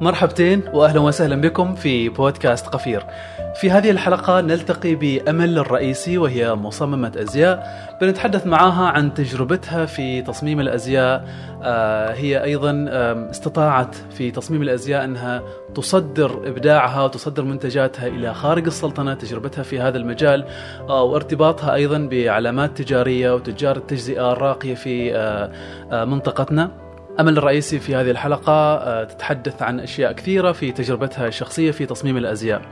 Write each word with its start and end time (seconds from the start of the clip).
مرحبتين 0.00 0.62
واهلا 0.72 1.00
وسهلا 1.00 1.40
بكم 1.40 1.74
في 1.74 2.08
بودكاست 2.08 2.66
قفير. 2.66 3.06
في 3.54 3.70
هذه 3.70 3.90
الحلقة 3.90 4.40
نلتقي 4.40 4.94
بأمل 4.94 5.58
الرئيسي 5.58 6.18
وهي 6.18 6.54
مصممة 6.54 7.12
أزياء. 7.16 7.66
بنتحدث 8.00 8.46
معاها 8.46 8.86
عن 8.88 9.14
تجربتها 9.14 9.86
في 9.86 10.22
تصميم 10.22 10.60
الأزياء. 10.60 11.28
آه، 11.62 12.12
هي 12.12 12.44
أيضا 12.44 12.86
استطاعت 13.30 13.94
في 13.94 14.30
تصميم 14.30 14.62
الأزياء 14.62 15.04
أنها 15.04 15.42
تصدر 15.74 16.48
إبداعها 16.48 17.04
وتصدر 17.04 17.42
منتجاتها 17.42 18.06
إلى 18.06 18.34
خارج 18.34 18.66
السلطنة 18.66 19.14
تجربتها 19.14 19.62
في 19.62 19.80
هذا 19.80 19.98
المجال 19.98 20.44
آه، 20.88 21.02
وارتباطها 21.02 21.74
أيضا 21.74 21.98
بعلامات 21.98 22.82
تجارية 22.82 23.34
وتجار 23.34 23.76
التجزئة 23.76 24.32
الراقية 24.32 24.74
في 24.74 25.14
آه، 25.16 26.04
منطقتنا. 26.04 26.89
أمل 27.20 27.38
الرئيسي 27.38 27.78
في 27.78 27.94
هذه 27.94 28.10
الحلقة 28.10 28.52
آه، 28.52 29.04
تتحدث 29.04 29.62
عن 29.62 29.80
أشياء 29.80 30.12
كثيرة 30.12 30.52
في 30.52 30.72
تجربتها 30.72 31.26
الشخصية 31.26 31.70
في 31.70 31.86
تصميم 31.86 32.16
الأزياء. 32.16 32.62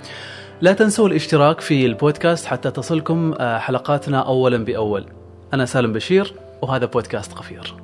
لا 0.60 0.72
تنسوا 0.72 1.08
الاشتراك 1.08 1.60
في 1.60 1.86
البودكاست 1.86 2.46
حتى 2.46 2.70
تصلكم 2.70 3.34
آه، 3.38 3.58
حلقاتنا 3.58 4.20
أولا 4.20 4.64
بأول. 4.64 5.06
أنا 5.54 5.64
سالم 5.64 5.92
بشير 5.92 6.34
وهذا 6.62 6.86
بودكاست 6.86 7.32
قفير. 7.32 7.74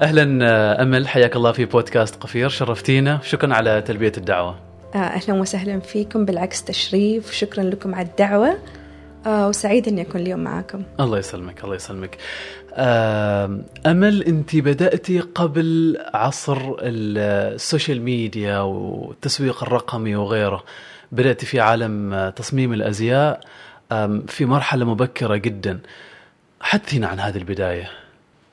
أهلا 0.00 0.38
آه، 0.48 0.82
أمل 0.82 1.08
حياك 1.08 1.36
الله 1.36 1.52
في 1.52 1.64
بودكاست 1.64 2.22
قفير 2.22 2.48
شرفتينا. 2.48 3.18
شكرا 3.22 3.54
على 3.54 3.82
تلبية 3.82 4.12
الدعوة. 4.16 4.56
أهلا 4.94 5.34
وسهلا 5.34 5.80
فيكم 5.80 6.24
بالعكس 6.24 6.64
تشريف 6.64 7.32
شكرا 7.32 7.64
لكم 7.64 7.94
على 7.94 8.08
الدعوة. 8.08 8.58
وسعيد 9.26 9.88
اني 9.88 10.02
اكون 10.02 10.20
اليوم 10.20 10.40
معكم 10.40 10.82
الله 11.00 11.18
يسلمك 11.18 11.64
الله 11.64 11.74
يسلمك. 11.74 12.18
أمل 13.86 14.22
أنت 14.22 14.56
بداتي 14.56 15.20
قبل 15.20 15.98
عصر 16.14 16.76
السوشيال 16.80 18.02
ميديا 18.02 18.58
والتسويق 18.58 19.62
الرقمي 19.62 20.16
وغيره. 20.16 20.64
بداتي 21.12 21.46
في 21.46 21.60
عالم 21.60 22.32
تصميم 22.36 22.72
الأزياء 22.72 23.40
في 24.26 24.44
مرحلة 24.44 24.84
مبكرة 24.84 25.36
جدا. 25.36 25.80
حدثينا 26.60 27.06
عن 27.06 27.20
هذه 27.20 27.36
البداية. 27.36 27.90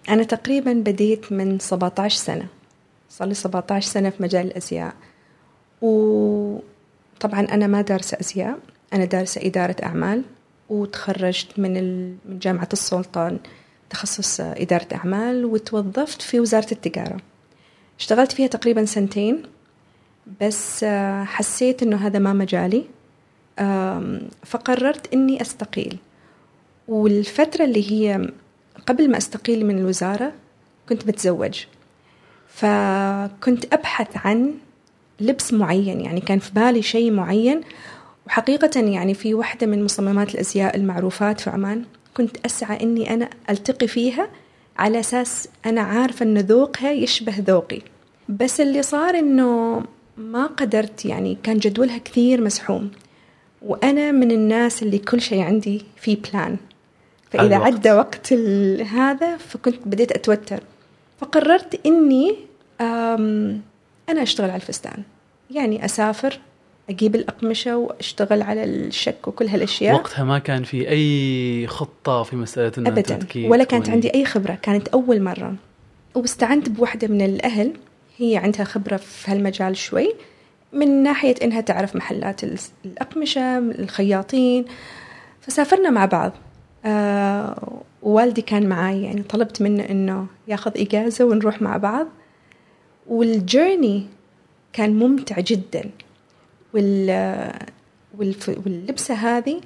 أنا 0.10 0.24
تقريبا 0.24 0.74
بديت 0.74 1.32
من 1.32 1.60
17 1.60 2.18
سنة. 2.18 2.48
صار 3.10 3.28
لي 3.28 3.34
17 3.34 3.88
سنة 3.88 4.10
في 4.10 4.24
مجال 4.24 4.46
الأزياء. 4.48 4.94
وطبعا 5.82 6.62
أنا 7.52 7.68
ما 7.68 7.82
دارسة 7.82 8.18
أزياء. 8.22 8.60
أنا 8.94 9.06
دارسة 9.06 9.42
إدارة 9.46 9.76
أعمال. 9.84 10.24
وتخرجت 10.70 11.60
من 11.60 12.16
جامعة 12.30 12.70
السلطان. 12.74 13.40
تخصص 13.92 14.42
إدارة 14.42 14.88
أعمال 14.94 15.46
وتوظفت 15.46 16.22
في 16.22 16.40
وزارة 16.40 16.72
التجارة. 16.72 17.18
اشتغلت 18.00 18.32
فيها 18.32 18.48
تقريبا 18.48 18.86
سنتين 18.86 19.44
بس 20.42 20.84
آه، 20.84 21.24
حسيت 21.24 21.84
إنه 21.84 21.98
هذا 21.98 22.20
ما 22.20 22.34
مجالي. 22.34 22.86
فقررت 24.46 25.14
إني 25.14 25.42
أستقيل. 25.42 25.98
والفترة 26.88 27.66
اللي 27.66 27.92
هي 27.92 28.30
قبل 28.88 29.12
ما 29.12 29.18
أستقيل 29.18 29.66
من 29.66 29.80
الوزارة 29.80 30.34
كنت 30.90 31.08
بتزوج. 31.08 31.66
فكنت 32.48 33.74
أبحث 33.74 34.08
عن 34.26 34.54
لبس 35.20 35.54
معين 35.54 36.02
يعني 36.02 36.22
كان 36.22 36.40
في 36.40 36.52
بالي 36.54 36.82
شيء 36.82 37.12
معين. 37.12 37.62
وحقيقة 38.28 38.80
يعني 38.80 39.14
في 39.14 39.34
واحدة 39.34 39.68
من 39.68 39.84
مصممات 39.84 40.36
الأزياء 40.36 40.76
المعروفات 40.76 41.40
في 41.40 41.50
عمان. 41.50 41.86
كنت 42.18 42.46
أسعى 42.46 42.84
إني 42.84 43.14
أنا 43.14 43.30
ألتقي 43.50 43.88
فيها 43.88 44.28
على 44.78 45.00
أساس 45.00 45.48
أنا 45.66 45.82
عارفة 45.82 46.24
إن 46.24 46.38
ذوقها 46.38 46.92
يشبه 46.92 47.34
ذوقي. 47.38 47.82
بس 48.30 48.62
اللي 48.62 48.82
صار 48.82 49.20
إنه 49.20 49.84
ما 50.18 50.46
قدرت 50.46 51.06
يعني 51.06 51.38
كان 51.44 51.58
جدولها 51.58 51.98
كثير 51.98 52.42
مسحوم. 52.42 52.92
وأنا 53.62 54.12
من 54.12 54.32
الناس 54.32 54.84
اللي 54.84 54.98
كل 54.98 55.22
شيء 55.22 55.42
عندي 55.42 55.86
في 55.98 56.16
بلان 56.16 56.58
فإذا 57.32 57.56
الوقت. 57.56 57.74
عدى 57.74 57.92
وقت 57.92 58.34
هذا 58.84 59.38
فكنت 59.38 59.80
بديت 59.86 60.12
أتوتر. 60.12 60.64
فقررت 61.20 61.86
إني 61.86 62.36
أنا 64.10 64.22
أشتغل 64.22 64.50
على 64.50 64.62
الفستان. 64.62 65.04
يعني 65.52 65.86
أسافر 65.86 66.40
أجيب 66.92 67.16
الأقمشة 67.16 67.78
وأشتغل 67.78 68.42
على 68.42 68.64
الشك 68.64 69.28
وكل 69.28 69.48
هالأشياء. 69.48 69.96
وقتها 69.96 70.24
ما 70.24 70.40
كان 70.40 70.64
في 70.64 70.90
أي 70.90 71.68
خطة 71.68 72.24
في 72.24 72.36
مسألة 72.36 72.72
إنه 72.78 72.90
ابدا. 72.90 73.20
ولا 73.36 73.64
كانت 73.64 73.90
عندي 73.90 74.14
أي 74.14 74.26
خبرة. 74.26 74.58
كانت 74.62 74.88
أول 74.88 75.22
مرة. 75.22 75.56
واستعنت 76.16 76.70
بوحدة 76.70 77.08
من 77.08 77.22
الأهل. 77.22 77.74
هي 78.18 78.38
عندها 78.38 78.64
خبرة 78.64 78.98
في 78.98 79.32
هالمجال 79.32 79.78
شوي. 79.78 80.16
من 80.74 81.04
ناحية 81.04 81.36
إنها 81.44 81.62
تعرف 81.62 81.96
محلات 81.96 82.42
الأقمشة 82.86 83.58
الخياطين. 83.58 84.66
فسافرنا 85.42 85.90
مع 85.90 86.06
بعض. 86.06 86.32
آه 86.86 87.82
ووالدي 88.02 88.42
كان 88.42 88.70
معي 88.70 89.04
يعني 89.04 89.24
طلبت 89.24 89.62
منه 89.62 89.84
إنه 89.90 90.28
ياخذ 90.48 90.72
إجازة 90.76 91.26
ونروح 91.26 91.62
مع 91.62 91.78
بعض. 91.78 92.08
والجيرني 93.08 94.08
كان 94.74 94.96
ممتع 95.00 95.40
جدا. 95.40 95.90
وال 96.74 97.54
واللبسة 98.66 99.14
هذه 99.14 99.62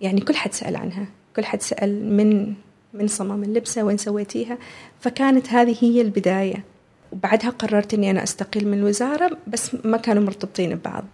يعني 0.00 0.20
كل 0.20 0.34
حد 0.34 0.52
سأل 0.52 0.76
عنها 0.76 1.06
كل 1.36 1.44
حد 1.44 1.62
سأل 1.62 2.16
من 2.16 2.54
من 2.94 3.08
صمم 3.08 3.42
اللبسة 3.42 3.82
وين 3.82 3.96
سويتيها؟ 3.96 4.58
فكانت 5.00 5.48
هذه 5.48 5.76
هي 5.80 6.00
البداية. 6.00 6.64
وبعدها 7.12 7.50
قررت 7.50 7.94
إني 7.94 8.10
أنا 8.10 8.22
أستقيل 8.22 8.68
من 8.68 8.78
الوزارة 8.78 9.38
بس 9.46 9.76
ما 9.84 9.96
كانوا 9.96 10.22
مرتبطين 10.22 10.74
ببعض. 10.74 11.04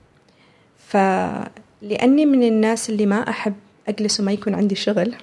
فلاني 0.78 2.26
من 2.26 2.42
الناس 2.42 2.90
اللي 2.90 3.06
ما 3.06 3.28
أحب 3.28 3.54
أجلس 3.88 4.20
وما 4.20 4.32
يكون 4.32 4.54
عندي 4.54 4.74
شغل 4.74 5.14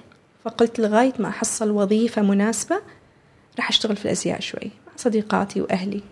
فقلت 0.44 0.80
لغاية 0.80 1.12
ما 1.18 1.28
أحصل 1.28 1.70
وظيفة 1.70 2.22
مناسبة 2.22 2.76
راح 3.56 3.68
أشتغل 3.68 3.96
في 3.96 4.04
الأزياء 4.04 4.40
شوي 4.40 4.70
مع 4.86 4.92
صديقاتي 4.96 5.60
وأهلي. 5.60 6.02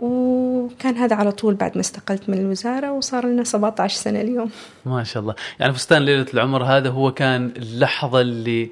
وكان 0.00 0.96
هذا 0.96 1.16
على 1.16 1.32
طول 1.32 1.54
بعد 1.54 1.74
ما 1.74 1.80
استقلت 1.80 2.28
من 2.28 2.38
الوزارة 2.38 2.92
وصار 2.92 3.26
لنا 3.26 3.44
17 3.44 3.96
سنة 3.96 4.20
اليوم. 4.20 4.50
ما 4.86 5.04
شاء 5.04 5.22
الله. 5.22 5.34
يعني 5.60 5.72
فستان 5.72 6.02
ليلة 6.02 6.26
العمر 6.34 6.64
هذا 6.64 6.90
هو 6.90 7.12
كان 7.12 7.52
اللحظة 7.56 8.20
اللي 8.20 8.70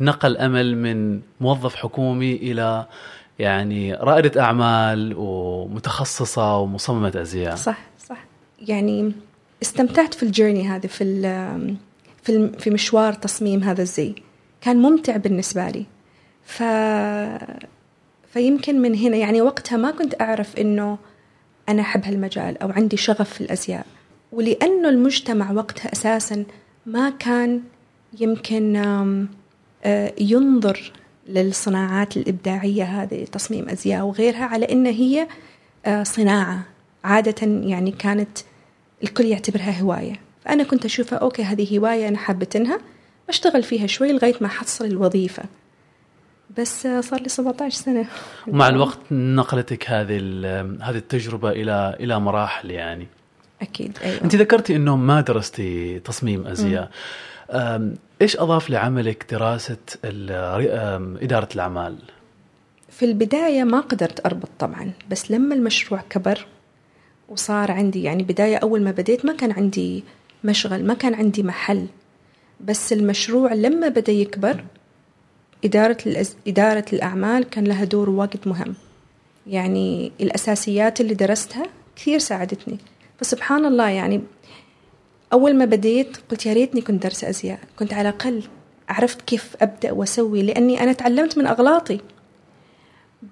نقل 0.00 0.36
أمل 0.36 0.76
من 0.76 1.20
موظف 1.40 1.74
حكومي 1.74 2.32
إلى 2.36 2.86
يعني 3.38 3.94
رائدة 3.94 4.42
أعمال 4.42 5.14
ومتخصصة 5.16 6.58
ومصممة 6.58 7.12
أزياء. 7.16 7.54
صح 7.54 7.78
صح. 8.08 8.24
يعني 8.60 9.12
استمتعت 9.62 10.14
في 10.14 10.22
الجيرني 10.22 10.68
هذه 10.68 10.86
في 10.86 11.04
في 12.22 12.50
في 12.58 12.70
مشوار 12.70 13.12
تصميم 13.12 13.62
هذا 13.62 13.82
الزي. 13.82 14.14
كان 14.60 14.76
ممتع 14.76 15.16
بالنسبة 15.16 15.68
لي. 15.68 15.86
ف 16.44 16.62
فيمكن 18.36 18.82
من 18.82 18.94
هنا 18.94 19.16
يعني 19.16 19.42
وقتها 19.42 19.76
ما 19.76 19.90
كنت 19.90 20.20
أعرف 20.20 20.56
إنه 20.56 20.98
أنا 21.68 21.82
أحب 21.82 22.04
هالمجال 22.04 22.62
أو 22.62 22.70
عندي 22.70 22.96
شغف 22.96 23.32
في 23.32 23.40
الأزياء. 23.40 23.86
ولأنه 24.32 24.88
المجتمع 24.88 25.52
وقتها 25.52 25.92
أساسا 25.92 26.44
ما 26.86 27.10
كان 27.10 27.62
يمكن 28.20 28.76
آه، 29.84 30.12
ينظر 30.18 30.92
للصناعات 31.28 32.16
الإبداعية 32.16 32.84
هذه 32.84 33.24
تصميم 33.24 33.68
أزياء 33.68 34.04
وغيرها 34.04 34.44
على 34.44 34.72
إن 34.72 34.86
هي 34.86 35.26
آه، 35.86 36.02
صناعة. 36.02 36.64
عادة 37.04 37.46
يعني 37.46 37.90
كانت 37.90 38.38
الكل 39.02 39.24
يعتبرها 39.24 39.80
هواية. 39.80 40.20
فأنا 40.44 40.62
كنت 40.62 40.84
أشوفها 40.84 41.18
أوكي 41.18 41.42
هذه 41.42 41.78
هواية 41.78 42.08
أنا 42.08 42.18
حابتنها 42.18 42.80
بشتغل 43.28 43.62
فيها 43.62 43.86
شوي 43.86 44.12
لغاية 44.12 44.34
ما 44.40 44.46
أحصل 44.46 44.84
الوظيفة. 44.84 45.42
بس 46.58 46.82
صار 47.00 47.22
لي 47.22 47.28
17 47.28 47.76
سنة. 47.76 48.06
ومع 48.46 48.68
الوقت 48.68 48.98
نقلتك 49.10 49.90
هذه 49.90 50.18
هذه 50.82 50.96
التجربة 50.96 51.50
إلى 51.50 51.96
إلى 52.00 52.20
مراحل 52.20 52.70
يعني. 52.70 53.06
أكيد 53.62 53.98
أيوه. 54.04 54.24
أنت 54.24 54.36
ذكرتي 54.36 54.76
إنه 54.76 54.96
ما 54.96 55.20
درستي 55.20 55.98
تصميم 55.98 56.46
أزياء. 56.46 56.90
إيش 58.22 58.36
أضاف 58.36 58.70
لعملك 58.70 59.26
دراسة 59.30 59.76
إدارة 61.22 61.48
الأعمال؟ 61.54 61.96
في 62.90 63.04
البداية 63.04 63.64
ما 63.64 63.80
قدرت 63.80 64.26
أربط 64.26 64.48
طبعا 64.58 64.92
بس 65.10 65.30
لما 65.30 65.54
المشروع 65.54 66.00
كبر 66.10 66.46
وصار 67.28 67.72
عندي 67.72 68.02
يعني 68.02 68.22
بداية 68.22 68.56
أول 68.56 68.84
ما 68.84 68.90
بديت 68.90 69.24
ما 69.26 69.32
كان 69.32 69.52
عندي 69.52 70.04
مشغل 70.44 70.84
ما 70.84 70.94
كان 70.94 71.14
عندي 71.14 71.42
محل 71.42 71.86
بس 72.60 72.92
المشروع 72.92 73.52
لما 73.52 73.88
بدأ 73.88 74.12
يكبر 74.12 74.64
إدارة. 75.66 76.26
إدارة 76.46 76.84
الأعمال 76.92 77.44
كان 77.44 77.64
لها 77.64 77.84
دور 77.84 78.10
وقت 78.10 78.46
مهم. 78.46 78.74
يعني 79.46 80.12
الأساسيات 80.20 81.00
اللي 81.00 81.14
درستها 81.14 81.66
كثير 81.96 82.18
ساعدتني. 82.18 82.78
فسبحان 83.18 83.64
الله 83.64 83.88
يعني 83.88 84.20
أول 85.32 85.56
ما 85.56 85.64
بديت 85.64 86.16
قلت 86.30 86.46
يا 86.46 86.52
ريتني 86.52 86.80
كنت 86.80 87.02
درس 87.02 87.24
أزياء. 87.24 87.58
كنت 87.78 87.92
على 87.94 88.08
الأقل 88.08 88.42
عرفت 88.88 89.22
كيف 89.22 89.56
أبدأ 89.60 89.92
وأسوي 89.92 90.42
لأني 90.42 90.82
أنا 90.82 90.92
تعلمت 90.92 91.38
من 91.38 91.46
أغلاطي. 91.46 92.00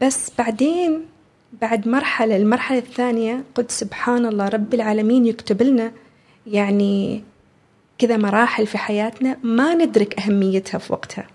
بس 0.00 0.30
بعدين 0.38 1.06
بعد 1.62 1.88
مرحلة 1.88 2.36
المرحلة 2.36 2.78
الثانية 2.78 3.44
قلت 3.54 3.70
سبحان 3.70 4.26
الله 4.26 4.48
رب 4.48 4.74
العالمين 4.74 5.26
يكتب 5.26 5.62
لنا 5.62 5.92
يعني 6.46 7.22
كذا 7.98 8.16
مراحل 8.16 8.66
في 8.66 8.78
حياتنا 8.78 9.36
ما 9.42 9.74
ندرك 9.74 10.20
أهميتها 10.20 10.78
في 10.78 10.92
وقتها. 10.92 11.26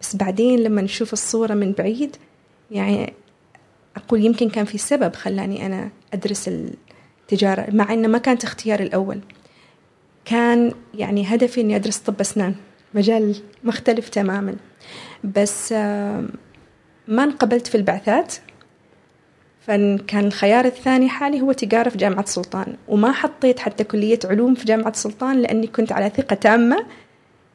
بس 0.00 0.16
بعدين 0.16 0.60
لما 0.60 0.82
نشوف 0.82 1.12
الصورة 1.12 1.54
من 1.54 1.72
بعيد 1.72 2.16
يعني 2.70 3.12
أقول 3.96 4.24
يمكن 4.24 4.48
كان 4.50 4.64
في 4.64 4.78
سبب 4.78 5.14
خلاني 5.14 5.66
أنا 5.66 5.90
أدرس 6.14 6.48
التجارة 6.48 7.66
مع 7.70 7.92
أنه 7.92 8.08
ما 8.08 8.18
كانت 8.18 8.44
اختياري 8.44 8.84
الأول. 8.84 9.20
كان 10.24 10.72
يعني 10.94 11.24
هدفي 11.26 11.60
أني 11.60 11.76
أدرس 11.76 11.98
طب 11.98 12.20
أسنان 12.20 12.54
مجال 12.94 13.36
مختلف 13.64 14.08
تماما. 14.08 14.56
بس 15.24 15.72
ما 15.72 17.24
انقبلت 17.24 17.66
في 17.66 17.74
البعثات. 17.74 18.34
فكان 19.60 20.26
الخيار 20.26 20.64
الثاني 20.64 21.08
حالي 21.08 21.40
هو 21.40 21.52
تجارة 21.52 21.88
في 21.88 21.98
جامعة 21.98 22.24
سلطان. 22.24 22.76
وما 22.88 23.12
حطيت 23.12 23.58
حتى 23.58 23.84
كلية 23.84 24.18
علوم 24.24 24.54
في 24.54 24.64
جامعة 24.64 24.92
سلطان 24.92 25.42
لأني 25.42 25.66
كنت 25.66 25.92
على 25.92 26.10
ثقة 26.10 26.34
تامة 26.34 26.86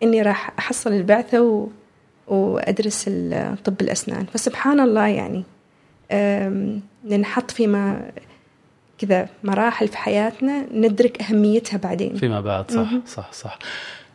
إني 0.04 0.22
راح 0.22 0.54
أحصل 0.60 0.94
البعثة. 0.94 1.70
وأدرس 2.27 3.04
طب 3.66 3.81
الأسنان. 3.81 4.25
فسبحان 4.33 4.80
الله 4.80 5.07
يعني 5.07 5.44
ننحط 7.06 7.51
فيما 7.51 8.12
كذا 8.98 9.30
مراحل 9.44 9.88
في 9.88 9.98
حياتنا 9.98 10.66
ندرك 10.74 11.22
أهميتها 11.22 11.77
بعدين. 11.77 12.16
فيما 12.16 12.42
بعد 12.42 12.72
صح 12.72 12.89
صح 13.06 13.33
صح. 13.33 13.60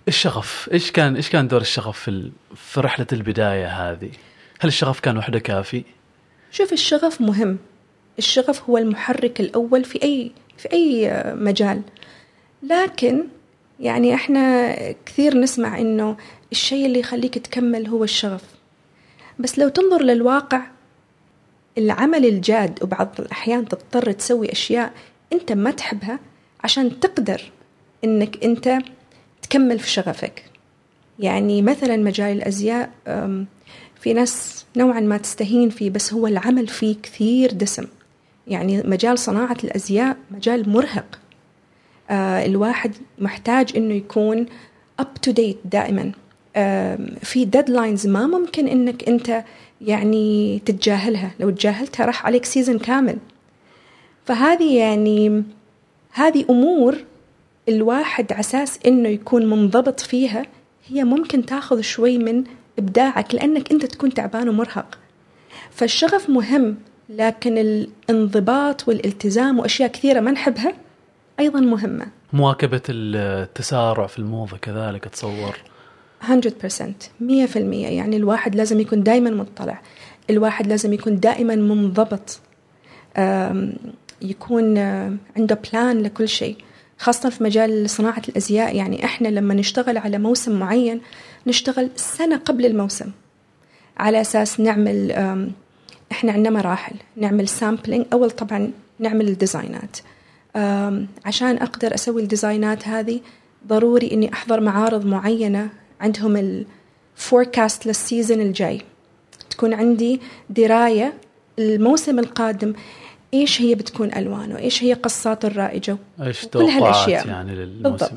الشغف 0.09 0.69
إيش 0.73 0.91
كان 0.91 1.17
إيش 1.17 1.31
كان 1.31 1.49
دور 1.49 1.61
الشغف 1.61 1.99
في 1.99 2.31
في 2.57 2.81
رحلة 2.81 3.07
البداية 3.13 3.67
هذه؟ 3.67 4.11
هل 4.61 4.69
الشغف 4.69 5.01
كان 5.01 5.19
وحده 5.19 5.39
كافي؟ 5.39 5.85
شوف 6.51 6.73
الشغف 6.73 7.21
مهم. 7.21 7.59
الشغف 8.19 8.71
هو 8.71 8.79
المحرك 8.79 9.41
الأول 9.41 9.85
في 9.85 10.03
أي 10.03 10.33
في 10.59 10.73
أي 10.73 11.13
مجال. 11.35 11.83
لكن 12.63 13.25
يعني 13.81 14.15
إحنا 14.15 14.75
كثير 15.07 15.37
نسمع 15.37 15.79
إنه 15.79 16.17
الشيء 16.53 16.87
اللي 16.87 17.01
يخليك 17.01 17.39
تكمل 17.39 17.87
هو 17.87 18.05
الشغف. 18.05 18.45
بس 19.39 19.59
لو 19.59 19.69
تنظر 19.69 20.03
للواقع 20.03 20.63
العمل 21.79 22.27
الجاد 22.27 22.83
وبعض 22.83 23.09
الأحيان 23.19 23.69
تضطر 23.69 24.13
تسوي 24.13 24.53
أشياء 24.53 24.93
أنت 25.33 25.53
ما 25.53 25.71
تحبها 25.71 26.19
عشان 26.65 27.01
تقدر 27.01 27.43
أنك 28.05 28.45
أنت 28.45 28.79
تكمل 29.43 29.79
في 29.79 29.91
شغفك. 29.91 30.45
يعني 31.19 31.63
مثلا 31.63 31.97
مجال 31.97 32.37
الأزياء 32.37 32.91
في 34.01 34.13
ناس 34.13 34.65
نوعا 34.77 35.01
ما 35.01 35.17
تستهين 35.17 35.71
فيه 35.71 35.91
بس 35.91 36.13
هو 36.13 36.27
العمل 36.27 36.67
فيه 36.69 36.97
كثير 37.03 37.53
دسم. 37.53 37.87
يعني 38.47 38.83
مجال 38.83 39.19
صناعة 39.19 39.57
الأزياء 39.65 40.17
مجال 40.31 40.69
مرهق. 40.69 41.19
الواحد 42.11 42.93
محتاج 43.19 43.73
إنه 43.77 43.95
يكون 43.95 44.47
up 45.03 45.29
to 45.29 45.33
date 45.33 45.57
دائما. 45.65 46.13
آه 46.57 46.99
في 47.23 47.45
ديدلاينز 47.45 48.07
ما 48.07 48.27
ممكن 48.27 48.69
إنك 48.69 49.09
أنت 49.09 49.45
يعني 49.81 50.59
تتجاهلها. 50.67 51.31
لو 51.41 51.51
تجاهلتها 51.51 52.07
راح 52.07 52.27
عليك 52.27 52.45
سيزن 52.45 52.79
كامل. 52.79 53.19
فهذه 54.25 54.77
يعني 54.77 55.43
هذه 56.13 56.45
أمور 56.51 56.97
الواحد 57.69 58.33
عساس 58.33 58.79
إنه 58.87 59.09
يكون 59.09 59.47
منضبط 59.47 60.01
فيها 60.01 60.47
هي 60.89 61.05
ممكن 61.05 61.47
تاخذ 61.47 61.81
شوي 61.81 62.19
من 62.19 62.45
إبداعك 62.79 63.35
لأنك 63.35 63.73
أنت 63.73 63.87
تكون 63.87 64.15
تعبان 64.15 64.49
ومرهق. 64.49 64.99
فالشغف 65.71 66.31
مهم 66.31 66.77
لكن 67.09 67.59
الانضباط 67.59 68.89
والالتزام 68.89 69.59
وأشياء 69.59 69.89
كثيرة 69.89 70.21
ما 70.21 70.31
نحبها. 70.31 70.73
أيضا 71.41 71.61
مهمة. 71.61 72.07
مواكبة 72.33 72.83
التسارع 72.89 74.07
في 74.07 74.19
الموضة 74.19 74.57
كذلك 74.57 75.07
اتصور 75.07 75.57
100% 76.23 77.11
100% 77.21 77.57
يعني 77.57 78.17
الواحد 78.17 78.55
لازم 78.55 78.81
يكون 78.81 79.03
دائما 79.03 79.31
مطلع. 79.31 79.81
الواحد 80.31 80.67
لازم 80.67 80.93
يكون 80.93 81.21
دائما 81.21 81.55
منضبط. 81.55 82.41
يكون 84.23 84.79
عنده 85.37 85.59
plan 85.73 86.03
لكل 86.03 86.29
شيء. 86.29 86.57
خاصة 86.99 87.31
في 87.31 87.45
مجال 87.45 87.91
صناعة 87.91 88.23
الأزياء. 88.29 88.77
يعني 88.77 89.05
إحنا 89.05 89.29
لما 89.29 89.55
نشتغل 89.55 89.99
على 89.99 90.19
موسم 90.19 90.59
معين 90.59 91.01
نشتغل 91.47 91.91
سنة 91.97 92.37
قبل 92.37 92.67
الموسم. 92.67 93.11
على 93.99 94.21
أساس 94.21 94.61
نعمل 94.61 95.13
إحنا 96.13 96.33
عندنا 96.33 96.51
مراحل. 96.51 96.95
نعمل 97.17 97.49
sampling 97.49 98.07
أول 98.13 98.31
طبعا 98.31 98.71
نعمل 98.99 99.29
ال 99.29 99.37
design 99.37 99.88
ات 99.88 99.97
عشان 101.25 101.57
أقدر 101.57 101.95
أسوي 101.95 102.23
ال 102.23 102.31
design 102.31 102.80
ات 102.81 102.89
هذه 102.89 103.21
ضروري 103.67 104.13
إني 104.13 104.33
أحضر 104.33 104.61
معارض 104.61 105.07
معينة 105.07 105.69
عندهم 106.01 106.65
ال 107.17 107.25
forecast 107.25 107.87
لل 107.87 108.00
season 108.00 108.41
الجاي. 108.41 108.81
تكون 109.51 109.75
عندي 109.75 110.21
دراية 110.51 111.15
الموسم 111.59 112.19
القادم 112.19 112.73
إيش 113.35 113.63
هي 113.63 113.75
بتكون 113.75 114.15
ألوانه 114.15 114.59
إيش 114.59 114.85
هي 114.85 114.93
قصات 114.93 115.45
الرائجة 115.45 115.99
إيش 116.23 116.47
كل 116.47 116.59
هالأشياء. 116.59 117.27
يعني 117.29 117.55
للموسم 117.55 117.83
بالضبط. 117.83 118.13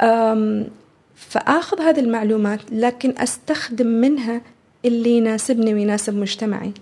القادم. 0.00 0.66
فآخذ 1.14 1.80
هذه 1.80 2.00
المعلومات 2.00 2.60
لكن 2.72 3.14
أستخدم 3.18 3.86
منها 3.86 4.40
اللي 4.84 5.10
يناسبني 5.10 5.74
ويناسب 5.74 6.14
مجتمعي. 6.14 6.72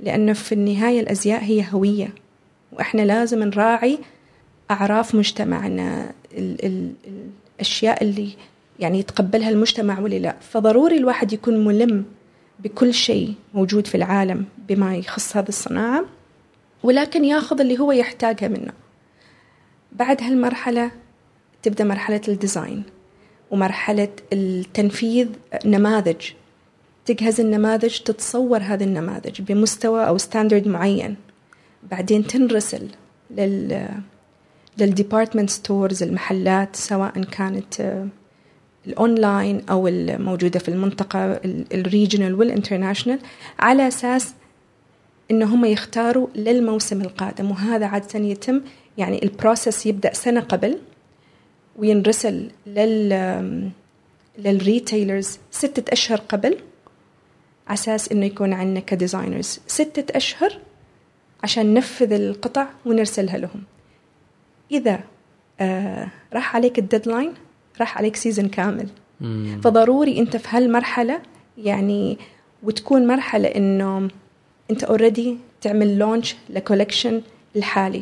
لأنه 0.00 0.32
في 0.32 0.52
النهاية 0.52 1.00
الأزياء 1.00 1.44
هي 1.44 1.64
هوية. 1.70 2.08
وإحنا 2.72 3.02
لازم 3.02 3.42
نراعي 3.42 3.98
أعراف 4.70 5.14
مجتمعنا 5.14 6.12
ال 6.32 6.64
ال 6.64 6.92
الأشياء 7.56 8.04
اللي 8.04 8.28
يعني 8.78 8.98
يتقبلها 8.98 9.50
المجتمع 9.50 10.00
واللي 10.00 10.18
لا. 10.18 10.36
فضروري 10.40 10.96
الواحد 10.96 11.32
يكون 11.32 11.64
ملم 11.64 12.04
بكل 12.58 12.94
شيء 12.94 13.34
موجود 13.54 13.86
في 13.86 13.94
العالم 13.94 14.44
بما 14.68 14.96
يخص 14.96 15.36
هذه 15.36 15.48
الصناعة 15.48 16.04
ولكن 16.82 17.24
ياخذ 17.24 17.60
اللي 17.60 17.78
هو 17.78 17.92
يحتاجها 17.92 18.48
منه. 18.48 18.72
بعد 19.92 20.22
هالمرحلة 20.22 20.90
تبدأ 21.62 21.84
مرحلة 21.84 22.20
الديزاين 22.28 22.82
ومرحلة 23.50 24.08
التنفيذ 24.32 25.28
نماذج. 25.64 26.30
تجهز 27.04 27.40
النماذج 27.40 27.98
تتصور 27.98 28.58
هذه 28.58 28.84
النماذج 28.84 29.40
بمستوى 29.40 30.08
أو 30.08 30.18
standard 30.18 30.68
معين. 30.68 31.16
بعدين 31.90 32.26
تنرسل 32.26 32.88
لل 33.30 33.88
لل 34.78 34.90
department 34.90 35.50
stores 35.50 36.02
المحلات 36.02 36.76
سواء 36.76 37.22
كانت 37.22 37.80
آه، 37.80 38.08
الاونلاين 38.86 39.62
أو 39.70 39.88
الموجودة 39.88 40.58
في 40.58 40.68
المنطقة 40.68 41.40
ال 41.74 41.81
regional 41.81 42.34
وال 42.34 42.45
international 42.45 43.18
على 43.58 43.88
أساس 43.88 44.34
إن 45.30 45.42
هم 45.42 45.64
يختاروا 45.64 46.28
للموسم 46.34 47.00
القادم. 47.00 47.50
وهذا 47.50 47.86
عادة 47.86 48.18
يتم 48.18 48.60
يعني 48.98 49.22
ال 49.22 49.30
process 49.30 49.86
يبدأ 49.86 50.12
سنة 50.12 50.40
قبل 50.40 50.78
وينرسل 51.76 52.50
لل 52.66 53.70
لل 54.38 54.56
retailers 54.56 55.38
ستة 55.50 55.92
أشهر 55.92 56.18
قبل 56.18 56.58
أساس 57.68 58.12
إنه 58.12 58.26
يكون 58.26 58.52
عندنا 58.52 58.80
ك 58.80 58.87
designers. 58.87 59.60
ستة 59.66 60.16
أشهر 60.16 60.58
عشان 61.42 61.74
ننفذ 61.74 62.12
القطع 62.12 62.66
ونرسلها 62.86 63.38
لهم. 63.38 63.62
إذا 64.70 65.00
آه 65.60 66.08
راح 66.32 66.56
عليك 66.56 66.78
ال 66.78 66.84
deadline 66.84 67.34
راح 67.80 67.98
عليك 67.98 68.16
season 68.16 68.48
كامل. 68.48 68.88
مم. 69.20 69.60
فضروري 69.64 70.18
أنت 70.18 70.36
في 70.36 70.48
هالمرحلة 70.50 71.20
يعني 71.58 72.18
وتكون 72.62 73.06
مرحلة 73.06 73.48
إنه 73.48 74.08
أنت 74.70 74.84
already 74.84 75.36
تعمل 75.60 75.98
launch 75.98 76.36
ل 76.50 76.56
collection 76.56 77.22
الحالي. 77.56 78.00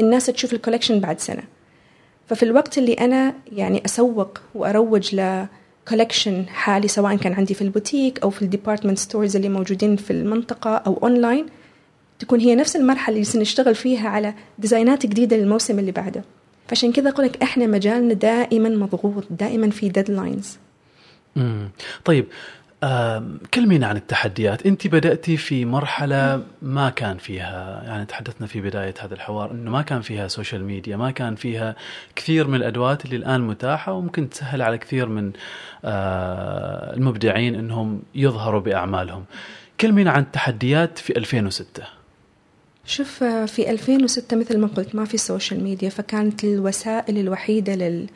الناس 0.00 0.26
تشوف 0.26 0.52
ال 0.52 0.56
collection 0.56 1.00
بعد 1.00 1.20
سنة. 1.20 1.42
ففي 2.26 2.42
الوقت 2.42 2.78
اللي 2.78 2.92
أنا 2.92 3.34
يعني 3.52 3.82
أسوق 3.84 4.40
وأروج 4.54 5.14
ل 5.14 5.46
collection 5.88 6.48
حالي 6.48 6.88
سواء 6.88 7.16
كان 7.16 7.32
عندي 7.32 7.54
في 7.54 7.62
البوتيك 7.62 8.22
أو 8.22 8.30
في 8.30 8.42
ال 8.42 8.47
department 8.47 8.98
stores 8.98 9.36
اللي 9.36 9.48
موجودين 9.48 9.96
في 9.96 10.10
المنطقة 10.10 10.70
أو 10.76 10.98
اونلاين 11.02 11.46
تكون 12.18 12.40
هي 12.40 12.54
نفس 12.54 12.76
المرحلة 12.76 13.14
اللي 13.14 13.24
سنشتغل 13.24 13.74
فيها 13.74 14.08
على 14.08 14.34
design 14.58 14.99
ات 14.99 15.06
جديدة 15.06 15.36
للموسم 15.36 15.78
اللي 15.78 15.92
بعده. 15.92 16.24
فعشان 16.68 16.92
كذا 16.92 17.10
أقول 17.10 17.26
لك 17.26 17.42
إحنا 17.42 17.66
مجالنا 17.66 18.14
دائما 18.14 18.68
مضغوط 18.68 19.24
دائما 19.30 19.70
في 19.70 19.88
deadlines 19.88 20.58
طيب 22.04 22.26
كلمينا 23.54 23.86
عن 23.86 23.96
التحديات. 23.96 24.66
أنت 24.66 24.86
بدأتي 24.86 25.36
في 25.36 25.64
مرحلة 25.64 26.42
ما 26.62 26.90
كان 26.90 27.16
فيها 27.18 27.82
يعني 27.86 28.06
تحدثنا 28.06 28.46
في 28.46 28.60
بداية 28.60 28.94
هذا 29.00 29.14
الحوار 29.14 29.50
إنه 29.50 29.70
ما 29.70 29.82
كان 29.82 30.00
فيها 30.00 30.28
سوشيال 30.28 30.64
ميديا 30.64 30.96
ما 30.96 31.10
كان 31.10 31.34
فيها 31.34 31.76
كثير 32.16 32.46
من 32.46 32.54
الأدوات 32.54 33.04
اللي 33.04 33.16
الآن 33.16 33.40
متاحة 33.40 33.92
وممكن 33.92 34.30
تسهل 34.30 34.62
على 34.62 34.78
كثير 34.78 35.08
من 35.08 35.32
آه، 35.84 36.94
المبدعين 36.94 37.54
إنهم 37.54 38.02
يظهروا 38.14 38.60
بأعمالهم. 38.60 39.24
كلمينا 39.80 40.10
عن 40.10 40.22
التحديات 40.22 40.98
في 40.98 41.16
2006 41.16 41.97
شوف 42.88 43.22
آه، 43.22 43.46
في 43.46 43.70
2006 43.70 44.36
مثل 44.36 44.58
ما 44.58 44.66
قلت 44.66 44.94
ما 44.94 45.04
في 45.04 45.18
سوشيال 45.18 45.64
ميديا 45.64 45.88
فكانت 45.88 46.44
الوسائل 46.44 47.18
الوحيدة 47.18 47.74
لل 47.74 48.06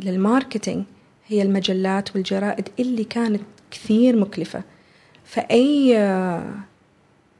لل 0.00 0.15
marketing 0.15 0.84
هي 1.26 1.42
المجلات 1.42 2.16
والجرائد 2.16 2.68
اللي 2.78 3.04
كانت 3.04 3.42
كثير 3.70 4.16
مكلفة. 4.16 4.62
فأي 5.24 5.98
آه، 5.98 6.54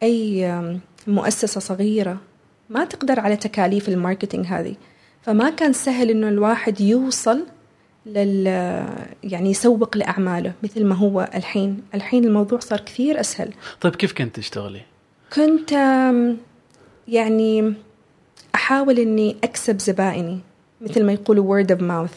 أي 0.03 0.79
مؤسسة 1.07 1.61
صغيرة 1.61 2.21
ما 2.71 2.85
تقدر 2.85 3.21
على 3.21 3.37
تكاليف 3.37 3.88
الماركتينج 3.88 4.47
هذه. 4.47 4.75
فما 5.23 5.50
كان 5.50 5.73
سهل 5.73 6.11
إنه 6.11 6.29
الواحد 6.29 6.81
يوصل 6.81 7.47
لل 8.07 8.47
يعني 9.25 9.50
يسوق 9.50 9.97
لأعماله 9.97 10.53
مثل 10.62 10.85
ما 10.85 10.95
هو 10.95 11.31
الحين. 11.35 11.83
الحين 11.95 12.25
الموضوع 12.25 12.59
صار 12.59 12.81
كثير 12.81 13.21
أسهل. 13.21 13.53
طيب 13.81 13.97
كيف 13.97 14.12
كنت 14.12 14.37
تشتغلي؟ 14.37 14.94
كنت 15.35 15.73
يعني 17.09 17.75
أحاول 18.55 18.99
إني 18.99 19.37
أكسب 19.45 19.81
زبائني 19.81 20.41
مثل 20.81 21.05
ما 21.05 21.12
يقولوا 21.12 21.62
word 21.62 21.67
of 21.67 21.79
mouth. 21.81 22.17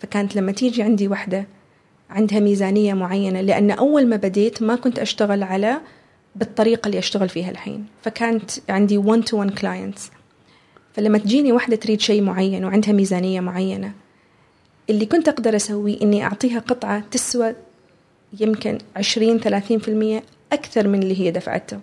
فكانت 0.00 0.36
لما 0.36 0.52
تيجي 0.52 0.82
عندي 0.82 1.08
وحدة 1.08 1.46
عندها 2.10 2.40
ميزانية 2.40 2.94
معينة 2.94 3.40
لأن 3.40 3.70
أول 3.70 4.06
ما 4.06 4.16
بديت 4.16 4.62
ما 4.62 4.76
كنت 4.76 4.98
أشتغل 4.98 5.42
على 5.42 5.80
بالطريقة 6.36 6.86
اللي 6.86 6.98
أشتغل 6.98 7.28
فيها 7.28 7.50
الحين. 7.50 7.86
فكانت 8.02 8.50
عندي 8.68 9.02
one 9.02 9.22
to 9.30 9.46
one 9.46 9.60
clients. 9.60 10.00
فلما 10.92 11.18
تجيني 11.18 11.52
وحدة 11.52 11.76
تريد 11.76 12.00
شيء 12.00 12.22
معين 12.22 12.64
وعندها 12.64 12.92
ميزانية 12.92 13.40
معينة 13.40 13.92
اللي 14.90 15.06
كنت 15.06 15.28
أقدر 15.28 15.56
أسويه 15.56 16.02
إني 16.02 16.24
أعطيها 16.24 16.58
قطعة 16.58 17.04
تسوى 17.10 17.54
يمكن 18.40 18.78
20 18.96 19.40
30% 20.20 20.22
أكثر 20.54 20.88
من 20.88 21.02
اللي 21.02 21.20
هي 21.20 21.30
دفعته. 21.30 21.80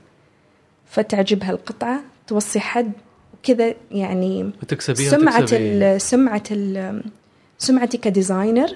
فتعجبها 0.85 1.51
القطعة 1.51 2.01
توصي 2.27 2.59
حد 2.59 2.91
وكذا 3.33 3.73
يعني 3.91 4.51
وتكسبيها 4.63 5.09
سمعة 5.09 5.47
ال 5.51 6.01
سمعة 6.01 6.43
ال 6.51 7.03
سمعتي 7.57 7.97
كديزاينر 7.97 8.75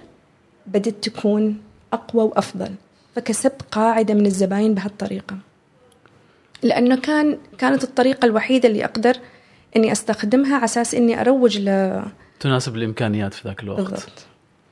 بدت 0.67 1.09
تكون 1.09 1.61
أقوى 1.93 2.23
وأفضل. 2.23 2.71
فكسبت 3.15 3.61
قاعدة 3.71 4.13
من 4.13 4.25
الزباين 4.25 4.73
بهالطريقة. 4.73 5.37
لأنه 6.63 6.95
كان 6.95 7.37
كانت 7.57 7.83
الطريقة 7.83 8.25
الوحيدة 8.25 8.69
اللي 8.69 8.85
أقدر 8.85 9.17
إني 9.75 9.91
أستخدمها 9.91 10.55
على 10.55 10.65
أساس 10.65 10.95
إني 10.95 11.21
أروج 11.21 11.57
ل 11.57 12.01
تناسب 12.39 12.75
الإمكانيات 12.75 13.33
في 13.33 13.47
ذاك 13.47 13.63
الوقت. 13.63 13.79
بالضبط. 13.79 14.25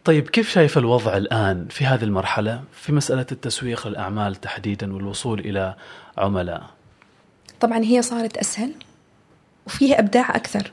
طيب 0.06 0.30
كيف 0.30 0.50
شايف 0.50 0.78
الوضع 0.78 1.18
الآن 1.18 1.68
في 1.70 1.86
هذه 1.86 2.04
المرحلة 2.04 2.62
في 2.74 2.92
مسألة 2.92 3.26
التسويق 3.32 3.88
للاعمال 3.88 4.36
تحديدا 4.36 4.94
والوصول 4.94 5.40
إلى 5.40 5.76
عملاء؟ 6.18 6.64
طبعا 7.60 7.78
هي 7.78 8.02
صارت 8.02 8.38
أسهل 8.38 8.74
وفيها 9.68 10.00
إبداع 10.00 10.36
أكثر. 10.36 10.72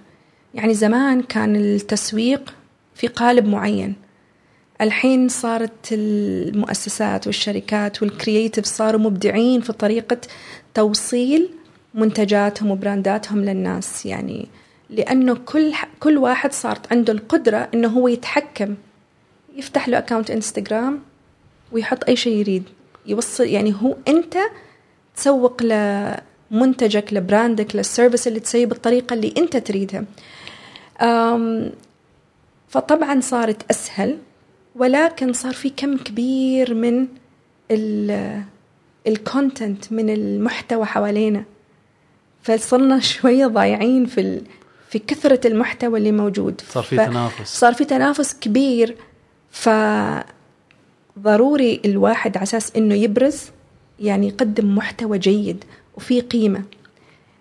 يعني 0.55 0.75
زمان 0.75 1.23
كان 1.23 1.57
التسويق 1.57 2.55
في 2.95 3.07
قالب 3.07 3.47
معين. 3.47 3.97
الحين 4.81 5.29
صارت 5.29 5.93
المؤسسات 5.93 7.27
والشركات 7.27 8.03
وال 8.03 8.15
creative 8.15 8.65
صاروا 8.65 9.01
مبدعين 9.01 9.61
في 9.61 9.73
طريقة 9.73 10.19
توصيل 10.75 11.51
منتجاتهم 11.95 12.71
و 12.71 12.79
brand 12.79 13.20
اتهم 13.20 13.45
للناس. 13.45 14.07
يعني 14.07 14.49
لأنه 14.91 15.35
كل 15.35 15.73
كل 16.01 16.19
واحد 16.19 16.53
صارت 16.53 16.93
عنده 16.93 17.13
القدرة 17.13 17.69
إنه 17.75 17.89
هو 17.89 18.09
يتحكم 18.09 18.77
يفتح 19.57 19.89
له 19.89 19.99
account 19.99 20.31
انستغرام 20.31 21.01
ويحط 21.73 22.05
أي 22.09 22.17
شيء 22.17 22.37
يريد. 22.37 22.63
يوصل 23.07 23.45
يعني 23.45 23.75
هو 23.83 23.97
أنت 24.09 24.39
تسوق 25.17 25.63
لمنتجك 25.63 27.13
ل 27.13 27.22
brand 27.22 27.68
ك 27.68 27.77
لل 27.77 27.88
service 27.88 28.29
اللي 28.29 28.41
تسويه 28.41 28.67
بالطريقة 28.67 29.15
اللي 29.15 29.35
أنت 29.39 29.57
تريدها. 29.57 30.05
فطبعا 32.69 33.21
صارت 33.21 33.71
أسهل 33.71 34.19
ولكن 34.77 35.33
صار 35.33 35.53
في 35.53 35.71
كم 35.71 35.97
كبير 35.97 36.75
من 36.75 37.07
ال 39.07 39.17
content 39.18 39.93
من 39.93 40.11
المحتوى 40.11 40.85
حوالينا. 40.87 41.45
فصرنا 42.43 43.01
شوية 43.13 43.47
ضايعين 43.47 44.07
في. 44.07 44.43
في 44.91 44.99
كثرة 44.99 45.47
المحتوى 45.47 45.99
اللي 45.99 46.13
موجود. 46.13 46.61
صار 46.69 46.83
في 46.83 46.97
تنافس. 46.97 47.59
صار 47.61 47.75
في 47.75 47.85
تنافس 47.85 48.35
كبير. 48.35 48.97
فضروري 49.51 50.31
الواحد 51.85 52.37
على 52.37 52.43
أساس 52.43 52.77
إنه 52.77 52.95
يبرز 52.95 53.51
يعني 54.01 54.29
يقدم 54.29 54.75
محتوى 54.77 55.19
جيد 55.19 55.65
وفي 55.97 56.21
قيمة 56.21 56.63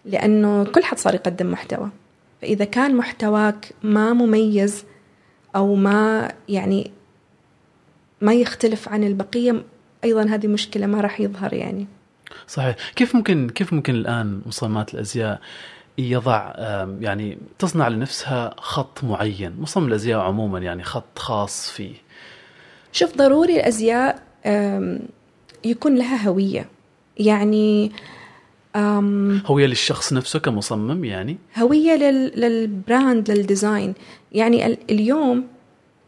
لأنه 0.05 0.63
كل 0.63 0.83
حد 0.83 0.97
صار 0.97 1.13
يقدم 1.13 1.51
محتوى. 1.51 1.89
فإذا 2.41 2.65
كان 2.65 2.95
محتواك 2.95 3.71
ما 3.83 4.13
مميز 4.13 4.85
أو 5.55 5.75
ما 5.75 6.31
يعني 6.49 6.91
ما 8.21 8.33
يختلف 8.33 8.89
عن 8.89 9.03
البقية 9.03 9.63
أيضا 10.03 10.23
هذه 10.23 10.47
مشكلة 10.47 10.85
ما 10.85 11.01
راح 11.01 11.21
يظهر 11.21 11.53
يعني. 11.53 11.87
صحيح. 12.47 12.75
كيف 12.95 13.15
ممكن 13.15 13.49
كيف 13.49 13.73
ممكن 13.73 13.95
الآن 13.95 14.41
مصممات 14.45 14.93
الأزياء 14.93 15.41
يضع 15.99 16.53
يعني 16.99 17.37
تصنع 17.59 17.87
لنفسها 17.87 18.53
خط 18.57 19.03
معين 19.03 19.55
مصمم 19.59 19.87
الازياء 19.87 20.19
عموما 20.19 20.59
يعني 20.59 20.83
خط 20.83 21.19
خاص 21.19 21.69
فيه. 21.71 21.93
شوف 22.91 23.17
ضروري 23.17 23.55
الأزياء 23.55 24.23
يكون 25.65 25.95
لها 25.95 26.27
هوية. 26.27 26.65
يعني 27.17 27.91
أم، 28.75 29.41
هوية 29.45 29.65
للشخص 29.65 30.13
نفسه 30.13 30.39
كمصمم 30.39 31.05
يعني؟ 31.05 31.37
هوية 31.57 31.95
لل... 31.95 32.39
لل 32.41 32.67
brand 32.67 33.31
لل 33.31 33.45
design. 33.45 33.93
يعني 34.31 34.65
ال... 34.65 34.77
اليوم 34.89 35.47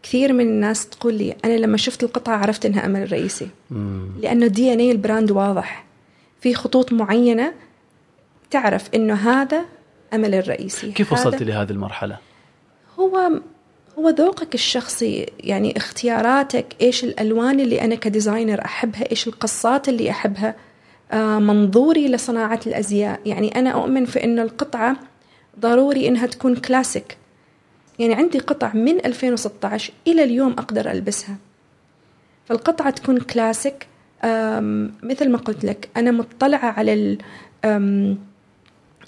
كثير 0.04 0.34
من 0.34 0.42
الناس 0.48 0.90
تقول 0.90 1.14
لي 1.14 1.36
أنا 1.46 1.54
لما 1.58 1.78
شفت 1.78 2.04
القطعة 2.04 2.38
عرفت 2.38 2.66
إنها 2.66 2.86
أمل 2.86 3.04
الرئيسي 3.04 3.48
مم. 3.72 4.08
لأنه 4.22 4.48
DNA 4.48 4.92
ال 4.92 4.98
brand 4.98 5.32
واضح. 5.32 5.86
في 6.42 6.54
خطوط 6.54 6.94
معينة 6.94 7.54
تعرف 8.52 8.90
إنه 8.96 9.14
هذا 9.14 9.66
أمل 10.14 10.36
الرئيسي. 10.36 10.92
كيف 10.92 11.14
وصلت 11.14 11.44
لهذه 11.44 11.72
المرحلة؟ 11.72 12.18
هو 13.00 13.32
هو 14.00 14.10
ذوقك 14.10 14.56
الشخصي 14.56 15.26
يعني 15.40 15.78
اختياراتك 15.78 16.66
إيش 16.82 17.04
الألوان 17.04 17.60
اللي 17.60 17.82
أنا 17.82 17.96
كديزاينر 17.96 18.66
أحبها 18.66 19.12
إيش 19.12 19.28
القصات 19.28 19.90
اللي 19.90 20.12
أحبها 20.12 20.56
آه 21.12 21.40
منظوري 21.40 22.08
لصناعة 22.08 22.60
الأزياء. 22.68 23.20
يعني 23.26 23.60
أنا 23.60 23.70
أؤمن 23.70 24.06
في 24.06 24.24
إنه 24.24 24.42
القطعة 24.42 24.98
ضروري 25.60 26.08
إنها 26.08 26.26
تكون 26.26 26.56
كلاسيك. 26.56 27.18
يعني 28.00 28.14
عندي 28.14 28.40
قطع 28.40 28.74
من 28.74 29.06
2016 29.06 29.94
إلى 30.08 30.24
اليوم 30.24 30.52
أقدر 30.52 30.92
ألبسها. 30.92 31.36
فالقطعة 32.46 32.90
تكون 32.90 33.20
كلاسيك. 33.20 33.88
مثل 35.04 35.30
ما 35.30 35.38
قلت 35.38 35.66
لك 35.66 35.90
أنا 35.98 36.12
مطلعة 36.12 36.66
على 36.66 37.18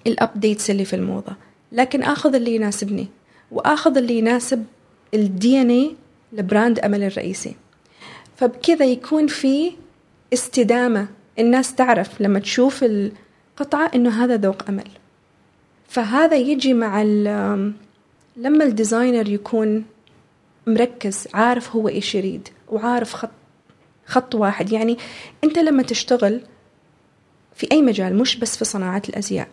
ال 0.07 0.15
updates 0.15 0.69
اللي 0.69 0.85
في 0.85 0.95
الموضة. 0.95 1.35
لكن 1.71 2.03
آخذ 2.03 2.35
اللي 2.35 2.55
يناسبني 2.55 3.07
وآخذ 3.51 3.97
اللي 3.97 4.17
يناسب 4.17 4.65
ال 5.13 5.61
DNA 5.61 5.69
ل 5.69 5.95
brand 6.33 6.79
أمل 6.79 7.03
الرئيسي. 7.03 7.55
فبكذا 8.35 8.85
يكون 8.85 9.27
في 9.27 9.71
استدامة 10.33 11.07
الناس 11.39 11.75
تعرف 11.75 12.21
لما 12.21 12.39
تشوف 12.39 12.83
القطعة 12.83 13.91
إنه 13.95 14.23
هذا 14.23 14.37
ذوق 14.37 14.69
أمل. 14.69 14.87
فهذا 15.87 16.35
يجي 16.35 16.73
مع 16.73 17.03
لما 18.37 18.63
ال 18.63 18.71
designer 18.71 19.29
يكون 19.29 19.85
مركز 20.67 21.27
عارف 21.33 21.75
هو 21.75 21.87
إيش 21.87 22.15
يريد 22.15 22.47
وعارف 22.69 23.13
خط 23.13 23.29
خط 24.05 24.35
واحد. 24.35 24.71
يعني 24.71 24.97
أنت 25.43 25.59
لما 25.59 25.83
تشتغل 25.83 26.41
في 27.55 27.67
أي 27.71 27.81
مجال 27.81 28.15
مش 28.17 28.35
بس 28.37 28.57
في 28.57 28.65
صناعة 28.65 29.01
الأزياء. 29.09 29.47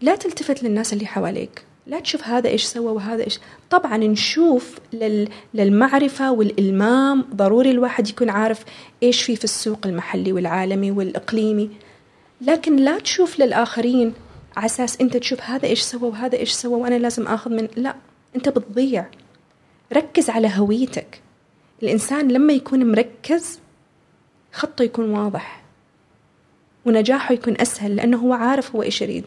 لا 0.00 0.16
تلتفت 0.16 0.62
للناس 0.62 0.92
اللي 0.92 1.06
حواليك. 1.06 1.64
لا 1.86 2.00
تشوف 2.00 2.24
هذا 2.24 2.48
إيش 2.48 2.64
سوى 2.64 2.92
وهذا 2.92 3.24
إيش. 3.24 3.38
طبعا 3.70 3.96
نشوف 3.96 4.78
لل... 4.92 5.28
للمعرفة 5.54 6.32
والإلمام. 6.32 7.24
ضروري 7.34 7.70
الواحد 7.70 8.08
يكون 8.08 8.30
عارف 8.30 8.64
إيش 9.02 9.22
في 9.22 9.36
في 9.36 9.44
السوق 9.44 9.86
المحلي 9.86 10.32
والعالمي 10.32 10.90
والإقليمي. 10.90 11.70
لكن 12.40 12.76
لا 12.76 12.98
تشوف 12.98 13.40
للآخرين 13.40 14.14
على 14.56 14.66
أساس 14.66 15.00
أنت 15.00 15.16
تشوف 15.16 15.42
هذا 15.42 15.66
إيش 15.66 15.80
سوى 15.80 16.08
وهذا 16.08 16.38
إيش 16.38 16.52
سوى 16.52 16.80
وأنا 16.80 16.98
لازم 16.98 17.26
آخذ 17.26 17.50
من. 17.50 17.68
لا 17.76 17.96
أنت 18.36 18.48
بتضيع. 18.48 19.06
ركز 19.92 20.30
على 20.30 20.50
هويتك. 20.54 21.20
الإنسان 21.82 22.28
لما 22.28 22.52
يكون 22.52 22.90
مركز 22.92 23.60
خطه 24.52 24.82
يكون 24.82 25.10
واضح. 25.10 25.62
ونجاحه 26.86 27.34
يكون 27.34 27.60
أسهل 27.60 27.96
لأنه 27.96 28.16
هو 28.16 28.32
عارف 28.32 28.76
هو 28.76 28.82
إيش 28.82 29.02
يريد. 29.02 29.24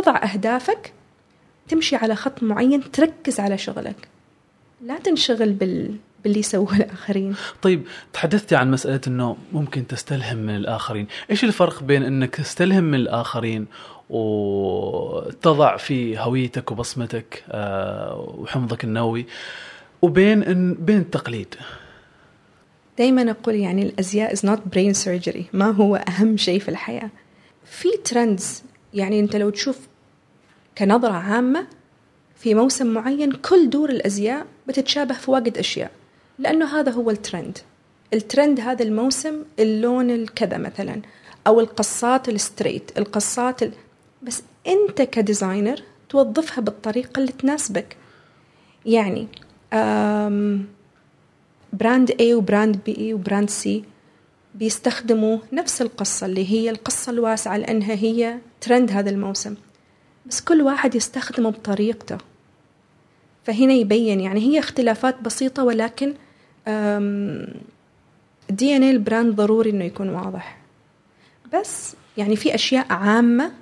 تضع 0.00 0.16
أهدافك 0.16 0.92
تمشي 1.68 1.96
على 1.96 2.14
خط 2.14 2.42
معين 2.42 2.90
تركز 2.90 3.40
على 3.40 3.58
شغلك. 3.58 4.08
لا 4.82 4.98
تنشغل 4.98 5.52
بال 5.52 5.96
باللي 6.24 6.38
يسووه 6.38 6.76
الآخرين. 6.76 7.34
طيب 7.62 7.82
تحدثتي 8.12 8.56
عن 8.56 8.70
مسألة 8.70 9.00
أنه 9.06 9.36
ممكن 9.52 9.86
تستلهم 9.86 10.36
من 10.36 10.56
الآخرين. 10.56 11.06
إيش 11.30 11.44
الفرق 11.44 11.82
بين 11.82 12.02
أنك 12.02 12.36
تستلهم 12.36 12.84
من 12.84 12.94
الآخرين 12.94 13.66
وتضع 14.10 15.76
في 15.76 16.18
هويتك 16.18 16.70
وبصمتك 16.70 17.44
آه، 17.50 18.34
وحمضك 18.38 18.84
النووي 18.84 19.26
وبين 20.02 20.42
إن 20.42 20.74
بين 20.74 20.98
التقليد؟ 20.98 21.54
دائما 22.98 23.30
أقول 23.30 23.54
يعني 23.54 23.82
الأزياء 23.82 24.34
is 24.34 24.38
not 24.38 24.58
brain 24.74 25.04
surgery. 25.04 25.42
ما 25.52 25.70
هو 25.70 25.96
أهم 25.96 26.36
شيء 26.36 26.60
في 26.60 26.68
الحياة. 26.68 27.10
في 27.64 27.88
trends 28.04 28.62
يعني 28.94 29.20
أنت 29.20 29.36
لو 29.36 29.50
تشوف 29.50 29.78
كنظرة 30.78 31.12
عامة 31.12 31.66
في 32.36 32.54
موسم 32.54 32.86
معين 32.86 33.32
كل 33.32 33.70
دور 33.70 33.90
الأزياء 33.90 34.46
بتتشابه 34.68 35.14
في 35.14 35.30
واجد 35.30 35.58
أشياء 35.58 35.90
لأنه 36.38 36.80
هذا 36.80 36.92
هو 36.92 37.10
ال 37.10 37.17
trend. 37.17 37.58
ال 38.14 38.22
trend 38.22 38.60
هذا 38.60 38.82
الموسم 38.82 39.42
اللون 39.58 40.10
الكذا 40.10 40.58
مثلا 40.58 41.02
أو 41.46 41.60
القصات 41.60 42.28
ال 42.28 42.36
straight 42.36 42.98
القصات 42.98 43.62
ال... 43.62 43.72
بس 44.22 44.42
أنت 44.66 45.02
ك 45.02 45.11
designer 45.11 45.82
توظفها 46.08 46.60
بالطريقة 46.60 47.20
اللي 47.20 47.32
تناسبك. 47.32 47.96
يعني 48.86 49.28
brand 51.72 52.10
A 52.10 52.22
و 52.22 52.32
brand 52.32 52.80
B 52.88 52.98
و 53.00 53.08
brand 53.08 53.50
C. 53.50 53.68
بيستخدموا 54.54 55.38
نفس 55.52 55.82
القصة 55.82 56.26
اللي 56.26 56.50
هي 56.52 56.70
القصة 56.70 57.12
الواسعة 57.12 57.56
لأنها 57.56 57.94
هي 57.94 58.38
ترند 58.60 58.90
هذا 58.90 59.10
الموسم. 59.10 59.54
بس 60.26 60.40
كل 60.40 60.62
واحد 60.62 60.94
يستخدمه 60.94 61.50
بطريقته. 61.50 62.18
فهنا 63.44 63.72
يبين 63.72 64.20
يعني 64.20 64.40
هي 64.40 64.58
اختلافات 64.58 65.20
بسيطة 65.20 65.64
ولكن 65.64 66.14
DNA 68.50 68.76
ال 68.76 68.82
brand 68.82 69.34
ضروري 69.34 69.70
إنه 69.70 69.84
يكون 69.84 70.08
واضح. 70.08 70.58
بس 71.54 71.96
يعني 72.16 72.36
في 72.36 72.54
أشياء 72.54 72.86
عامة 72.92 73.52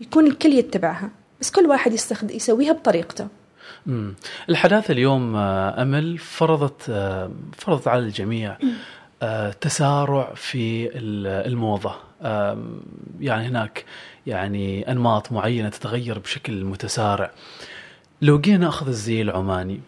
يكون 0.00 0.26
الكل 0.26 0.52
يتبعها. 0.52 1.10
بس 1.40 1.50
كل 1.50 1.66
واحد 1.66 1.92
يستخدم 1.92 2.36
يسويها 2.36 2.72
بطريقته. 2.72 3.28
الحداثة 4.48 4.92
اليوم 4.92 5.36
آه، 5.36 5.82
أمل 5.82 6.18
فرضت 6.18 6.90
آه، 6.90 7.30
فرضت 7.58 7.88
على 7.88 8.02
الجميع. 8.02 8.56
تسارع 9.60 10.34
في 10.34 10.90
الموضة. 11.46 11.94
يعني 13.20 13.46
هناك 13.48 13.84
يعني 14.26 14.90
أنماط 14.92 15.32
معينة 15.32 15.68
تتغير 15.68 16.18
بشكل 16.18 16.64
متسارع. 16.64 17.30
لو 18.22 18.40
جينا 18.40 18.58
نأخذ 18.58 18.88
الزي 18.88 19.22
العماني 19.22 19.80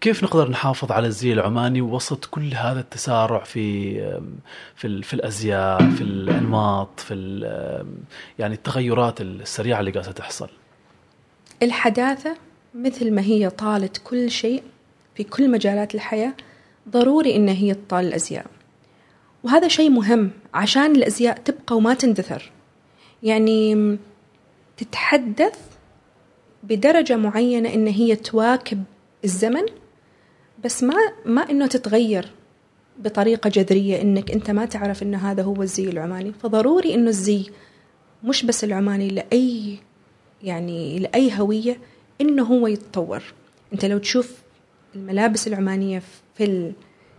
كيف 0.00 0.24
نقدر 0.24 0.50
نحافظ 0.50 0.92
على 0.92 1.06
الزي 1.06 1.32
العماني 1.32 1.80
وسط 1.80 2.24
كل 2.24 2.54
هذا 2.54 2.80
التسارع 2.80 3.44
في 3.44 3.94
في 4.76 5.02
في 5.02 5.14
الأزياء 5.14 5.90
في 5.90 6.00
الأنماط 6.00 7.00
في 7.00 7.14
يعني 8.38 8.54
التغيرات 8.54 9.20
السريعة 9.20 9.80
اللي 9.80 9.90
قاعدة 9.90 10.12
تحصل؟ 10.12 10.48
الحداثة 11.62 12.36
مثل 12.74 13.14
ما 13.14 13.22
هي 13.22 13.50
طالت 13.50 14.00
كل 14.04 14.30
شيء 14.30 14.62
في 15.16 15.24
كل 15.24 15.50
مجالات 15.50 15.94
الحياة 15.94 16.34
ضروري 16.88 17.36
إن 17.36 17.48
هي 17.48 17.74
تطال 17.74 18.06
الأزياء. 18.06 18.46
وهذا 19.44 19.68
شيء 19.68 19.90
مهم 19.90 20.30
عشان 20.54 20.96
الأزياء 20.96 21.38
تبقى 21.38 21.76
وما 21.76 21.94
تندثر. 21.94 22.52
يعني 23.22 23.98
تتحدث 24.76 25.58
بدرجة 26.62 27.16
معينة 27.16 27.74
إن 27.74 27.86
هي 27.86 28.16
تواكب 28.16 28.84
الزمن 29.24 29.66
بس 30.64 30.82
ما 30.82 30.94
ما 31.24 31.50
إنه 31.50 31.66
تتغير 31.66 32.30
بطريقة 32.98 33.50
جذرية 33.50 34.02
إنك 34.02 34.30
أنت 34.30 34.50
ما 34.50 34.66
تعرف 34.66 35.02
انه 35.02 35.30
هذا 35.30 35.42
هو 35.42 35.62
الزي 35.62 35.88
العماني. 35.88 36.32
فضروري 36.32 36.94
إنه 36.94 37.08
الزي 37.08 37.50
مش 38.24 38.44
بس 38.44 38.64
العماني 38.64 39.08
لأي 39.08 39.78
يعني 40.42 40.98
لأي 40.98 41.38
هوية 41.38 41.78
إنه 42.20 42.44
هو 42.44 42.66
يتطور. 42.66 43.22
أنت 43.72 43.84
لو 43.84 43.98
تشوف 43.98 44.45
الملابس 44.96 45.46
العمانية 45.46 46.02
في 46.34 46.72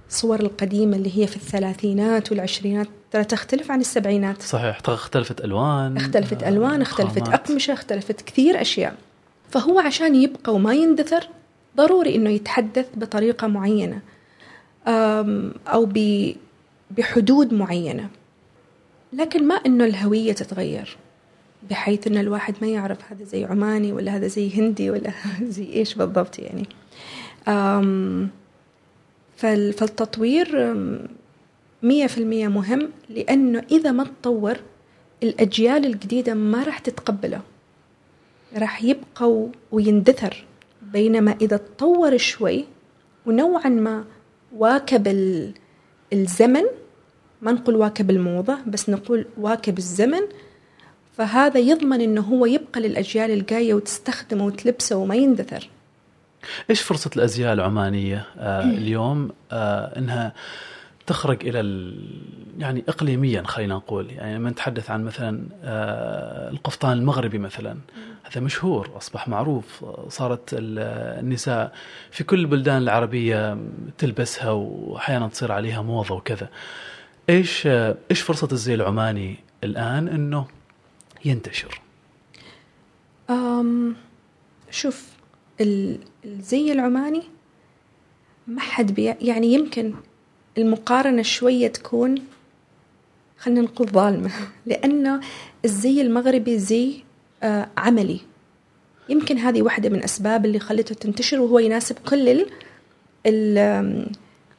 الصور 0.10 0.40
القديمة 0.40 0.96
اللي 0.96 1.18
هي 1.18 1.28
في 1.28 1.36
الثلاثينات 1.36 2.32
والعشرينات 2.32 2.88
ترى 3.12 3.24
تختلف 3.24 3.72
عن 3.72 3.80
السبعينات. 3.80 4.42
صحيح 4.42 4.80
اختلفت 4.88 5.42
ألوان. 5.42 5.98
اختلفت 5.98 6.44
ألوان 6.44 6.82
اختلفت 6.82 7.24
خامات. 7.24 7.42
أقمشة 7.42 7.74
اختلفت 7.74 8.22
كثير 8.22 8.62
أشياء. 8.62 8.96
فهو 9.50 9.80
عشان 9.80 10.16
يبقى 10.16 10.56
وما 10.56 10.74
يندثر 10.74 11.28
ضروري 11.78 12.16
إنه 12.16 12.30
يتحدث 12.30 12.86
بطريقة 12.96 13.48
معينة 13.48 14.00
أو 15.68 15.90
بحدود 16.92 17.54
معينة. 17.54 18.10
لكن 19.14 19.48
ما 19.48 19.56
إنه 19.56 19.86
الهوية 19.86 20.34
تتغير 20.34 20.98
بحيث 21.70 22.08
ان 22.08 22.18
الواحد 22.18 22.56
ما 22.62 22.68
يعرف 22.68 22.98
هذا 23.12 23.24
زي 23.24 23.46
عماني 23.46 23.92
ولا 23.92 24.16
هذا 24.16 24.28
زي 24.28 24.60
هندي 24.60 24.90
ولا 24.92 25.12
زي 25.56 25.74
إيش 25.74 25.96
بالضبط 25.96 26.40
يعني. 26.40 26.68
فالتطوير 29.38 30.74
مية 31.84 32.08
في 32.08 32.18
المية 32.18 32.48
مهم 32.48 32.90
لأنه 33.10 33.64
إذا 33.72 33.92
ما 33.92 34.04
تطور 34.04 34.58
الأجيال 35.24 35.86
الجديدة 35.86 36.34
ما 36.34 36.64
راح 36.64 36.80
تتقبله 36.80 37.42
راح 38.58 38.84
يبقى 38.84 39.48
ويندثر 39.72 40.46
بينما 40.82 41.36
إذا 41.42 41.58
تطور 41.58 42.18
شوي 42.18 42.66
ونوعا 43.26 43.70
ما 43.70 44.06
واكب 44.56 45.08
الزمن 46.14 46.64
ما 47.42 47.52
نقول 47.52 47.76
واكب 47.76 48.10
الموضة 48.10 48.58
بس 48.68 48.90
نقول 48.90 49.26
واكب 49.38 49.78
الزمن 49.78 50.22
فهذا 51.18 51.60
يضمن 51.60 52.02
إنه 52.02 52.22
هو 52.22 52.46
يبقى 52.46 52.82
للأجيال 52.82 53.32
الجاية 53.32 53.74
وتستخدمه 53.74 54.46
وتلبسه 54.46 54.96
وما 54.96 55.16
يندثر. 55.16 55.70
إيش 56.70 56.82
فرصة 56.82 57.12
الأزياء 57.16 57.54
العمانية؟ 57.54 58.26
آه 58.38 58.64
اليوم 58.64 59.32
آه 59.52 59.98
إنها 59.98 60.34
تخرج 61.08 61.48
إلى 61.48 61.94
يعني 62.60 62.84
اقليميا 62.88 63.44
خلينا 63.44 63.76
نقول. 63.76 64.12
يعني 64.12 64.36
لما 64.36 64.50
نتحدث 64.50 64.92
عن 64.92 65.06
مثلا 65.06 65.44
آه 65.64 66.50
القفطان 66.50 66.98
المغربي 66.98 67.38
مثلا 67.38 67.78
هذا 68.24 68.42
مشهور 68.42 68.98
أصبح 68.98 69.28
معروف. 69.28 69.86
صارت 70.10 70.50
النساء 70.54 71.74
في 72.12 72.24
كل 72.24 72.40
البلدان 72.40 72.78
العربية 72.78 73.58
تلبسها 73.98 74.52
واحيانا 74.52 75.28
تصير 75.28 75.52
عليها 75.52 75.82
موضة 75.82 76.16
وكذا. 76.16 76.50
إيش 77.30 77.68
إيش 78.12 78.22
فرصة 78.22 78.48
الزي 78.52 78.74
العماني 78.74 79.36
الآن؟ 79.64 80.08
إنه 80.08 80.48
ينتشر. 81.26 81.82
أم 83.30 83.96
شوف 84.72 85.17
الزي 85.62 86.72
العماني 86.72 87.24
ما 88.48 88.62
حد 88.62 88.94
بي 88.94 89.04
يعني 89.04 89.54
يمكن 89.54 89.94
المقارنة 90.58 91.22
شوية 91.22 91.68
تكون 91.68 92.16
خلينا 93.40 93.62
نقول 93.62 93.88
ظالمة. 93.88 94.32
لأنه 94.66 95.22
الزي 95.66 96.02
المغربي 96.02 96.60
زي 96.60 96.94
آه، 97.44 97.68
عملي. 97.78 98.20
يمكن 99.10 99.38
هذه 99.38 99.62
واحدة 99.62 99.90
من 99.90 100.04
أسباب 100.04 100.46
اللي 100.46 100.60
خلته 100.60 100.96
تنتشر 100.96 101.40
وهو 101.40 101.60
يناسب 101.60 101.96
كل 102.10 102.30
ال 102.30 102.46
ال 103.26 104.08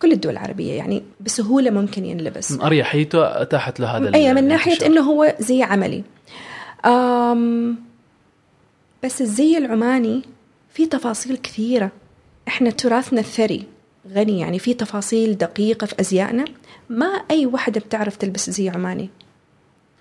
كل 0.03 0.13
الدول 0.13 0.33
العربية. 0.33 0.73
يعني 0.73 1.03
بسهولة 1.21 1.71
ممكن 1.71 2.05
ينلبس. 2.05 2.61
أريحيته 2.61 3.43
أتاحت 3.43 3.81
له 3.81 3.97
هذا 3.97 4.15
أي 4.15 4.35
من 4.35 4.49
ناحية 4.49 4.87
أنه 4.87 5.01
هو 5.01 5.35
زي 5.39 5.63
عملي. 5.63 6.03
أم 6.87 7.77
بس 9.05 9.23
الزي 9.23 9.59
العماني 9.59 10.23
في 10.79 10.87
تفاصيل 10.87 11.37
كثيرة. 11.37 11.91
إحنا 12.49 12.71
تراثنا 12.71 13.21
الثري 13.21 13.65
غني 14.15 14.41
يعني 14.41 14.59
في 14.59 14.75
تفاصيل 14.75 15.39
دقيقة 15.39 15.87
في 15.87 16.01
أزيائنا. 16.01 16.45
ما 16.89 17.07
أي 17.07 17.47
وحدة 17.47 17.81
بتعرف 17.81 18.17
تلبس 18.17 18.51
زي 18.51 18.69
عماني. 18.69 19.11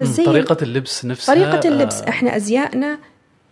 زي 0.02 0.26
طريقة 0.26 0.58
اللبس 0.62 1.06
نفسها 1.06 1.36
طريقة 1.36 1.68
اللبس 1.68 2.02
آه. 2.02 2.10
إحنا 2.10 2.36
أزيائنا 2.36 3.00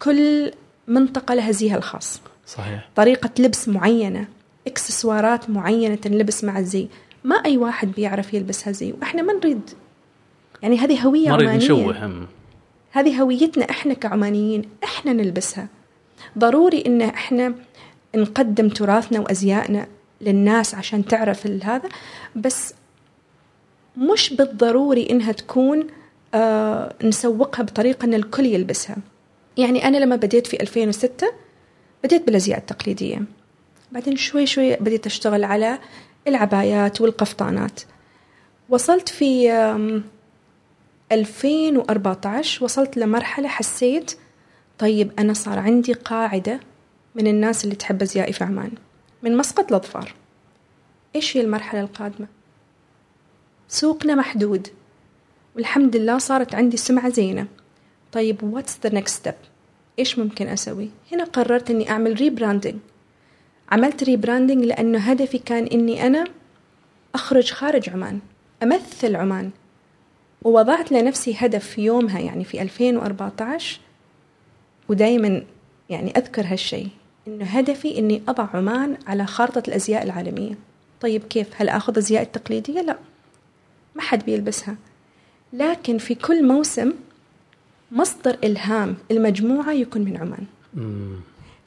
كل 0.02 0.52
منطقة 0.88 1.34
لها 1.34 1.52
زيها 1.52 1.78
الخاص. 1.78 2.22
صحيح. 2.48 2.90
طريقة 2.96 3.30
لبس 3.40 3.70
معينة 3.70 4.28
إكسسوارات 4.68 5.50
معينة 5.50 5.96
تنلبس 5.96 6.44
مع 6.44 6.60
الزي 6.60 6.88
ما 7.24 7.36
أي 7.36 7.58
واحد 7.58 7.92
بيعرف 7.92 8.34
يلبس 8.34 8.68
هالزي 8.68 8.92
وإحنا 8.92 9.22
ما 9.22 9.34
نريد. 9.34 9.70
يعني 10.62 10.78
هذه 10.78 11.02
هوية 11.02 11.28
ما 11.28 11.34
عمانية. 11.34 11.56
نشوه 11.56 12.28
هذه 12.92 13.22
هويتنا 13.22 13.70
إحنا 13.70 13.94
كعمانيين 13.94 14.62
إحنا 14.84 15.14
نلبسها. 15.14 15.68
ضروري 16.38 16.84
إن 16.88 17.02
إحنا 17.02 17.54
نقدم 18.16 18.70
تراثنا 18.70 19.20
وأزيائنا 19.20 19.88
للناس 20.22 20.76
عشان 20.76 21.06
تعرف 21.06 21.48
هذا 21.48 21.90
بس 22.36 22.74
مش 23.98 24.34
بالضروري 24.34 25.10
إنها 25.10 25.32
تكون 25.32 25.88
آه 26.34 26.94
نسوقها 27.04 27.64
بطريقة 27.64 28.06
أن 28.06 28.14
الكل 28.14 28.46
يلبسها. 28.46 28.98
يعني 29.58 29.88
أنا 29.88 29.98
لما 29.98 30.16
بديت 30.16 30.48
في 30.48 30.62
2006 30.62 31.28
بديت 32.04 32.26
بالأزياء 32.26 32.60
التقليدية. 32.60 33.22
بعدين 33.92 34.16
شوي 34.16 34.46
شوي 34.46 34.76
بديت 34.76 35.06
أشتغل 35.06 35.44
على 35.44 35.80
العبايات 36.28 37.02
والقفطانات. 37.02 37.80
وصلت 38.70 39.10
في 39.10 39.52
2014 41.12 42.64
وصلت 42.64 42.98
لمرحلة 42.98 43.48
حسيت 43.48 44.18
طيب 44.80 45.12
أنا 45.20 45.34
صار 45.34 45.60
عندي 45.60 45.94
قاعدة 45.94 46.60
من 47.16 47.28
الناس 47.28 47.64
اللي 47.64 47.76
تحب 47.76 48.02
أزيائي 48.02 48.34
في 48.34 48.44
عمان. 48.44 48.72
من 49.24 49.38
مسقط 49.38 49.70
لظفار. 49.70 50.14
إيش 51.16 51.38
هي 51.38 51.42
المرحلة 51.42 51.82
القادمة؟ 51.82 52.28
سوقنا 53.68 54.16
محدود. 54.16 54.68
والحمد 55.56 55.96
لله 55.96 56.18
صارت 56.18 56.56
عندي 56.56 56.78
سمعة 56.78 57.10
زينة. 57.10 57.48
طيب 58.12 58.44
what's 58.44 58.80
the 58.84 59.02
next 59.02 59.08
step 59.08 59.34
إيش 60.00 60.20
ممكن 60.20 60.48
أسوي؟ 60.48 60.90
هنا 61.12 61.24
قررت 61.24 61.70
إني 61.72 61.90
أعمل 61.90 62.14
rebranding 62.14 62.76
عملت 63.72 64.04
ريبراندنج 64.04 64.64
لأنه 64.66 65.00
هدفي 65.00 65.38
كان 65.38 65.66
إني 65.66 66.08
أنا 66.08 66.24
أخرج 67.16 67.52
خارج 67.52 67.90
عمان 67.90 68.20
أمثل 68.64 69.16
عمان. 69.16 69.52
ووضعت 70.42 70.92
لنفسي 70.92 71.36
هدف 71.38 71.68
في 71.68 71.82
يومها 71.82 72.20
يعني 72.20 72.44
في 72.44 72.62
2014 72.62 73.80
ودائما 74.90 75.44
يعني 75.90 76.18
أذكر 76.18 76.46
هالشيء 76.46 76.88
إنه 77.28 77.46
هدفي 77.46 78.00
إني 78.00 78.22
أضع 78.28 78.48
عمان 78.54 78.98
على 79.08 79.26
خارطة 79.26 79.64
الأزياء 79.68 80.04
العالمية. 80.04 80.56
طيب 81.02 81.24
كيف؟ 81.24 81.48
هل 81.56 81.70
أخذ 81.70 81.98
أزياء 81.98 82.24
التقليدية؟ 82.24 82.82
لا. 82.82 82.98
ما 83.96 84.02
حد 84.02 84.26
بيلبسها. 84.26 84.76
لكن 85.54 85.98
في 85.98 86.16
كل 86.16 86.48
موسم 86.48 86.94
مصدر 87.92 88.38
إلهام 88.44 88.96
المجموعة 89.12 89.72
يكون 89.72 90.02
من 90.02 90.18
عمان. 90.18 90.46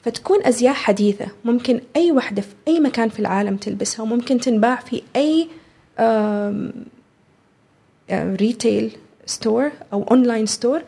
فتكون 0.02 0.44
أزياء 0.44 0.74
حديثة. 0.74 1.26
ممكن 1.44 1.81
أي 1.96 2.12
وحدة 2.12 2.42
في 2.42 2.54
أي 2.68 2.81
مكان 2.81 3.09
في 3.09 3.20
العالم 3.20 3.57
تلبسها. 3.57 4.02
وممكن 4.02 4.40
تنباع 4.40 4.76
في 4.76 5.02
أي 5.16 5.48
retail 8.12 8.96
store 9.27 9.70
أو 9.92 10.02
online 10.03 10.46
store 10.46 10.83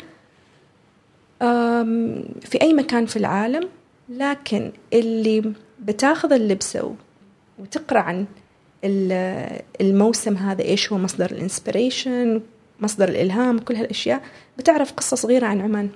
في 2.41 2.63
أي 2.63 2.73
مكان 2.73 3.07
في 3.07 3.17
العالم 3.17 3.69
لكن 4.09 4.73
اللي 4.93 5.53
بتاخذ 5.81 6.33
اللبسة 6.33 6.95
وتقرأ 7.59 8.01
عن 8.01 8.27
الموسم 9.81 10.37
هذا 10.37 10.63
إيش 10.63 10.93
هو 10.93 10.99
مصدر 10.99 11.31
ال 11.31 11.40
inspiration 11.40 12.41
مصدر 12.81 13.09
الإلهام 13.09 13.59
كل 13.59 13.77
هالأشياء 13.77 14.23
بتعرف 14.59 14.93
قصة 14.93 15.17
صغيرة 15.17 15.47
عن 15.47 15.61
عمان. 15.61 15.89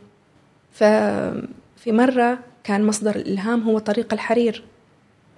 ففي 0.73 1.93
مرة 1.93 2.39
كان 2.65 2.85
مصدر 2.87 3.17
الإلهام 3.17 3.63
هو 3.63 3.79
طريق 3.79 4.13
الحرير 4.13 4.65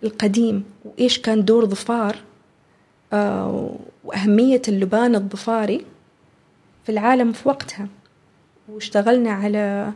القديم 0.04 0.64
وإيش 0.84 1.18
كان 1.18 1.44
دور 1.44 1.66
ظفار 1.66 2.16
آه، 3.12 3.76
وأهمية 4.04 4.62
اللبان 4.68 5.14
الظفاري 5.14 5.84
في 6.84 6.92
العالم 6.92 7.32
في 7.32 7.48
وقتها. 7.48 7.88
واشتغلنا 8.68 9.30
على 9.30 9.92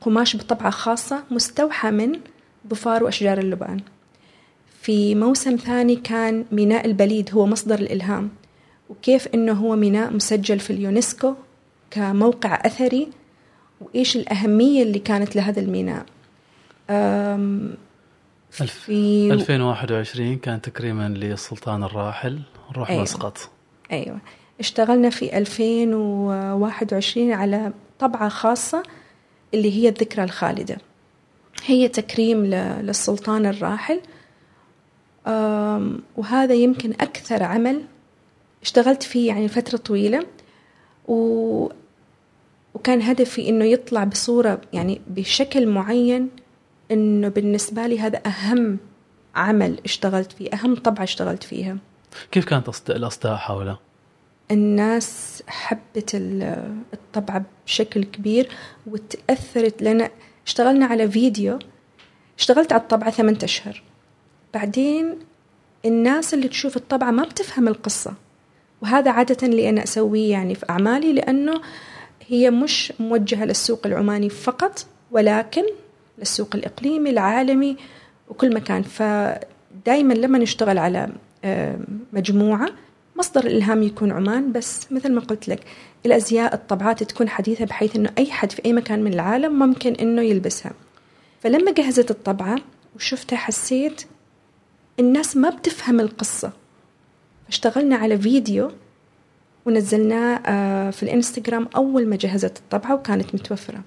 قماش 0.00 0.36
بطبعة 0.36 0.70
خاصة 0.70 1.24
مستوحى 1.30 1.90
من 1.90 2.12
ظفار 2.68 3.04
وأشجار 3.04 3.38
اللبان. 3.38 3.80
في 4.80 5.14
موسم 5.14 5.56
ثاني 5.56 5.96
كان 5.96 6.44
ميناء 6.52 6.86
البليد 6.86 7.30
هو 7.34 7.46
مصدر 7.46 7.78
الإلهام 7.78 8.30
وكيف 8.90 9.28
إنه 9.28 9.52
هو 9.52 9.76
ميناء 9.76 10.12
مسجل 10.12 10.58
في 10.60 10.70
اليونسكو 10.70 11.34
كموقع 11.90 12.62
أثري 12.66 13.08
وإيش 13.80 14.16
الأهمية 14.16 14.82
اللي 14.82 14.98
كانت 14.98 15.36
لهذا 15.36 15.60
الميناء؟ 15.60 16.06
في 18.50 19.32
2021 19.32 20.36
كان 20.36 20.60
تكريما 20.60 21.08
للسلطان 21.08 21.82
الراحل 21.82 22.40
روح 22.76 22.90
أيوة. 22.90 23.02
مسقط 23.02 23.50
أيوة. 23.92 24.18
اشتغلنا 24.60 25.10
في 25.10 25.38
2021 25.38 27.32
على 27.32 27.72
طبعة 27.98 28.28
خاصة 28.28 28.82
اللي 29.54 29.72
هي 29.72 29.88
الذكرى 29.88 30.24
الخالدة. 30.24 30.78
هي 31.64 31.88
تكريم 31.88 32.44
للسلطان 32.46 33.46
الراحل. 33.46 34.00
وهذا 36.16 36.54
يمكن 36.54 36.90
أكثر 36.90 37.42
عمل 37.42 37.82
اشتغلت 38.62 39.02
فيه 39.02 39.28
يعني 39.28 39.48
فترة 39.48 39.76
طويلة. 39.76 40.26
و 41.08 41.68
وكان 42.74 43.02
هدفي 43.02 43.48
إنه 43.48 43.64
يطلع 43.64 44.04
بصورة 44.04 44.60
يعني 44.72 45.00
بشكل 45.06 45.66
معين 45.66 46.28
إنه 46.90 47.28
بالنسبة 47.28 47.86
لي 47.86 48.00
هذا 48.00 48.22
أهم 48.26 48.78
عمل 49.34 49.80
اشتغلت 49.84 50.32
فيه 50.32 50.50
أهم 50.50 50.74
طبعة 50.74 51.04
اشتغلت 51.04 51.42
فيها. 51.42 51.76
كيف 52.30 52.44
كانت 52.44 52.90
الاصداء 52.90 53.36
حوله؟ 53.36 53.87
الناس 54.50 55.42
حبت 55.46 56.10
الطبعة 56.94 57.44
بشكل 57.66 58.04
كبير 58.04 58.48
وتأثرت. 58.86 59.82
لنا 59.82 60.10
اشتغلنا 60.46 60.86
على 60.86 61.10
فيديو 61.10 61.58
اشتغلت 62.38 62.72
على 62.72 62.82
الطبعة 62.82 63.10
ثمانية 63.10 63.38
أشهر. 63.42 63.82
بعدين 64.54 65.18
الناس 65.84 66.34
اللي 66.34 66.48
تشوف 66.48 66.76
الطبعة 66.76 67.10
ما 67.10 67.22
بتفهم 67.22 67.68
القصة. 67.68 68.14
وهذا 68.82 69.10
عادة 69.10 69.46
اللي 69.46 69.68
أنا 69.68 69.84
أسويه 69.84 70.30
يعني 70.30 70.54
في 70.54 70.70
أعمالي 70.70 71.12
لأنه 71.12 71.60
هي 72.26 72.50
مش 72.50 72.92
موجهة 73.00 73.44
للسوق 73.44 73.86
العماني 73.86 74.28
فقط 74.28 74.86
ولكن 75.10 75.62
للسوق 76.18 76.48
الإقليمي 76.54 77.10
العالمي 77.10 77.76
وكل 78.28 78.54
مكان. 78.54 78.82
فدائما 78.82 80.14
لما 80.14 80.38
نشتغل 80.38 80.78
على 80.78 81.08
مجموعة 82.12 82.68
مصدر 83.18 83.46
الإلهام 83.46 83.82
يكون 83.82 84.12
عمان 84.12 84.52
بس 84.52 84.92
مثل 84.92 85.12
ما 85.12 85.20
قلت 85.20 85.48
لك 85.48 85.64
الأزياء 86.06 86.54
الطبعات 86.54 87.02
تكون 87.02 87.28
حديثة 87.28 87.64
بحيث 87.64 87.96
أنه 87.96 88.10
أي 88.18 88.30
حد 88.30 88.52
في 88.52 88.64
أي 88.64 88.72
مكان 88.72 89.04
من 89.04 89.14
العالم 89.14 89.58
ممكن 89.58 89.92
أنه 89.92 90.22
يلبسها. 90.22 90.72
فلما 91.40 91.72
جهزت 91.72 92.10
الطبعة 92.10 92.56
وشفتها 92.96 93.36
حسيت 93.36 94.04
الناس 95.00 95.36
ما 95.36 95.50
بتفهم 95.50 96.00
القصة. 96.00 96.52
اشتغلنا 97.48 97.96
على 97.96 98.18
فيديو 98.18 98.70
ونزلناه 99.66 100.40
آه، 100.46 100.90
في 100.90 101.02
الإنستغرام 101.02 101.68
أول 101.76 102.06
ما 102.06 102.16
جهزت 102.16 102.58
الطبعة 102.58 102.94
وكانت 102.94 103.34
متوفرة. 103.34 103.80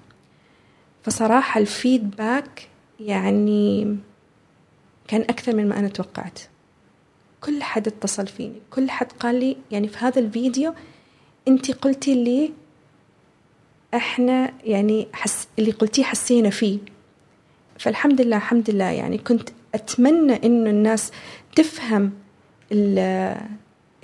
فصراحة 1.02 1.60
الفيدباك 1.60 2.68
يعني 3.00 3.96
كان 5.08 5.20
أكثر 5.20 5.56
من 5.56 5.68
ما 5.68 5.78
أنا 5.78 5.88
توقعت. 5.88 6.38
كل 7.44 7.62
حد 7.62 7.86
اتصل 7.86 8.26
فيني. 8.26 8.60
كل 8.70 8.90
حد 8.90 9.12
قال 9.12 9.34
لي 9.40 9.56
يعني 9.70 9.88
في 9.88 9.98
هذا 9.98 10.18
الفيديو 10.18 10.74
أنت 11.48 11.70
قلتي 11.70 12.24
لي 12.24 12.52
إحنا 13.94 14.52
يعني 14.64 15.08
حس 15.12 15.48
اللي 15.58 15.70
قلتيه 15.70 16.02
حسينا 16.04 16.50
فيه. 16.50 16.78
فالحمد 17.78 18.20
لله 18.20 18.36
الحمد 18.36 18.70
لله. 18.70 18.84
يعني 18.84 19.18
كنت 19.18 19.48
أتمنى 19.74 20.46
إنه 20.46 20.70
الناس 20.70 21.12
تفهم 21.56 22.12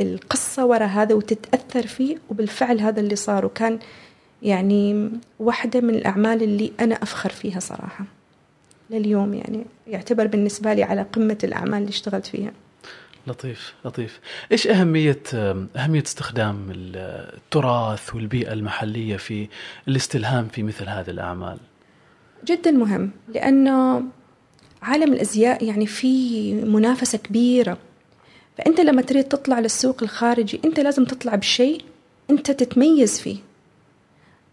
القصة 0.00 0.66
وراء 0.66 0.88
هذا 0.88 1.14
وتتأثر 1.14 1.86
فيه. 1.86 2.18
وبالفعل 2.30 2.80
هذا 2.80 3.00
اللي 3.00 3.16
صار. 3.16 3.46
وكان 3.46 3.78
يعني 4.42 5.10
واحدة 5.38 5.80
من 5.80 5.94
الأعمال 5.94 6.42
اللي 6.42 6.72
أنا 6.80 6.94
أفخر 6.94 7.30
فيها 7.30 7.60
صراحة. 7.60 8.04
لليوم 8.90 9.34
يعني 9.34 9.64
يعتبر 9.86 10.26
بالنسبة 10.26 10.74
لي 10.74 10.82
على 10.82 11.02
قمة 11.02 11.38
الأعمال 11.44 11.78
اللي 11.78 11.88
اشتغلت 11.88 12.26
فيها. 12.26 12.52
لطيف 13.28 13.74
لطيف. 13.84 14.20
إيش 14.52 14.66
أهمية 14.66 15.22
أهمية 15.76 16.02
استخدام 16.02 16.72
التراث 16.74 18.14
والبيئة 18.14 18.52
المحلية 18.52 19.16
في 19.16 19.48
الاستلهام 19.88 20.48
في 20.48 20.62
مثل 20.62 20.88
هذه 20.88 21.10
الأعمال؟ 21.10 21.58
جدا 22.44 22.70
مهم 22.70 23.10
لأنه 23.28 24.02
عالم 24.82 25.12
الأزياء 25.12 25.64
يعني 25.64 25.86
في 25.86 26.54
منافسة 26.54 27.18
كبيرة. 27.18 27.78
فأنت 28.58 28.80
لما 28.80 29.02
تريد 29.02 29.24
تطلع 29.24 29.58
للسوق 29.58 30.02
الخارجي 30.02 30.60
أنت 30.64 30.80
لازم 30.80 31.04
تطلع 31.04 31.34
بشيء 31.34 31.84
أنت 32.30 32.50
تتميز 32.50 33.20
فيه. 33.20 33.36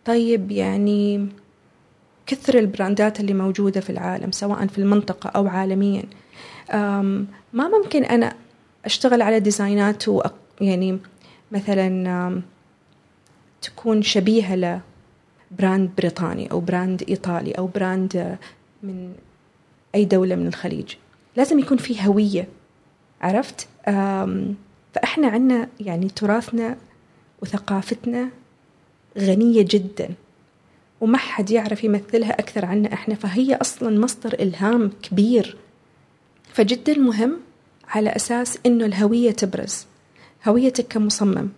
طيب 0.06 0.52
يعني 0.52 1.28
كثر 2.26 2.60
البراندات 2.60 3.20
اللي 3.20 3.34
موجودة 3.34 3.82
في 3.82 3.90
العالم 3.90 4.32
سواء 4.32 4.68
في 4.68 4.78
المنطقة 4.78 5.30
أو 5.30 5.48
عالميا. 5.48 6.04
ما 7.54 7.68
ممكن 7.84 8.04
أنا 8.04 8.36
أشتغل 8.86 9.22
على 9.22 9.40
designات 9.40 10.04
يعني 10.62 11.00
مثلا 11.52 12.42
تكون 13.62 14.02
شبيهة 14.02 14.56
ل 15.52 15.58
brand 15.58 15.90
بريطاني 15.98 16.52
أو 16.52 16.60
brand 16.60 17.04
إيطالي 17.10 17.52
أو 17.52 17.68
brand 17.68 18.38
من 18.84 19.14
أي 19.96 20.06
دولة 20.06 20.36
من 20.36 20.48
الخليج. 20.48 20.96
لازم 21.36 21.60
يكون 21.60 21.78
في 21.78 22.08
هوية 22.08 22.48
عرفت؟ 23.22 23.68
فإحنا 24.94 25.28
عنا 25.28 25.68
يعني 25.80 26.10
تراثنا 26.10 26.78
وثقافتنا 27.42 28.30
غنية 29.18 29.66
جدا 29.70 30.10
وما 31.02 31.18
حد 31.18 31.52
يعرف 31.52 31.84
يمثلها 31.84 32.40
أكثر 32.40 32.66
عنا 32.66 32.94
إحنا 32.94 33.16
فهي 33.16 33.56
أصلا 33.56 34.00
مصدر 34.00 34.34
إلهام 34.34 34.92
كبير. 35.04 35.58
فجدا 36.54 37.00
مهم 37.00 37.38
على 37.90 38.10
أساس 38.10 38.60
إنه 38.66 38.86
الهوية 38.86 39.32
تبرز. 39.32 39.86
هويتك 40.48 40.88
كمصمم. 40.88 41.50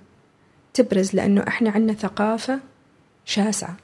تبرز 0.73 1.15
لأنه 1.15 1.43
إحنا 1.47 1.69
عندنا 1.69 1.93
ثقافة 1.93 2.59
شاسعة. 3.25 3.77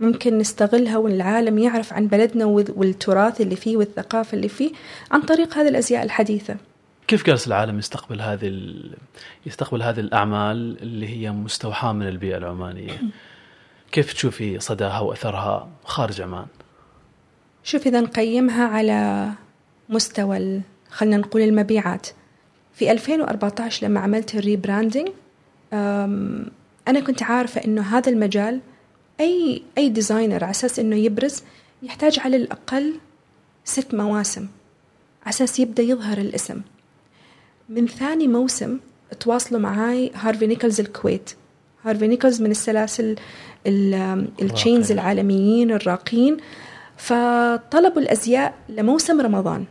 ممكن 0.00 0.38
نستغلها 0.38 0.96
والعالم 0.98 1.58
يعرف 1.58 1.92
عن 1.92 2.06
بلدنا 2.06 2.44
والتراث 2.44 3.40
اللي 3.40 3.56
فيه 3.56 3.76
والثقافة 3.76 4.36
اللي 4.36 4.48
فيه 4.48 4.72
عن 5.10 5.22
طريق 5.22 5.58
هذه 5.58 5.68
الأزياء 5.68 6.02
الحديثة. 6.02 6.56
كيف 7.06 7.26
جالس 7.26 7.46
العالم 7.46 7.78
يستقبل 7.78 8.20
هذه 8.20 8.46
ال... 8.46 8.94
يستقبل 9.46 9.82
هذه 9.82 10.00
الأعمال 10.00 10.82
اللي 10.82 11.08
هي 11.08 11.30
مستوحاة 11.30 11.92
من 11.92 12.08
البيئة 12.08 12.36
العمانية؟ 12.36 13.00
كيف 13.92 14.12
تشوفي 14.12 14.60
صداها 14.60 15.00
وأثرها 15.00 15.68
خارج 15.84 16.20
عمان؟ 16.20 16.46
شوف 17.64 17.86
إذا 17.86 18.00
نقيمها 18.00 18.66
على 18.66 19.30
مستوى 19.88 20.36
خلينا 20.90 21.16
نقول 21.16 21.42
المبيعات. 21.42 22.06
في 22.74 22.92
2014 22.92 23.86
لما 23.86 24.00
عملت 24.00 24.34
ال 24.34 24.41
rebranding 24.41 25.08
أنا 26.88 27.00
كنت 27.06 27.22
عارفة 27.22 27.64
إنه 27.64 27.82
هذا 27.82 28.12
المجال 28.12 28.60
أي 29.20 29.62
أي 29.78 29.88
designer 29.88 30.44
على 30.44 30.50
أساس 30.50 30.78
إنه 30.78 30.96
يبرز 30.96 31.42
يحتاج 31.82 32.20
على 32.20 32.36
الأقل 32.36 32.94
ست 33.64 33.94
مواسم 33.94 34.48
على 35.22 35.30
أساس 35.30 35.60
يبدأ 35.60 35.82
يظهر 35.82 36.18
الاسم. 36.18 36.60
من 37.68 37.86
ثاني 37.86 38.28
موسم 38.28 38.78
تواصلوا 39.20 39.60
معاي 39.60 40.10
هارفي 40.14 40.46
نيكلز 40.46 40.80
الكويت. 40.80 41.30
هارفي 41.84 42.06
نيكلز 42.06 42.42
من 42.42 42.50
السلاسل 42.50 43.16
ال 43.66 43.84
chains 43.84 44.92
العالميين 44.92 45.70
الراقين 45.70 46.36
فطلبوا 46.96 48.02
الأزياء 48.02 48.54
لموسم 48.68 49.20
رمضان. 49.20 49.64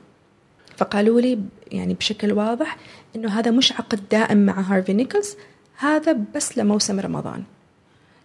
فقالوا 0.78 1.22
لي 1.22 1.40
يعني 1.72 1.94
بشكل 1.94 2.34
واضح 2.34 2.78
إنه 3.16 3.40
هذا 3.40 3.52
مش 3.52 3.72
عقد 3.72 4.00
دائم 4.12 4.46
مع 4.46 4.62
هارفي 4.62 4.94
نيكلز 4.94 5.36
هذا 5.78 6.18
بس 6.36 6.58
لموسم 6.58 7.00
رمضان. 7.00 7.44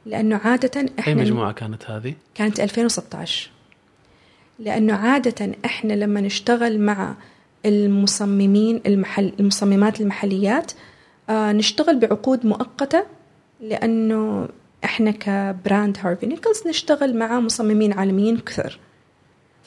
لأنه 0.07 0.37
عادة 0.37 0.81
إحنا 0.99 1.13
أي 1.13 1.15
مجموعة 1.15 1.53
كانت 1.53 1.91
هذه؟ 1.91 2.15
كانت 2.35 2.61
2016 2.61 3.51
لأنه 4.59 4.95
عادة 4.95 5.53
إحنا 5.65 5.93
لما 5.93 6.21
نشتغل 6.21 6.81
مع 6.81 7.15
المصممين 7.67 8.81
المحل 8.87 9.33
المصممات 9.41 10.01
المحليات 10.01 10.73
آه 11.31 11.53
نشتغل 11.53 11.99
بعقود 11.99 12.47
مؤقتة 12.47 13.05
لأنه 13.61 14.49
إحنا 14.85 15.11
ك 15.11 15.26
brand 15.26 15.99
هارفي 16.01 16.27
نيكلز 16.27 16.63
نشتغل 16.69 17.17
مع 17.19 17.41
مصممين 17.41 17.93
عالميين 17.93 18.39
كثر. 18.39 18.79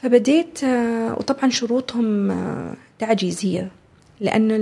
فبديت 0.04 0.64
آه 0.64 1.14
وطبعا 1.14 1.50
شروطهم 1.50 2.32
آه 2.32 2.76
تعجيزية 3.00 3.72
لأنه 4.20 4.56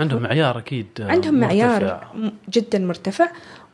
عندهم 0.00 0.22
معيار 0.22 0.58
أكيد 0.58 0.86
آه، 1.00 1.04
عندهم 1.10 1.34
مرتفع. 1.34 1.46
معيار 1.46 2.32
جدا 2.50 2.78
مرتفع 2.78 3.28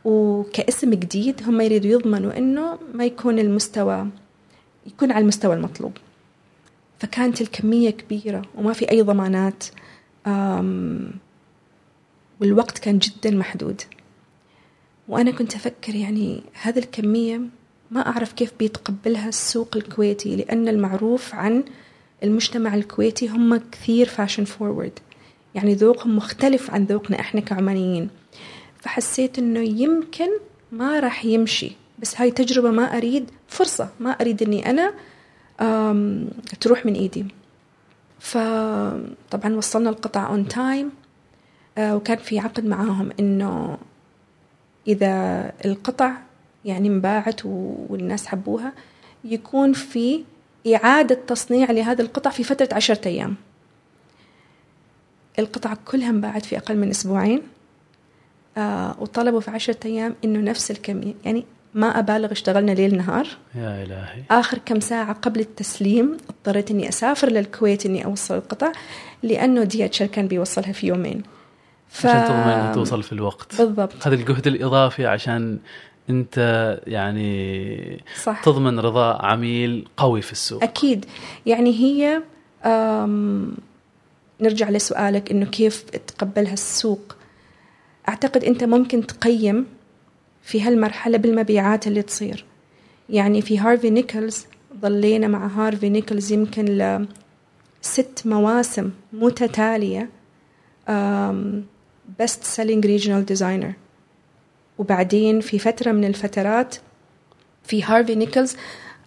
وكاسم 0.05 0.91
جديد 0.91 1.43
هم 1.49 1.61
يريدوا 1.61 1.91
يضمنوا 1.91 2.39
إنه 2.39 2.79
ما 2.95 3.05
يكون 3.05 3.39
المستوى 3.39 4.07
يكون 4.87 5.13
على 5.13 5.23
المستوى 5.23 5.55
المطلوب 5.55 5.93
فكانت 6.99 7.41
الكمية 7.41 7.91
كبيرة 7.91 8.43
وما 8.55 8.73
في 8.73 8.91
أي 8.91 9.03
ضمانات 9.03 9.65
والوقت 12.41 12.79
كان 12.79 12.99
جدا 12.99 13.31
محدود 13.31 13.83
وأنا 15.09 15.31
كنت 15.31 15.55
أفكر 15.55 15.95
يعني 15.95 16.43
هذه 16.63 16.79
الكمية 16.79 17.41
ما 17.91 18.09
أعرف 18.09 18.33
كيف 18.33 18.53
بيتقبلها 18.59 19.29
السوق 19.29 19.77
الكويتي 19.77 20.37
لأن 20.37 20.69
المعروف 20.69 21.35
عن 21.35 21.65
المجتمع 22.23 22.75
الكويتي 22.75 23.29
هم 23.29 23.57
كثير 23.57 24.09
fashion 24.09 24.45
forward 24.45 24.99
يعني 25.55 25.75
ذوقهم 25.75 26.17
مختلف 26.17 26.71
عن 26.71 26.85
ذوقنا 26.85 27.21
إحنا 27.21 27.41
كعمانيين. 27.41 28.11
فحسيت 28.81 29.39
إنه 29.39 29.61
يمكن 29.61 30.29
ما 30.73 31.01
راح 31.01 31.25
يمشي. 31.25 31.73
بس 31.99 32.21
هاي 32.21 32.31
تجربة 32.31 32.71
ما 32.71 32.97
أريد 32.97 33.31
فرصة 33.49 33.89
ما 34.01 34.11
أريد 34.11 34.43
أني 34.43 34.71
أنا 34.71 34.95
تروح 36.61 36.87
من 36.87 36.95
إيدي. 36.95 37.27
فطبعا 38.21 39.55
وصلنا 39.55 39.91
القطع 39.91 40.29
on 40.29 40.49
time 40.49 40.91
آه، 41.79 41.97
وكان 41.97 42.19
في 42.19 42.39
عقد 42.39 42.65
معاهم 42.65 43.11
إنه 43.21 43.79
إذا 44.89 45.53
القطع 45.65 46.13
يعني 46.69 46.89
انباعت 46.89 47.41
والناس 47.45 48.27
حبوها 48.27 48.73
يكون 49.25 49.73
في 49.73 50.25
إعادة 50.75 51.19
تصنيع 51.27 51.71
لهذه 51.71 52.01
القطع 52.01 52.31
في 52.31 52.45
فترة 52.45 52.69
عشرة 52.73 53.09
أيام. 53.09 53.35
القطع 55.39 55.75
كلها 55.75 56.11
انباعت 56.11 56.47
في 56.47 56.57
أقل 56.57 56.77
من 56.77 56.91
أسبوعين 56.91 57.43
آه 58.59 58.97
وطلبوا 59.01 59.41
في 59.41 59.51
عشرة 59.51 59.77
أيام 59.85 60.15
إنه 60.25 60.39
نفس 60.39 60.71
الكمية 60.71 61.15
يعني 61.25 61.45
ما 61.75 61.99
أبالغ 61.99 62.33
اشتغلنا 62.33 62.73
ليل 62.73 62.97
نهار. 62.97 63.27
يا 63.55 63.85
إلهي. 63.85 64.23
آخر 64.31 64.59
كم 64.59 64.81
ساعة 64.81 65.13
قبل 65.13 65.41
التسليم 65.41 66.17
اضطريت 66.31 66.71
إني 66.71 66.89
أسافر 66.89 67.31
للكويت 67.31 67.87
إني 67.87 68.05
أوصل 68.05 68.35
القطع 68.35 68.73
لأنه 69.23 69.65
دي 69.65 69.85
اتش 69.85 70.03
كان 70.03 70.29
بيوصلها 70.29 70.73
في 70.73 70.87
يومين. 70.87 71.23
ف... 71.89 72.07
عشان 72.07 72.25
تضمن 72.25 72.75
توصل 72.75 73.03
في 73.03 73.13
الوقت. 73.13 73.63
بالضبط. 73.63 74.07
هذا 74.07 74.15
الجهد 74.15 74.47
الإضافي 74.47 75.07
عشان 75.07 75.59
أنت 76.11 76.37
يعني 76.87 78.05
صح. 78.23 78.43
تضمن 78.43 78.81
رضاء 78.81 79.25
عميل 79.25 79.89
قوي 79.97 80.23
في 80.23 80.33
السوق. 80.33 80.63
أكيد. 80.63 81.07
يعني 81.47 81.71
هي 81.71 82.23
نرجع 84.41 84.71
لسؤالك 84.71 85.31
إنه 85.31 85.47
كيف 85.47 85.83
تقبلها 85.83 86.53
السوق 86.53 87.17
أعتقد 88.09 88.45
أنت 88.45 88.65
ممكن 88.65 89.07
تقيم 89.07 89.67
في 90.43 90.63
هالمرحلة 90.63 91.19
بالمبيعات 91.19 91.87
اللي 91.87 92.03
تصير. 92.03 92.45
يعني 93.11 93.43
في 93.43 93.59
هارفي 93.59 93.91
نيكلز 93.91 94.47
ظلينا 94.81 95.29
مع 95.29 95.47
هارفي 95.47 95.89
نيكلز 95.89 96.33
يمكن 96.33 96.65
لست 97.85 98.23
مواسم 98.25 98.91
متتالية 99.13 100.09
best 102.21 102.45
selling 102.45 102.87
regional 102.87 103.27
designer 103.27 103.73
وبعدين 104.79 105.41
في 105.41 105.59
فترة 105.59 105.93
من 105.93 106.05
الفترات 106.05 106.77
في 107.65 107.83
هارفي 107.83 108.15
نيكلز 108.15 108.57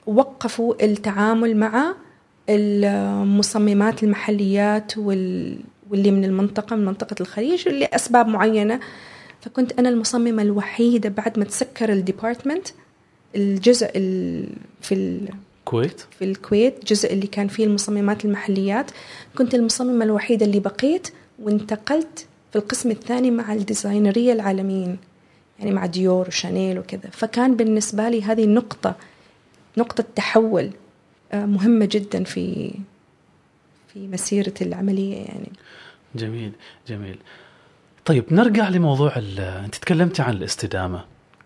وقفوا 0.07 0.83
التعامل 0.83 1.57
مع 1.57 1.95
المصممات 2.49 4.03
المحليات 4.03 4.97
وال 4.97 5.57
واللي 5.89 6.11
من 6.11 6.25
المنطقة 6.25 6.75
من 6.75 6.85
منطقة 6.85 7.15
الخليج 7.21 7.69
لأسباب 7.69 8.27
معينة. 8.27 8.79
فكنت 9.41 9.79
أنا 9.79 9.89
المصممة 9.89 10.41
الوحيدة 10.41 11.09
بعد 11.09 11.39
ما 11.39 11.45
تسكر 11.45 11.93
ال 11.93 12.00
department 12.00 12.67
الجزء 13.35 13.91
في 14.81 14.95
الكويت 15.65 16.01
في 16.19 16.25
الكويت 16.25 16.79
الجزء 16.79 17.13
اللي 17.13 17.27
كان 17.27 17.47
فيه 17.47 17.65
المصممات 17.65 18.25
المحليات. 18.25 18.91
كنت 19.37 19.55
المصممة 19.55 20.05
الوحيدة 20.05 20.45
اللي 20.45 20.59
بقيت 20.59 21.07
وانتقلت 21.39 22.25
في 22.51 22.57
القسم 22.57 22.91
الثاني 22.91 23.31
مع 23.31 23.53
ال 23.53 23.61
designerية 23.61 24.33
العالميين. 24.33 24.97
يعني 25.61 25.73
مع 25.73 25.85
ديور 25.85 26.27
وشانيل 26.27 26.79
وكذا 26.79 27.09
فكان 27.11 27.55
بالنسبة 27.55 28.09
لي 28.09 28.23
هذه 28.23 28.45
نقطة 28.45 28.95
نقطة 29.77 30.03
تحول 30.15 30.71
آه، 31.31 31.45
مهمة 31.45 31.89
جدا 31.91 32.23
في 32.23 32.73
في 33.93 34.07
مسيرة 34.07 34.53
العملية 34.61 35.15
يعني. 35.15 35.51
جميل 36.15 36.51
جميل. 36.87 37.17
طيب 38.05 38.23
نرجع 38.31 38.69
لموضوع 38.69 39.13
أنت 39.65 39.75
تكلمتي 39.75 40.21
عن 40.21 40.33
الاستدامة. 40.33 41.05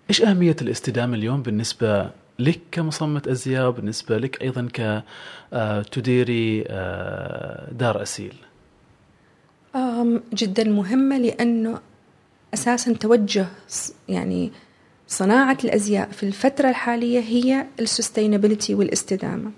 إيش 0.10 0.22
أهمية 0.22 0.56
الاستدامة 0.62 1.16
اليوم 1.16 1.42
بالنسبة 1.42 2.10
لك 2.40 2.60
كمصممة 2.72 3.22
أزياء 3.28 3.68
وبالنسبه 3.68 4.18
لك 4.18 4.42
أيضا 4.42 4.68
ك 4.74 5.04
آه، 5.54 5.82
تديري 5.82 6.64
آه، 6.68 7.72
دار 7.72 8.02
أسيل؟ 8.02 8.34
جدا 10.34 10.64
مهمة 10.64 11.18
لأنه 11.18 11.80
أساسا 12.56 12.94
توجه 12.94 13.48
يعني 14.10 14.52
صناعة 15.08 15.58
الأزياء 15.64 16.10
في 16.10 16.24
الفترة 16.24 16.70
الحالية 16.70 17.20
هي 17.20 17.66
السستينابيلتي 17.80 18.76
والاستدامة. 18.76 19.52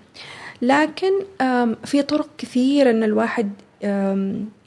لكن 0.62 1.12
في 1.86 2.02
طرق 2.02 2.30
كثيره 2.38 2.90
إن 2.90 3.04
الواحد 3.04 3.52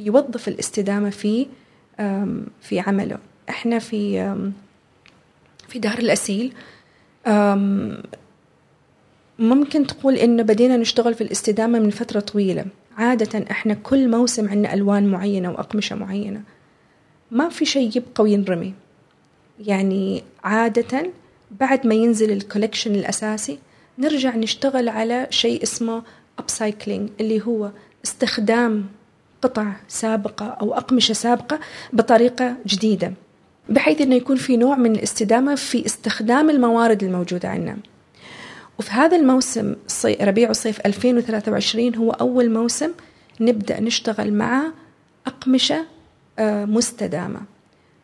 يوظف 0.00 0.48
الاستدامة 0.48 1.10
في 1.10 1.46
في 2.60 2.80
عمله. 2.80 3.18
إحنا 3.48 3.78
في 3.78 4.34
في 5.68 5.78
دار 5.78 5.98
الأسيل 5.98 6.52
ممكن 9.38 9.86
تقول 9.86 10.14
إنه 10.14 10.42
بدينا 10.42 10.76
نشتغل 10.76 11.14
في 11.14 11.20
الاستدامة 11.20 11.78
من 11.78 11.90
فترة 11.90 12.20
طويلة. 12.20 12.64
عادة 12.96 13.44
إحنا 13.50 13.74
كل 13.74 14.10
موسم 14.10 14.48
عندنا 14.48 14.74
ألوان 14.74 15.06
معينة 15.06 15.50
وأقمشة 15.50 15.96
معينة. 15.96 16.42
ما 17.30 17.48
في 17.48 17.64
شيء 17.64 17.90
يبقى 17.96 18.24
وينرمي. 18.24 18.74
يعني 19.66 20.22
عادة 20.44 21.10
بعد 21.60 21.86
ما 21.86 21.94
ينزل 21.94 22.32
الكوليكشن 22.32 22.94
الأساسي 22.94 23.58
نرجع 23.98 24.36
نشتغل 24.36 24.88
على 24.88 25.26
شيء 25.30 25.62
اسمه 25.62 26.02
upcycling 26.40 27.10
اللي 27.20 27.42
هو 27.46 27.70
استخدام 28.04 28.86
قطع 29.42 29.72
سابقة 29.88 30.46
أو 30.46 30.74
أقمشة 30.74 31.12
سابقة 31.12 31.60
بطريقة 31.92 32.56
جديدة 32.66 33.12
بحيث 33.68 34.00
أنه 34.00 34.14
يكون 34.14 34.36
في 34.36 34.56
نوع 34.56 34.76
من 34.76 34.92
الاستدامة 34.92 35.54
في 35.54 35.86
استخدام 35.86 36.50
الموارد 36.50 37.02
الموجودة 37.02 37.48
عندنا. 37.48 37.76
وفي 38.78 38.90
هذا 38.90 39.16
الموسم 39.16 39.74
ربيع 40.20 40.50
وصيف 40.50 40.80
2023 40.86 41.94
هو 41.94 42.10
أول 42.10 42.50
موسم 42.50 42.90
نبدأ 43.40 43.80
نشتغل 43.80 44.32
مع 44.32 44.72
أقمشة 45.26 45.84
مستدامة 46.66 47.40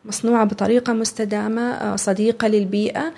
مصنوعة 0.05 0.44
بطريقة 0.44 0.92
مستدامة 0.92 1.62
آه، 1.62 1.96
صديقة 1.96 2.49
للبيئة. 2.49 3.12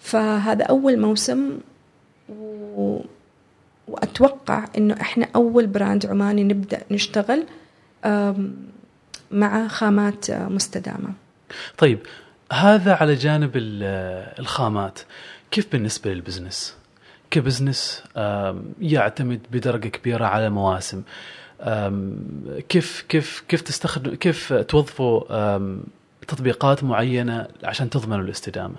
فهذا 0.00 0.64
أول 0.64 0.98
موسم 0.98 1.58
و... 2.28 3.00
وأتوقع 3.88 4.64
أنه 4.78 5.00
إحنا 5.00 5.28
أول 5.36 5.66
brand 5.66 6.06
عماني 6.06 6.44
نبدأ 6.44 6.80
نشتغل 6.90 7.46
مع 9.30 9.68
خامات 9.68 10.30
آه، 10.30 10.48
مستدامة. 10.48 11.12
طيب 11.78 11.98
هذا 12.52 12.94
على 12.94 13.14
جانب 13.14 13.50
الخامات. 14.38 14.98
كيف 15.50 15.72
بالنسبة 15.72 16.12
لل 16.12 16.24
business؟ 16.24 16.76
ك 17.30 17.38
business 17.38 18.02
يعتمد 18.80 19.40
بدرجة 19.52 19.88
كبيرة 19.88 20.24
على 20.24 20.50
مواسم. 20.50 21.02
كيف 22.68 23.04
كيف 23.08 23.44
كيف 23.48 23.60
تستخدم 23.60 24.14
كيف 24.14 24.52
توظفوا 24.52 25.58
تطبيقات 26.28 26.84
معينة 26.84 27.48
عشان 27.64 27.90
تضمنوا 27.90 28.24
الاستدامة؟ 28.24 28.76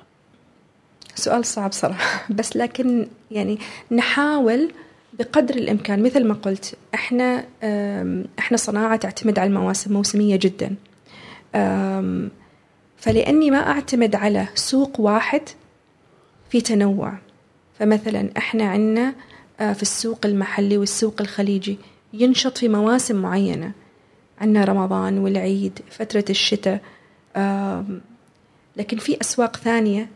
سؤال 1.15 1.45
صعب 1.45 1.71
صراحة. 1.71 2.25
بس 2.37 2.57
لكن 2.57 3.07
يعني 3.31 3.59
نحاول 3.91 4.71
بقدر 5.13 5.55
الإمكان. 5.55 6.03
مثل 6.03 6.27
ما 6.27 6.33
قلت 6.33 6.75
إحنا 6.93 7.45
إحنا 8.39 8.57
صناعة 8.57 8.95
تعتمد 8.95 9.39
على 9.39 9.47
المواسم 9.47 9.93
موسمية 9.93 10.35
جدا. 10.35 10.75
فلأني 12.97 13.51
ما 13.51 13.57
أعتمد 13.57 14.15
على 14.15 14.47
سوق 14.55 14.99
واحد 14.99 15.41
في 16.49 16.61
تنوع. 16.61 17.13
فمثلا 17.79 18.29
إحنا 18.37 18.63
عندنا 18.63 19.13
آه، 19.59 19.73
في 19.73 19.81
السوق 19.81 20.25
المحلي 20.25 20.77
والسوق 20.77 21.21
الخليجي 21.21 21.77
ينشط 22.13 22.57
في 22.57 22.67
مواسم 22.67 23.21
معينة. 23.21 23.71
عندنا 24.41 24.65
رمضان 24.65 25.17
والعيد 25.17 25.79
فترة 25.89 26.25
الشتاء 26.29 26.81
لكن 28.77 28.97
في 28.97 29.21
أسواق 29.21 29.57
ثانية. 29.57 30.09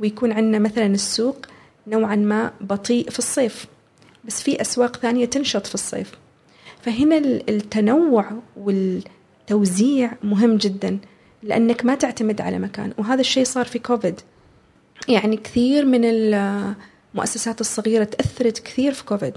ويكون 0.00 0.32
عندنا 0.32 0.58
مثلا 0.58 0.86
السوق 0.86 1.46
نوعا 1.86 2.16
ما 2.16 2.52
بطيء 2.60 3.10
في 3.10 3.18
الصيف 3.18 3.66
بس 4.24 4.42
في 4.42 4.60
أسواق 4.60 4.96
ثانية 4.96 5.24
تنشط 5.24 5.66
في 5.66 5.74
الصيف. 5.74 6.12
فهنا 6.82 7.18
التنوع 7.48 8.30
والتوزيع 8.56 10.12
مهم 10.22 10.56
جدا 10.56 10.98
لأنك 11.42 11.84
ما 11.84 11.94
تعتمد 11.94 12.40
على 12.40 12.58
مكان. 12.58 12.92
وهذا 12.98 13.20
الشيء 13.20 13.44
صار 13.44 13.66
في 13.66 13.78
كوفيد. 13.78 14.20
يعني 15.08 15.36
كثير 15.36 15.84
من 15.84 16.00
المؤسسات 16.04 17.60
الصغيرة 17.60 18.04
تأثرت 18.04 18.58
كثير 18.58 18.92
في 18.92 19.04
كوفيد. 19.04 19.34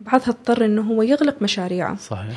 بعضها 0.00 0.28
اضطر 0.28 0.64
إنه 0.64 0.82
هو 0.82 1.02
يغلق 1.02 1.42
مشاريعه. 1.42 1.96
صحيح. 1.96 2.34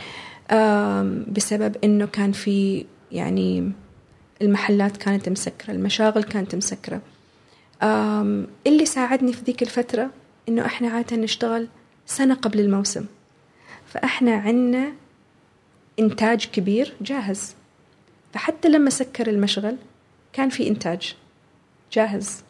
بسبب 1.30 1.76
إنه 1.84 2.06
كان 2.06 2.32
في 2.32 2.86
يعني 3.12 3.72
المحلات 4.42 4.98
كانت 4.98 5.30
مسكرة 5.30 5.72
المشاغل 5.72 6.24
كانت 6.24 6.56
مسكرة. 6.56 7.02
اللي 8.68 8.86
ساعدني 8.86 9.34
في 9.34 9.42
ذيك 9.42 9.62
الفترة 9.62 10.10
إنه 10.50 10.66
إحنا 10.66 10.90
عادة 10.90 11.16
نشتغل 11.18 11.68
سنة 12.06 12.36
قبل 12.36 12.60
الموسم. 12.60 13.06
فإحنا 13.88 14.36
عندنا 14.36 14.92
إنتاج 16.00 16.46
كبير 16.46 16.94
جاهز. 17.02 17.56
فحتى 18.34 18.70
لما 18.70 18.90
سكر 18.90 19.30
المشغل 19.30 19.78
كان 20.34 20.50
في 20.50 20.68
إنتاج 20.68 21.16
جاهز. 21.94 22.44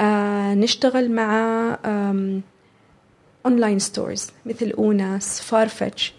آه 0.00 0.54
نشتغل 0.54 1.10
مع 1.10 1.78
online 3.46 3.78
stores 3.78 4.30
مثل 4.46 4.70
اوناس 4.70 5.40
Farfetch 5.40 6.14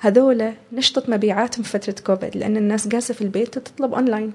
هذولا 0.00 0.54
نشطت 0.72 1.08
مبيعاتهم 1.10 1.62
في 1.62 1.78
فترة 1.78 1.94
كوفيد 2.06 2.36
لأن 2.36 2.56
الناس 2.56 2.88
جالسة 2.88 3.14
في 3.14 3.22
البيت 3.22 3.56
وتطلب 3.56 3.94
أونلاين 3.94 4.32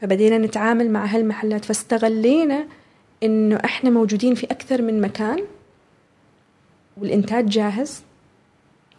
فبدينا 0.00 0.38
نتعامل 0.38 0.90
مع 0.90 1.04
هالمحلات. 1.04 1.64
فاستغلينا 1.64 2.66
إنه 3.22 3.56
إحنا 3.64 3.90
موجودين 3.90 4.34
في 4.34 4.46
أكثر 4.46 4.82
من 4.82 5.00
مكان 5.00 5.44
والإنتاج 6.96 7.48
جاهز. 7.48 8.02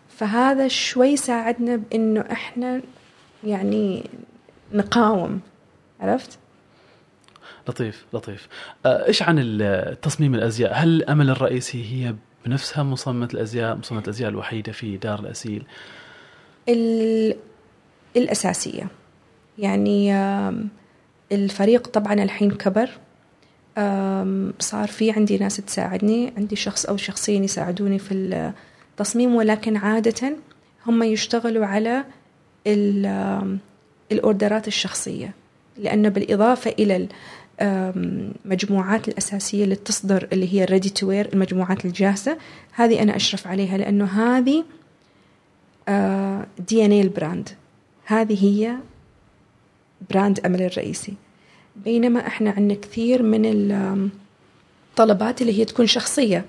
فهذا 0.10 0.68
شوي 0.68 1.18
ساعدنا 1.18 1.76
بإنه 1.76 2.22
إحنا 2.32 2.82
يعني 3.44 4.10
نقاوم 4.74 5.40
عرفت؟ 6.00 6.40
لطيف 7.68 8.06
لطيف. 8.14 8.48
آه، 8.86 9.08
إيش 9.08 9.24
عن 9.24 9.96
تصميم 10.02 10.36
الأزياء؟ 10.36 10.74
هل 10.74 10.90
الامل 10.90 11.30
الرئيسي 11.30 11.84
هي 11.84 12.16
بنفسها 12.46 12.84
مصممة 12.84 13.30
الأزياء 13.34 13.76
مصممة 13.76 14.02
الأزياء 14.02 14.30
الوحيدة 14.30 14.72
في 14.72 14.98
دار 14.98 15.20
الأسيل؟ 15.20 15.64
الأساسية. 18.16 18.88
يعني 19.58 20.14
الفريق 21.32 21.88
طبعا 21.88 22.14
الحين 22.14 22.52
كبر. 22.52 22.90
صار 24.60 24.88
في 24.88 25.12
عندي 25.12 25.38
ناس 25.38 25.58
تساعدني 25.58 26.34
عندي 26.38 26.56
شخص 26.56 26.86
أو 26.86 26.98
شخصين 26.98 27.44
يساعدوني 27.44 28.00
في 28.00 28.14
التصميم 28.92 29.36
ولكن 29.36 29.78
عادة 29.78 30.36
هم 30.88 31.04
يشتغلوا 31.04 31.66
على 31.66 32.04
ال 34.12 34.20
orderات 34.20 34.68
الشخصية. 34.68 35.34
لأنه 35.78 36.10
بالإضافة 36.10 36.74
إلى 36.80 37.08
المجموعات 37.62 39.08
الأساسية 39.08 39.64
اللي 39.64 39.76
تصدر 39.76 40.28
اللي 40.34 40.54
هي 40.54 40.66
ready 40.66 40.90
to 40.90 41.08
wear 41.08 41.30
المجموعات 41.34 41.86
الجاهزة. 41.86 42.38
هذه 42.72 43.02
أنا 43.02 43.16
أشرف 43.16 43.48
عليها 43.48 43.78
لأنه 43.78 44.06
هذه 44.06 44.64
DNA 46.68 47.02
ال 47.02 47.09
brand. 47.09 47.50
هذه 48.06 48.46
هي 48.46 48.76
brand 50.10 50.40
أمل 50.40 50.62
الرئيسي. 50.62 51.14
بينما 51.76 52.28
إحنا 52.28 52.50
عندنا 52.52 52.80
كثير 52.80 53.24
من 53.24 53.42
الطلبات 54.92 55.42
اللي 55.42 55.60
هي 55.60 55.66
تكون 55.66 55.88
شخصية. 55.88 56.46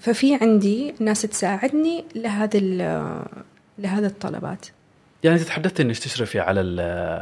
ففي 0.00 0.34
عندي 0.40 0.94
ناس 1.00 1.22
تساعدني 1.22 2.04
لهذا 2.14 2.58
لهذا 3.78 4.06
الطلبات. 4.06 4.66
يعني 5.24 5.38
تحدثت 5.38 5.80
إنك 5.80 5.98
تشرفي 5.98 6.40
على 6.40 6.60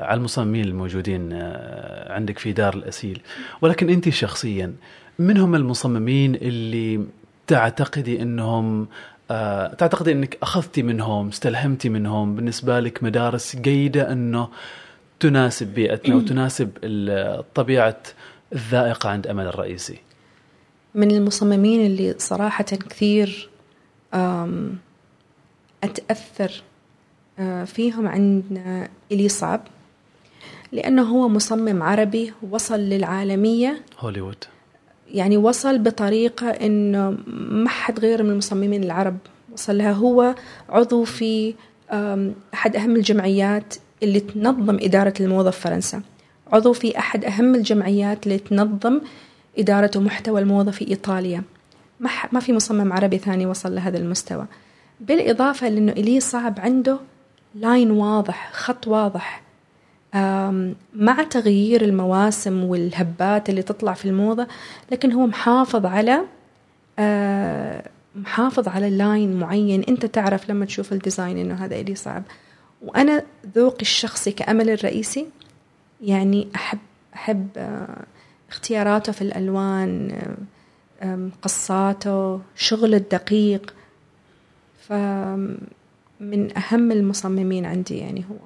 على 0.03 0.19
المصممين 0.19 0.65
الموجودين 0.65 1.33
آه، 1.33 2.13
عندك 2.13 2.39
في 2.39 2.53
دار 2.53 2.75
الأسيل. 2.75 3.21
ولكن 3.61 3.91
أنت 3.91 4.09
شخصيا 4.09 4.75
من 5.19 5.39
هم 5.39 5.55
المصممين 5.55 6.35
اللي 6.35 7.07
تعتقدي 7.47 8.23
إنهم 8.23 8.89
آه، 9.31 9.75
تعتقدي 9.75 10.13
إنك 10.13 10.39
أخذتي 10.43 10.83
منهم 10.83 11.29
استلهمتي 11.29 11.89
منهم 11.89 12.37
بالنسبة 12.37 12.81
لك 12.81 13.03
مدارس 13.03 13.57
جيدة 13.57 14.13
إنه 14.13 14.49
تناسب 15.21 15.67
بيئتنا 15.75 16.17
وتناسب 16.17 16.71
طبيعة 17.55 18.03
الذائقة 18.53 19.09
عند 19.09 19.27
أمل 19.27 19.47
الرئيسي؟ 19.47 19.99
من 20.95 21.11
المصممين 21.11 21.87
اللي 21.87 22.15
صراحة 22.19 22.65
كثير 22.65 23.49
أتأثر 25.85 26.63
فيهم 27.65 28.09
عندنا 28.09 28.89
إلي 29.13 29.29
صعب 29.29 29.61
لأنه 30.73 31.03
هو 31.03 31.29
مصمم 31.29 31.83
عربي 31.83 32.33
وصل 32.51 32.81
للعالمية. 32.81 33.83
هوليوود. 33.99 34.45
يعني 35.13 35.37
وصل 35.37 35.79
بطريقة 35.79 36.51
إنه 36.51 37.17
ما 37.51 37.69
حد 37.69 38.01
غير 38.01 38.23
من 38.23 38.31
المصممين 38.31 38.85
العرب 38.85 39.17
وصل 39.53 39.79
لها 39.79 39.93
هو 39.93 40.35
عضو 40.69 41.05
في 41.05 41.55
أحد 42.55 42.77
أهم 42.77 42.97
الجمعيات 42.97 43.75
اللي 44.03 44.21
تنظم 44.21 44.79
إدارة 44.81 45.15
الموضة 45.21 45.51
في 45.51 45.61
فرنسا. 45.61 46.03
عضو 46.53 46.73
في 46.73 46.99
أحد 46.99 47.25
أهم 47.25 47.55
الجمعيات 47.55 48.27
اللي 48.27 48.39
تنظم 48.39 49.01
إدارة 49.59 49.99
محتوى 49.99 50.41
الموضة 50.41 50.71
في 50.71 50.89
إيطاليا. 50.89 51.43
ما, 52.01 52.11
ما 52.33 52.41
في 52.41 52.53
مصمم 52.53 52.93
عربي 52.93 53.19
ثاني 53.19 53.47
وصل 53.47 53.75
لهذا 53.75 53.99
المستوى. 53.99 54.47
بالإضافة 55.01 55.69
لأنه 55.69 55.93
إلي 55.93 56.21
صعب 56.21 56.61
عنده 56.61 56.99
لاين 57.57 57.91
واضح 57.91 58.53
خط 58.53 58.87
واضح. 58.87 59.43
مع 60.95 61.23
تغيير 61.31 61.83
المواسم 61.83 62.65
والهبات 62.65 63.51
اللي 63.51 63.63
تطلع 63.63 63.93
في 63.93 64.05
الموضة 64.05 64.47
لكن 64.93 65.13
هو 65.13 65.27
محافظ 65.27 65.87
على 65.87 66.21
محافظ 68.17 68.69
على 68.69 68.91
line 68.91 69.41
معين. 69.41 69.83
انت 69.89 70.07
تعرف 70.07 70.51
لما 70.51 70.65
تشوف 70.65 70.93
ال 70.93 70.99
design 70.99 71.39
إنه 71.39 71.55
هذا 71.55 71.77
إلي 71.77 71.95
صعب. 71.95 72.23
وأنا 72.83 73.23
ذوقي 73.57 73.83
الشخصي 73.83 74.33
كأمل 74.33 74.71
الرئيسي 74.71 75.27
يعني 76.01 76.49
أحب 76.55 76.79
أحب 77.15 77.49
اختياراته 78.51 79.13
في 79.13 79.23
الألوان 79.23 80.19
قصاته 81.43 82.41
شغل 82.57 82.95
الدقيق. 82.95 83.75
من 86.21 86.59
أهم 86.59 86.93
المصممين 86.93 87.67
عندي 87.67 87.99
يعني 87.99 88.25
هو. 88.31 88.37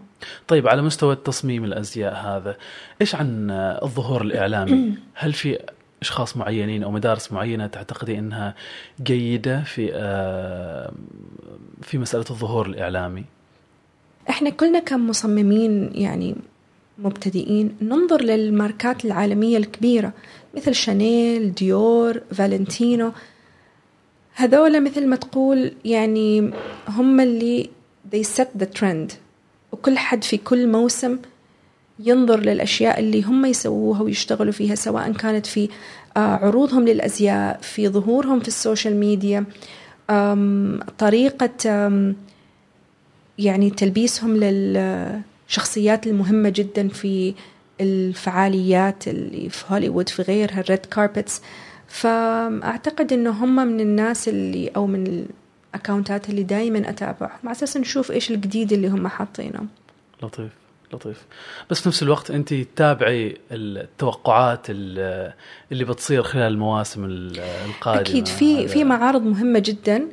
طيب 0.49 0.69
على 0.69 0.83
مستوى 0.83 1.13
التصميم 1.13 1.65
الأزياء 1.65 2.15
هذا 2.15 2.57
إيش 3.01 3.15
عن 3.15 3.51
الظهور 3.83 4.23
الإعلامي؟ 4.23 4.95
هل 5.15 5.33
في 5.33 5.59
أشخاص 6.03 6.37
معينين 6.37 6.83
أو 6.83 6.91
مدارس 6.91 7.33
معينة 7.33 7.67
تعتقدي 7.67 8.19
إنها 8.19 8.55
جيدة 9.03 9.63
في 9.63 9.91
آه، 9.95 10.93
في 11.83 11.99
مسألة 11.99 12.25
الظهور 12.31 12.67
الإعلامي؟ 12.67 13.25
إحنا 14.31 14.51
كلنا 14.51 14.79
كمصممين 14.79 15.91
يعني 15.95 16.37
مبتدئين 16.99 17.77
ننظر 17.83 18.23
للماركات 18.23 19.05
العالمية 19.05 19.57
الكبيرة 19.57 20.13
مثل 20.57 20.75
شانيل، 20.75 21.55
ديور، 21.55 22.21
فالنتينو 22.33 23.13
هذول 24.41 24.85
مثل 24.85 25.07
ما 25.07 25.17
تقول 25.17 25.73
يعني 25.85 26.51
هم 26.89 27.21
اللي 27.21 27.71
they 28.13 28.25
set 28.39 28.63
the 28.63 28.67
trend. 28.81 29.15
وكل 29.73 29.99
حد 29.99 30.25
في 30.25 30.37
كل 30.37 30.69
موسم 30.69 31.19
ينظر 31.99 32.41
للأشياء 32.41 33.01
اللي 33.01 33.23
هم 33.23 33.47
يسووها 33.47 34.03
ويشتغلوا 34.03 34.53
فيها 34.53 34.75
سواء 34.75 35.13
كانت 35.13 35.47
في 35.47 35.69
آه، 36.17 36.21
عروضهم 36.21 36.85
للأزياء 36.85 37.59
في 37.63 37.89
ظهورهم 37.89 38.41
في 38.41 38.49
ال 38.49 38.55
social 38.55 38.97
media 38.97 39.45
طريقة 40.99 41.71
يعني 43.39 43.71
تلبيسهم 43.71 44.37
للشخصيات 44.37 46.07
المهمة 46.07 46.49
جدا 46.49 46.89
في 46.89 47.35
الفعاليات 47.81 49.09
اللي 49.09 49.49
في 49.49 49.65
هوليوود 49.69 50.09
في 50.09 50.23
غيرها 50.23 50.61
ال 50.61 50.67
red 50.67 50.87
carpets 50.87 51.43
فأعتقد 51.91 53.13
إنه 53.13 53.31
هم 53.31 53.57
من 53.57 53.81
الناس 53.81 54.29
اللي 54.29 54.69
أو 54.77 54.87
من 54.87 55.25
ال 55.75 55.81
accountات 55.81 56.29
اللي 56.31 56.43
دائما 56.43 56.91
أتابعهم 56.91 57.39
على 57.45 57.53
أساس 57.53 57.77
نشوف 57.77 58.11
إيش 58.11 58.31
الجديد 58.31 58.73
اللي 58.73 58.89
هم 58.89 59.09
حاطينه. 59.09 59.67
لطيف 60.23 60.51
لطيف. 60.93 61.25
بس 61.71 61.81
في 61.81 61.89
نفس 61.89 62.03
الوقت 62.03 62.31
انت 62.31 62.55
تتابعي 62.55 63.37
التوقعات 63.53 64.67
اللي 64.71 65.85
بتصير 65.85 66.23
خلال 66.23 66.53
المواسم 66.53 67.05
القادمة 67.05 68.01
أكيد. 68.01 68.27
في 68.27 68.69
في 68.69 68.85
معارض 68.85 69.23
مهمة 69.23 69.59
جدا 69.59 70.09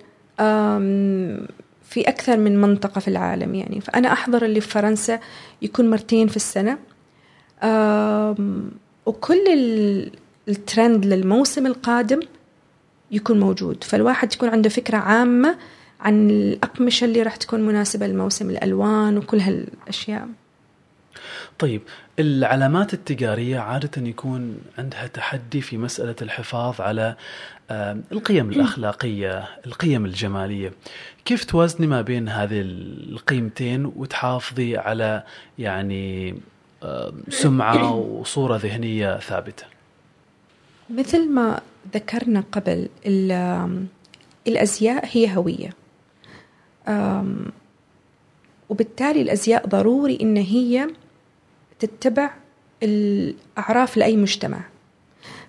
في 1.83 2.01
أكثر 2.01 2.37
من 2.37 2.61
منطقة 2.61 2.99
في 2.99 3.07
العالم 3.07 3.55
يعني. 3.55 3.81
فأنا 3.81 4.13
أحضر 4.13 4.45
اللي 4.45 4.61
في 4.61 4.67
فرنسا 4.69 5.19
يكون 5.61 5.89
مرتين 5.89 6.27
في 6.27 6.35
السنة. 6.35 6.77
وكل 9.05 9.43
الترند 10.47 11.05
للموسم 11.05 11.67
القادم 11.67 12.19
يكون 13.11 13.39
موجود. 13.39 13.83
فالواحد 13.83 14.33
يكون 14.33 14.49
عنده 14.49 14.69
فكرة 14.69 14.97
عامة 14.97 15.57
عن 15.99 16.29
الأقمشة 16.29 17.05
اللي 17.05 17.21
راح 17.21 17.35
تكون 17.35 17.61
مناسبة 17.61 18.07
للموسم 18.07 18.49
الألوان 18.49 19.17
وكل 19.17 19.39
هالأشياء. 19.39 20.27
طيب 21.59 21.81
العلامات 22.19 22.93
التجارية 22.93 23.59
عادة 23.59 24.07
يكون 24.07 24.57
عندها 24.77 25.07
تحدي 25.07 25.61
في 25.61 25.77
مسألة 25.77 26.15
الحفاظ 26.21 26.81
على 26.81 27.15
القيم 28.11 28.49
الأخلاقية 28.49 29.45
القيم 29.65 30.05
الجمالية. 30.05 30.73
كيف 31.25 31.43
توازني 31.43 31.87
ما 31.87 32.01
بين 32.01 32.29
هذه 32.29 32.61
القيمتين 32.61 33.85
وتحافظي 33.85 34.77
على 34.77 35.23
يعني 35.59 36.35
سمعة 37.29 37.93
وصورة 37.93 38.57
ذهنية 38.57 39.19
ثابتة؟ 39.19 39.76
مثل 40.89 41.29
ما 41.29 41.61
ذكرنا 41.93 42.43
قبل 42.51 42.89
الأزياء 44.47 45.09
هي 45.11 45.37
هوية. 45.37 45.69
وبالتالي 48.69 49.21
الأزياء 49.21 49.67
ضروري 49.67 50.17
إن 50.21 50.37
هي 50.37 50.87
تتبع 51.79 52.33
الأعراف 52.83 53.97
لأي 53.97 54.17
مجتمع. 54.17 54.59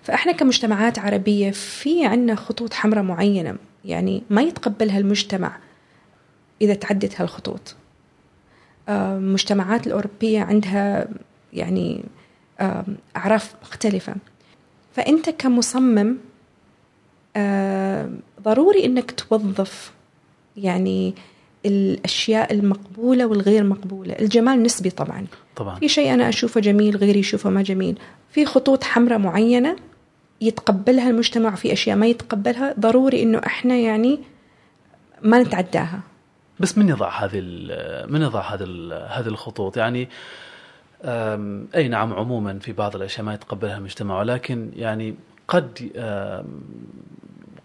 فإحنا 0.03 0.31
كمجتمعات 0.31 0.99
عربية 0.99 1.51
في 1.51 2.05
عنا 2.05 2.35
خطوط 2.35 2.73
حمراء 2.73 3.03
معينة 3.03 3.55
يعني 3.85 4.23
ما 4.29 4.41
يتقبلها 4.41 4.99
المجتمع 4.99 5.57
إذا 6.61 6.73
تعدت 6.73 7.21
هالخطوط. 7.21 7.75
المجتمعات 8.89 9.87
الأوروبية 9.87 10.41
عندها 10.41 11.07
يعني 11.53 12.03
أعراف 13.15 13.55
مختلفة. 13.61 14.15
فأنت 14.99 15.29
كمصمم 15.29 16.17
ضروري 18.41 18.85
إنك 18.85 19.11
توظف 19.11 19.91
يعني 20.57 21.15
الأشياء 21.65 22.53
المقبولة 22.53 23.25
والغير 23.25 23.63
مقبولة. 23.63 24.13
الجمال 24.13 24.63
نسبي 24.63 24.89
طبعا. 24.89 25.25
طبعا. 25.55 25.75
في 25.75 25.89
شيء 25.89 26.13
أنا 26.13 26.29
أشوفه 26.29 26.61
جميل 26.61 26.97
غيري 26.97 27.19
يشوفه 27.19 27.49
ما 27.49 27.61
جميل. 27.61 27.99
في 28.31 28.45
خطوط 28.45 28.83
حمراء 28.83 29.19
معينة 29.19 29.75
يتقبلها 30.41 31.09
المجتمع 31.09 31.53
وفي 31.53 31.73
أشياء 31.73 31.97
ما 31.97 32.07
يتقبلها 32.07 32.75
ضروري 32.79 33.23
إنه 33.23 33.41
إحنا 33.45 33.75
يعني 33.75 34.19
ما 35.21 35.43
نتعداها. 35.43 35.99
بس 36.59 36.77
من 36.77 36.89
يضع 36.89 37.09
هذه 37.09 37.41
من 38.09 38.21
يضع 38.21 38.41
هذه 38.41 38.63
هذه 39.09 39.27
الخطوط؟ 39.27 39.77
يعني 39.77 40.09
أي 41.75 41.87
نعم 41.87 42.13
عموما 42.13 42.59
في 42.59 42.71
بعض 42.73 42.95
الأشياء 42.95 43.25
ما 43.25 43.33
يتقبلها 43.33 43.77
المجتمع 43.77 44.19
ولكن 44.19 44.71
يعني 44.75 45.15
قد 45.47 45.91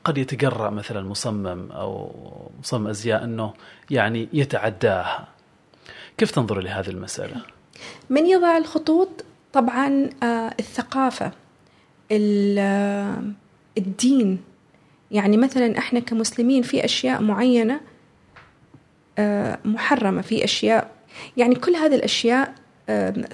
قد 0.04 0.18
يتجرأ 0.18 0.70
مثلا 0.70 1.08
مصمم 1.08 1.72
أو 1.72 2.12
مصمم 2.60 2.86
أزياء 2.86 3.24
أنه 3.24 3.52
يعني 3.90 4.28
يتعداها. 4.32 5.28
كيف 6.18 6.30
تنظر 6.30 6.60
لهذه 6.60 6.88
المسألة؟ 6.88 7.36
من 8.10 8.26
يضع 8.26 8.56
الخطوط 8.56 9.08
طبعا 9.52 10.10
الثقافة 10.60 11.32
الدين 13.78 14.40
يعني 15.10 15.36
مثلا 15.36 15.78
إحنا 15.78 16.00
كمسلمين 16.00 16.62
في 16.62 16.84
أشياء 16.84 17.22
معينة 17.22 17.80
محرمة 19.64 20.22
في 20.22 20.44
أشياء 20.44 20.90
يعني 21.36 21.54
كل 21.54 21.76
هذه 21.76 21.94
الأشياء 21.94 22.54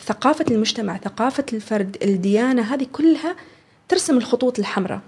ثقافة 0.01 0.45
المجتمع 0.51 0.97
ثقافة 0.97 1.45
الفرد 1.53 1.97
الديانة 2.03 2.63
هذه 2.63 2.87
كلها 2.93 3.37
ترسم 3.89 4.17
الخطوط 4.17 4.59
الحمراء. 4.59 5.01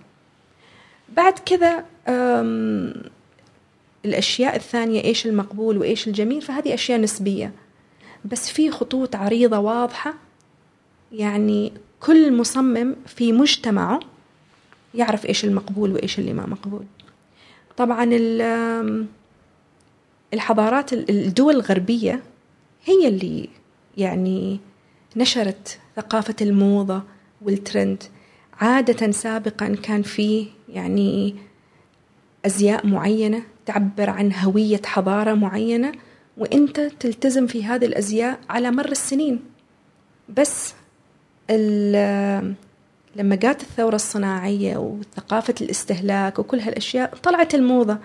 بعد 1.16 1.38
كذا 1.38 1.84
الأشياء 4.04 4.56
الثانية 4.56 5.04
إيش 5.04 5.26
المقبول 5.26 5.78
وإيش 5.78 6.08
الجميل 6.08 6.42
فهذه 6.42 6.74
أشياء 6.74 7.00
نسبية. 7.00 7.52
بس 8.24 8.48
في 8.48 8.70
خطوط 8.70 9.16
عريضة 9.16 9.58
واضحة 9.58 10.14
يعني 11.12 11.72
كل 12.00 12.32
مصمم 12.32 12.96
في 13.06 13.32
مجتمعه 13.32 14.00
يعرف 14.94 15.26
إيش 15.26 15.44
المقبول 15.44 15.92
وإيش 15.92 16.18
اللي 16.18 16.32
ما 16.32 16.46
مقبول. 16.46 16.84
طبعا 17.76 18.08
الحضارات 20.34 20.92
الدول 20.92 21.54
الغربية 21.54 22.22
هي 22.84 23.08
اللي 23.08 23.48
يعني 23.96 24.60
نشرت 25.16 25.78
ثقافة 25.96 26.36
الموضة 26.40 27.02
والترند. 27.42 28.02
عادة 28.60 29.10
سابقا 29.10 29.76
كان 29.82 30.02
في 30.02 30.46
يعني 30.68 31.34
أزياء 32.46 32.86
معينة 32.86 33.42
تعبر 33.66 34.10
عن 34.10 34.32
هوية 34.32 34.80
حضارة 34.84 35.34
معينة 35.34 35.92
وأنت 36.36 36.80
تلتزم 36.80 37.46
في 37.46 37.64
هذه 37.64 37.84
الأزياء 37.84 38.38
على 38.50 38.70
مر 38.70 38.90
السنين. 38.90 39.40
بس 40.28 40.74
لما 43.16 43.36
جات 43.36 43.62
الثورة 43.62 43.94
الصناعية 43.94 44.76
وثقافة 44.76 45.54
الاستهلاك 45.60 46.38
وكل 46.38 46.58
هالأشياء 46.60 47.14
طلعت 47.22 47.54
الموضة 47.54 47.98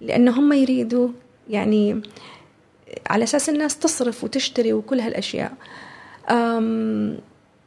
لأن 0.00 0.28
هم 0.28 0.52
يريدوا 0.52 1.08
يعني 1.50 2.02
على 3.06 3.24
أساس 3.24 3.48
الناس 3.48 3.78
تصرف 3.78 4.24
وتشتري 4.24 4.72
وكل 4.72 5.00
هالأشياء. 5.00 5.52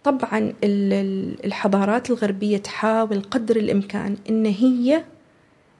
طبعا 0.03 0.53
الحضارات 0.63 2.09
الغربية 2.09 2.57
تحاول 2.57 3.21
قدر 3.21 3.55
الإمكان 3.55 4.17
إن 4.29 4.45
هي 4.45 5.03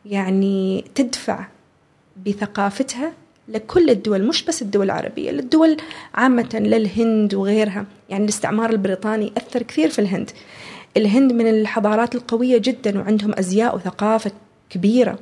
يعني 0.06 0.86
تدفع 0.96 1.48
بثقافتها 2.26 3.12
لكل 3.48 3.90
الدول 3.90 4.28
مش 4.28 4.44
بس 4.44 4.62
الدول 4.62 4.86
العربية 4.86 5.32
للدول 5.32 5.78
عامة 6.16 6.50
للهند 6.54 7.34
وغيرها. 7.34 7.86
يعني 8.10 8.24
الاستعمار 8.24 8.70
البريطاني 8.70 9.32
أثر 9.38 9.64
كثير 9.64 9.90
في 9.90 10.00
الهند. 10.00 10.32
الهند 10.98 11.34
من 11.34 11.48
الحضارات 11.48 12.16
القوية 12.16 12.58
جدا 12.58 13.00
وعندهم 13.00 13.34
أزياء 13.38 13.76
وثقافة 13.76 14.32
كبيرة. 14.70 15.20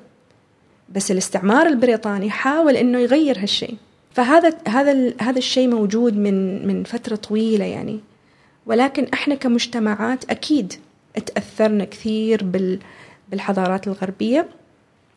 بس 0.89 1.11
الاستعمار 1.11 1.67
البريطاني 1.67 2.30
حاول 2.30 2.78
إنه 2.78 2.99
يغير 2.99 3.39
هالشيء. 3.39 3.76
فهذا 4.16 4.57
هذا 4.68 5.13
هذا 5.22 5.38
الشيء 5.38 5.68
موجود 5.68 6.18
من 6.18 6.68
من 6.68 6.84
فترة 6.84 7.16
طويلة 7.16 7.66
يعني. 7.66 7.99
ولكن 8.66 9.07
إحنا 9.13 9.36
كمجتمعات 9.36 10.30
أكيد 10.30 10.74
تأثرنا 11.26 11.86
كثير 11.86 12.43
بالحضارات 13.30 13.88
الغربية. 13.88 14.47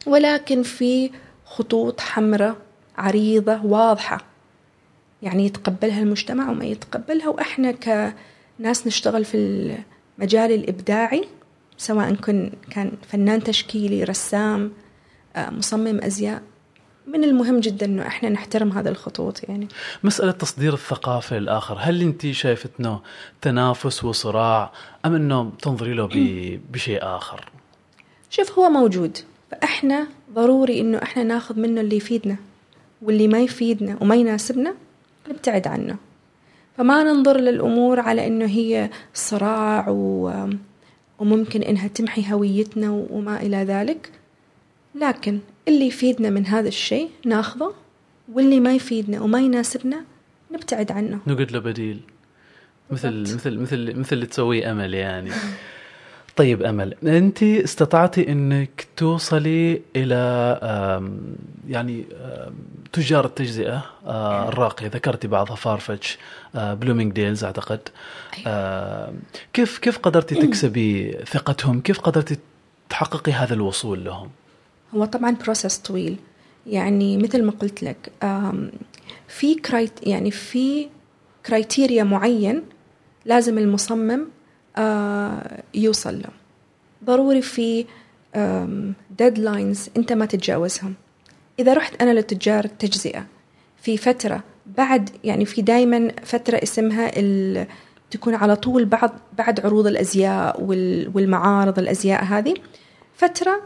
ولكن 0.07 0.63
في 0.63 1.11
خطوط 1.45 2.01
حمراء 2.01 2.57
عريضة 2.99 3.65
واضحة 3.65 4.25
يعني 5.23 5.47
يتقبلها 5.47 6.03
المجتمع 6.03 6.51
وما 6.51 6.65
يتقبلها. 6.65 7.29
وإحنا 7.29 7.73
كناس 7.73 8.87
نشتغل 8.87 9.25
في 9.25 9.37
المجال 10.19 10.53
الإبداعي 10.53 11.25
سواء 11.77 12.15
كن 12.15 12.53
كان 12.71 12.93
فنان 13.09 13.43
تشكيلي 13.43 14.05
رسام 14.05 14.73
آه، 15.37 15.51
مصمم 15.51 16.01
أزياء. 16.03 16.43
من 17.09 17.25
المهم 17.25 17.61
جدا 17.61 17.87
إنه 17.87 18.07
إحنا 18.07 18.29
نحترم 18.29 18.73
هذه 18.73 18.89
الخطوط 18.89 19.43
يعني. 19.49 19.69
مسألة 20.05 20.31
تصدير 20.31 20.73
الثقافة 20.75 21.39
للاخر 21.39 21.77
هل 21.81 22.03
أنت 22.03 22.27
شايفة 22.27 22.71
إنه 22.81 23.01
تنافس 23.41 24.05
وصراع 24.05 24.73
أم 25.05 25.15
إنه 25.15 25.53
تنظري 25.63 25.95
له 25.95 26.07
بشيء 26.73 26.99
آخر؟ 27.03 27.51
شوف 28.31 28.59
هو 28.59 28.71
موجود 28.71 29.19
فإحنا 29.51 30.07
ضروري 30.35 30.81
إنه 30.81 31.03
إحنا 31.03 31.23
ناخذ 31.23 31.61
منه 31.61 31.81
اللي 31.81 31.97
يفيدنا 31.97 32.37
واللي 33.03 33.29
ما 33.29 33.41
يفيدنا 33.41 33.99
وما 34.01 34.15
يناسبنا 34.15 34.75
نبتعد 35.29 35.67
عنه. 35.67 35.97
فما 36.79 37.03
ننظر 37.05 37.37
للأمور 37.37 38.01
على 38.01 38.27
إنه 38.27 38.47
هي 38.47 38.91
صراع 39.15 39.89
و... 39.89 40.33
وممكن 41.19 41.63
إنها 41.63 41.89
تمحي 41.89 42.33
هويتنا 42.33 42.91
وما 43.11 43.43
إلى 43.43 43.57
ذلك 43.57 44.13
لكن 44.95 45.41
اللي 45.69 45.87
يفيدنا 45.87 46.31
من 46.31 46.47
هذا 46.47 46.69
الشيء 46.69 47.11
ناخذه 47.27 47.75
واللي 48.33 48.61
ما 48.61 48.75
يفيدنا 48.75 49.21
وما 49.21 49.41
يناسبنا 49.41 50.05
نبتعد 50.51 50.93
عنه. 50.93 51.19
نقعد 51.27 51.53
له 51.53 51.59
بديل. 51.59 52.01
مثل 52.91 53.21
مثل 53.21 53.59
مثل 53.59 53.99
مثل 53.99 54.17
اللي 54.17 54.27
تسويه 54.27 54.73
أمل 54.73 54.95
يعني. 54.95 55.31
طيب 56.37 56.63
أمل 56.63 56.95
أنت 57.05 57.43
استطعتي 57.43 58.33
إنك 58.33 58.87
توصلي 58.97 59.83
إلى 59.97 60.17
يعني 61.69 62.05
تجار 62.93 63.25
التجزئة 63.25 63.85
آه، 64.07 64.49
الراقية. 64.49 64.87
ذكرتي 64.87 65.29
بعضها 65.29 65.57
Farfetch 65.57 66.19
Bloomingdale's 66.55 67.45
أعتقد. 67.45 67.81
أيوة. 68.47 69.15
كيف 69.53 69.79
كيف 69.79 69.99
قدرتي 69.99 70.35
تكسبي 70.35 71.19
ثقتهم؟ 71.27 71.81
كيف 71.81 72.01
قدرتي 72.01 72.37
تحققي 72.89 73.33
هذا 73.33 73.55
الوصول 73.55 74.05
لهم؟ 74.05 74.31
هو 74.95 75.05
طبعا 75.05 75.31
process 75.45 75.79
طويل. 75.79 76.17
يعني 76.67 77.17
مثل 77.19 77.43
ما 77.43 77.53
قلت 77.53 77.83
لك 77.83 78.13
في 79.29 79.55
crite 79.55 79.93
يعني 80.03 80.31
في 80.31 80.89
criteria 81.47 82.05
معين 82.05 82.63
لازم 83.25 83.59
المصمم 83.59 84.27
يوصل 85.75 86.19
له. 86.19 86.31
ضروري 87.05 87.43
في 87.43 87.85
deadlines 89.19 89.89
أنت 89.97 90.13
ما 90.13 90.27
تتجاوزهم. 90.27 90.95
إذا 91.59 91.75
رحت 91.75 92.03
أنا 92.03 92.21
لتجار 92.21 92.65
التجزئه 92.65 93.27
في 93.83 93.97
فترة 93.97 94.43
بعد 94.67 95.11
يعني 95.25 95.45
في 95.45 95.63
دائما 95.63 96.13
فترة 96.25 96.57
اسمها 96.63 97.13
تكون 98.11 98.35
على 98.35 98.57
طول 98.57 98.85
بعد 98.85 99.11
بعد 99.39 99.61
عروض 99.61 99.87
الأزياء 99.87 100.63
والمعارض 101.15 101.79
الأزياء 101.79 102.25
هذه 102.25 102.55
فترة 103.15 103.63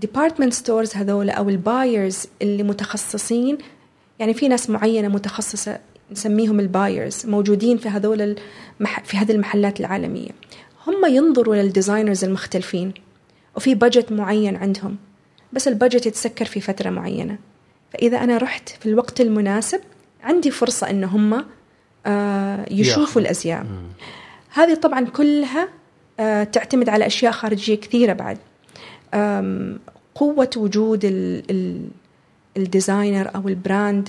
department 0.00 0.52
stores 0.52 0.94
هذول 0.94 1.30
أو 1.30 1.48
ال 1.48 1.59
buyers 1.59 2.26
اللي 2.42 2.62
متخصصين 2.62 3.58
يعني 4.18 4.34
في 4.34 4.48
ناس 4.48 4.70
معينة 4.70 5.08
متخصصة 5.08 5.78
نسميهم 6.12 6.60
ال 6.60 6.69
buyers 6.69 7.26
موجودين 7.26 7.78
في 7.78 7.88
هذول 7.88 8.36
المح... 8.80 9.04
في 9.04 9.16
هذه 9.16 9.32
المحلات 9.32 9.80
العالمية. 9.80 10.30
هم 10.86 11.14
ينظروا 11.14 11.56
لل 11.56 11.68
designers 11.68 12.24
المختلفين 12.24 12.92
وفي 13.56 13.74
budget 13.74 14.12
معين 14.12 14.56
عندهم 14.56 14.96
بس 15.52 15.68
ال 15.68 15.73
budget 15.73 16.06
يتسكر 16.06 16.44
في 16.44 16.60
فترة 16.60 16.90
معينة. 16.90 17.38
فإذا 17.92 18.24
أنا 18.24 18.38
رحت 18.38 18.68
في 18.68 18.86
الوقت 18.86 19.20
المناسب 19.20 19.80
عندي 20.22 20.50
فرصة 20.50 20.90
إن 20.90 21.04
هم 21.04 21.44
آه 22.06 22.66
يشوفوا 22.70 23.22
الأزياء. 23.22 23.66
هذه 24.52 24.74
طبعا 24.74 25.04
كلها 25.04 25.68
آه 26.20 26.44
تعتمد 26.44 26.88
على 26.88 27.06
أشياء 27.06 27.32
خارجية 27.32 27.74
كثيرة 27.74 28.12
بعد. 28.12 28.38
قوة 30.14 30.50
وجود 30.56 31.00
ال 32.56 32.65
designer 32.65 33.34
أو 33.34 33.48
ال 33.48 33.58
brand 33.58 34.08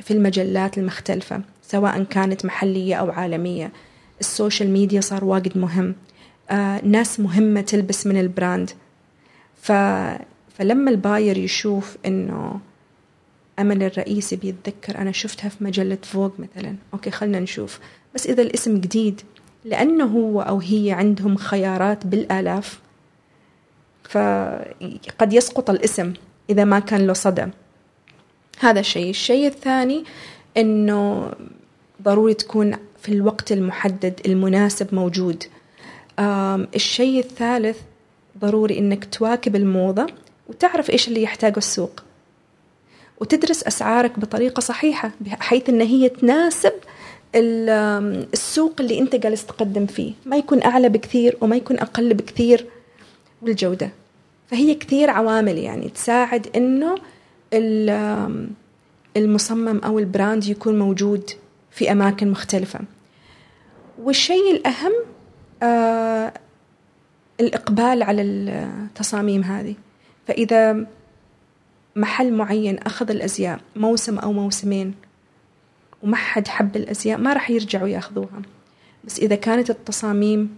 في 0.00 0.10
المجلات 0.10 0.78
المختلفة 0.78 1.42
سواء 1.62 2.02
كانت 2.02 2.44
محلية 2.44 2.94
أو 2.94 3.10
عالمية. 3.10 3.72
ال 4.20 4.27
social 4.27 4.70
media 4.70 5.00
صار 5.00 5.24
واجد 5.24 5.58
مهم. 5.58 5.94
ناس 6.82 7.20
مهمة 7.20 7.60
تلبس 7.60 8.06
من 8.06 8.20
ال 8.20 8.27
brand. 8.27 8.70
فلما 9.62 10.90
ال 10.90 10.98
buyer 10.98 11.38
يشوف 11.38 11.96
إنه 12.06 12.60
أمل 13.58 13.82
الرئيسي 13.82 14.36
بيتذكر 14.36 14.98
أنا 14.98 15.12
شفتها 15.12 15.48
في 15.48 15.64
مجلة 15.64 15.98
Vogue 16.02 16.32
مثلا. 16.38 16.76
okay 16.94 17.10
خلنا 17.10 17.40
نشوف. 17.40 17.80
بس 18.14 18.26
إذا 18.26 18.42
الاسم 18.42 18.80
جديد 18.80 19.20
لأنه 19.64 20.04
هو 20.04 20.40
أو 20.40 20.58
هي 20.58 20.92
عندهم 20.92 21.36
خيارات 21.36 22.06
بالآلاف 22.06 22.80
فقد 24.08 25.32
يسقط 25.32 25.70
الاسم 25.70 26.12
إذا 26.50 26.64
ما 26.64 26.78
كان 26.78 27.06
له 27.06 27.12
صدى. 27.12 27.46
هذا 28.58 28.80
الشيء. 28.80 29.10
الشيء 29.10 29.46
الثاني 29.46 30.04
أنه 30.56 31.32
ضروري 32.02 32.34
تكون 32.34 32.76
في 33.02 33.12
الوقت 33.12 33.52
المحدد 33.52 34.20
المناسب 34.26 34.94
موجود. 34.94 35.44
الشيء 36.74 37.18
الثالث 37.18 37.78
ضروري 38.38 38.78
أنك 38.78 39.04
تواكب 39.04 39.56
الموضة 39.56 40.06
وتعرف 40.48 40.90
إيش 40.90 41.08
اللي 41.08 41.22
يحتاجه 41.22 41.58
السوق. 41.58 42.02
وتدرس 43.20 43.62
أسعارك 43.62 44.18
بطريقة 44.18 44.60
صحيحة 44.60 45.10
بحيث 45.20 45.68
أن 45.68 45.80
هي 45.80 46.08
تناسب 46.08 46.72
السوق 47.34 48.72
اللي 48.80 48.98
أنت 48.98 49.16
جالس 49.16 49.46
تقدم 49.46 49.86
فيه. 49.86 50.12
ما 50.26 50.36
يكون 50.36 50.62
أعلى 50.62 50.88
بكثير 50.88 51.36
وما 51.40 51.56
يكون 51.56 51.78
أقل 51.78 52.14
بكثير. 52.14 52.66
والجودة 53.42 53.90
فهي 54.46 54.74
كثير 54.74 55.10
عوامل 55.10 55.58
يعني 55.58 55.88
تساعد 55.88 56.46
إنه 56.56 56.94
المصمم 59.16 59.78
أو 59.78 59.98
البراند 59.98 60.46
يكون 60.46 60.78
موجود 60.78 61.30
في 61.70 61.92
أماكن 61.92 62.30
مختلفة. 62.30 62.80
والشيء 64.02 64.50
الأهم 64.52 64.92
آه 65.62 66.32
الإقبال 67.40 68.02
على 68.02 68.22
التصاميم 68.22 69.42
هذه. 69.42 69.74
فإذا 70.26 70.86
محل 71.96 72.32
معين 72.32 72.78
أخذ 72.78 73.10
الأزياء 73.10 73.60
موسم 73.76 74.18
أو 74.18 74.32
موسمين 74.32 74.94
وما 76.02 76.16
حد 76.16 76.48
حب 76.48 76.76
الأزياء 76.76 77.18
ما 77.18 77.32
راح 77.32 77.50
يرجعوا 77.50 77.88
يأخذوها. 77.88 78.42
بس 79.04 79.18
إذا 79.18 79.36
كانت 79.36 79.70
التصاميم 79.70 80.56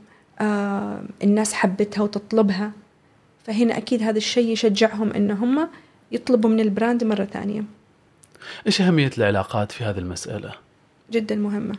الناس 1.23 1.53
حبتها 1.53 2.03
وتطلبها 2.03 2.73
فهنا 3.45 3.77
أكيد 3.77 4.03
هذا 4.03 4.19
الشيء 4.19 4.53
يشجعهم 4.53 5.13
إن 5.13 5.31
هم 5.31 5.69
يطلبوا 6.13 6.51
من 6.51 6.61
البراند 6.61 7.05
مرة 7.05 7.25
ثانية 7.25 7.65
إيش 8.67 8.81
أهمية 8.81 9.11
العلاقات 9.19 9.73
في 9.73 9.85
هذه 9.85 9.99
المسألة؟ 9.99 10.53
جدا 11.11 11.35
مهمة 11.35 11.75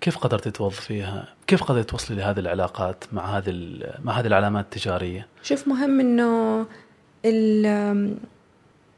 كيف 0.00 0.18
قدرت 0.18 0.48
توظفيها؟ 0.48 1.28
كيف 1.46 1.62
قدرت 1.62 1.90
توصلي 1.90 2.16
لهذه 2.16 2.38
العلاقات 2.38 3.04
مع 3.12 3.38
هذه 3.38 3.78
مع 4.04 4.12
هذه 4.12 4.26
العلامات 4.26 4.64
التجارية؟ 4.64 5.26
شوف 5.42 5.68
مهم 5.68 6.00
إنه 6.00 6.66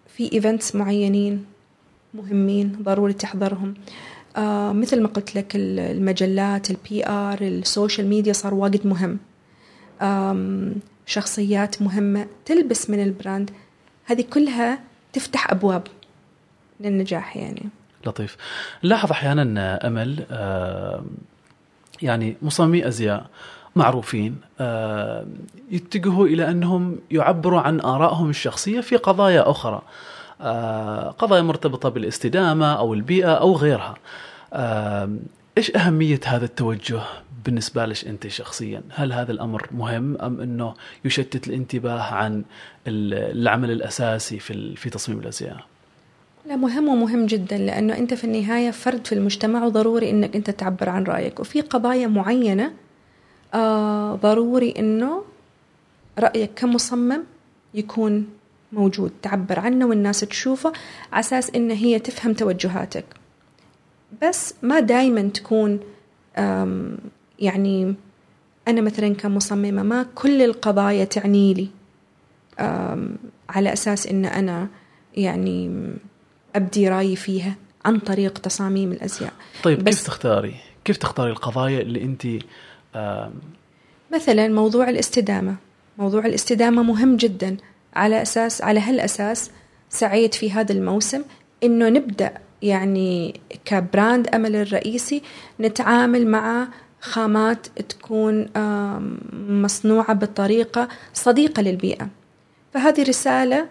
في 0.08 0.32
events 0.32 0.76
معينين 0.76 1.44
مهمين 2.14 2.76
ضروري 2.82 3.12
تحضرهم 3.12 3.74
آه 3.74 4.13
مثل 4.72 5.02
ما 5.02 5.08
قلت 5.08 5.36
لك 5.36 5.52
المجلات 5.56 6.70
ال 6.70 7.06
PR 7.06 7.38
ال 7.40 7.50
social 7.50 8.06
media 8.06 8.32
صار 8.32 8.54
واجد 8.54 8.86
مهم. 8.86 9.18
شخصيات 11.06 11.82
مهمة 11.82 12.26
تلبس 12.44 12.90
من 12.90 13.02
ال 13.02 13.09
brand. 13.09 13.50
هذه 14.04 14.24
كلها 14.32 14.78
تفتح 15.12 15.50
أبواب 15.50 15.82
للنجاح 16.80 17.36
يعني. 17.36 17.62
لطيف. 18.06 18.36
لاحظ 18.82 19.10
أحيانا 19.10 19.86
أمل 19.86 20.24
يعني 22.02 22.36
مصممي 22.42 22.88
أزياء 22.88 23.26
معروفين 23.76 24.36
يتجهوا 25.70 26.26
إلى 26.26 26.50
أنهم 26.50 26.98
يعبروا 27.10 27.60
عن 27.60 27.80
آرائهم 27.80 28.30
الشخصية 28.30 28.80
في 28.80 28.96
قضايا 28.96 29.50
أخرى. 29.50 29.82
قضايا 31.18 31.42
مرتبطة 31.42 31.88
بالاستدامة 31.88 32.72
أو 32.72 32.94
البيئة 32.94 33.34
أو 33.34 33.56
غيرها 33.56 33.94
إيش 35.58 35.76
أهمية 35.76 36.20
هذا 36.26 36.44
التوجه 36.44 37.00
بالنسبة 37.44 37.86
لك 37.86 38.04
أنت 38.04 38.26
شخصيا؟ 38.26 38.82
هل 38.90 39.12
هذا 39.12 39.32
الأمر 39.32 39.68
مهم 39.72 40.16
أم 40.16 40.40
إنه 40.40 40.74
يشتت 41.04 41.48
الانتباه 41.48 42.02
عن 42.02 42.44
العمل 42.86 43.70
الأساسي 43.70 44.38
في 44.38 44.76
في 44.76 44.90
تصميم 44.90 45.18
الأزياء؟ 45.18 45.56
لا 46.46 46.56
مهم 46.56 46.88
ومهم 46.88 47.26
جدا 47.26 47.58
لأنه 47.58 47.98
أنت 47.98 48.14
في 48.14 48.24
النهاية 48.24 48.70
فرد 48.70 49.06
في 49.06 49.14
المجتمع 49.14 49.64
وضروري 49.64 50.10
إنك 50.10 50.36
أنت 50.36 50.50
تعبر 50.50 50.88
عن 50.88 51.04
رأيك 51.04 51.40
وفي 51.40 51.60
قضايا 51.60 52.06
معينة 52.06 52.72
آه 53.54 54.14
ضروري 54.14 54.74
إنه 54.78 55.24
رأيك 56.18 56.50
كمصمم 56.56 57.22
يكون 57.74 58.26
موجود 58.74 59.12
تعبر 59.22 59.60
عنه 59.60 59.86
والناس 59.86 60.20
تشوفه 60.20 60.72
على 61.12 61.20
أساس 61.20 61.50
إن 61.50 61.70
هي 61.70 61.98
تفهم 61.98 62.32
توجهاتك. 62.32 63.04
بس 64.22 64.54
ما 64.62 64.80
دايما 64.80 65.22
تكون 65.22 65.80
يعني 67.38 67.94
أنا 68.68 68.80
مثلا 68.80 69.14
كمصممة 69.14 69.82
ما 69.82 70.06
كل 70.14 70.42
القضايا 70.42 71.04
تعني 71.04 71.54
لي 71.54 71.68
على 73.48 73.72
أساس 73.72 74.06
إن 74.06 74.24
أنا 74.24 74.68
يعني 75.16 75.92
أبدي 76.56 76.88
رأيي 76.88 77.16
فيها 77.16 77.54
عن 77.84 77.98
طريق 77.98 78.38
تصاميم 78.38 78.92
الأزياء. 78.92 79.32
طيب 79.62 79.84
بس 79.84 79.94
كيف 79.94 80.06
تختاري؟ 80.06 80.54
كيف 80.84 80.96
تختاري 80.96 81.30
القضايا 81.30 81.80
اللي 81.80 82.02
أنت 82.02 82.26
مثلا 84.14 84.48
موضوع 84.48 84.88
الاستدامة. 84.88 85.56
موضوع 85.98 86.26
الاستدامة 86.26 86.82
مهم 86.82 87.16
جدا. 87.16 87.56
على 87.94 88.22
أساس 88.22 88.62
على 88.62 88.80
هالأساس 88.80 89.50
سعيت 89.90 90.34
في 90.34 90.52
هذا 90.52 90.72
الموسم. 90.72 91.22
إنه 91.62 91.88
نبدأ 91.88 92.32
يعني 92.62 93.40
كبراند 93.64 94.28
أمل 94.28 94.56
الرئيسي 94.56 95.22
نتعامل 95.60 96.26
مع 96.26 96.68
خامات 97.00 97.66
تكون 97.66 98.46
مصنوعة 99.48 100.12
بطريقة 100.12 100.88
صديقة 101.14 101.62
للبيئة. 101.62 102.08
فهذه 102.74 103.02
رسالة 103.02 103.66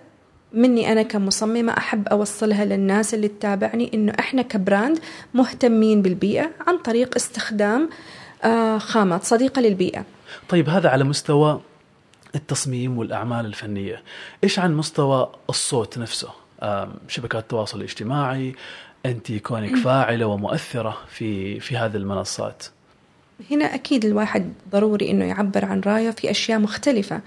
مني 0.54 0.92
أنا 0.92 1.02
كمصممة 1.02 1.78
أحب 1.78 2.08
أوصلها 2.08 2.66
للناس 2.66 3.14
اللي 3.14 3.28
تتابعني 3.28 3.92
إنه 3.94 4.14
إحنا 4.20 4.42
كبراند 4.42 5.00
مهتمين 5.34 6.02
بالبيئة 6.02 6.52
عن 6.68 6.78
طريق 6.78 7.16
استخدام 7.16 7.90
آه، 8.44 8.78
خامات 8.78 9.24
صديقة 9.24 9.62
للبيئة. 9.62 10.06
طيب 10.50 10.70
هذا 10.70 10.90
على 10.90 11.04
مستوى 11.04 11.62
التصميم 12.36 12.98
والأعمال 12.98 13.46
الفنية. 13.46 14.04
إيش 14.44 14.60
عن 14.60 14.78
مستوى 14.78 15.32
الصوت 15.50 15.98
نفسه؟ 15.98 16.30
شبكات 17.08 17.44
التواصل 17.44 17.78
الاجتماعي 17.78 18.56
أنت 19.06 19.32
كونك 19.32 19.76
فاعلة 19.76 20.26
ومؤثرة 20.26 20.98
في 21.08 21.60
في 21.60 21.78
هذه 21.78 21.96
المنصات. 21.96 22.64
هنا 23.52 23.76
أكيد 23.76 24.06
الواحد 24.06 24.54
ضروري 24.72 25.12
إنه 25.12 25.26
يعبر 25.26 25.66
عن 25.66 25.82
رأيه 25.82 26.12
في 26.12 26.32
أشياء 26.32 26.60
مختلفة. 26.60 27.22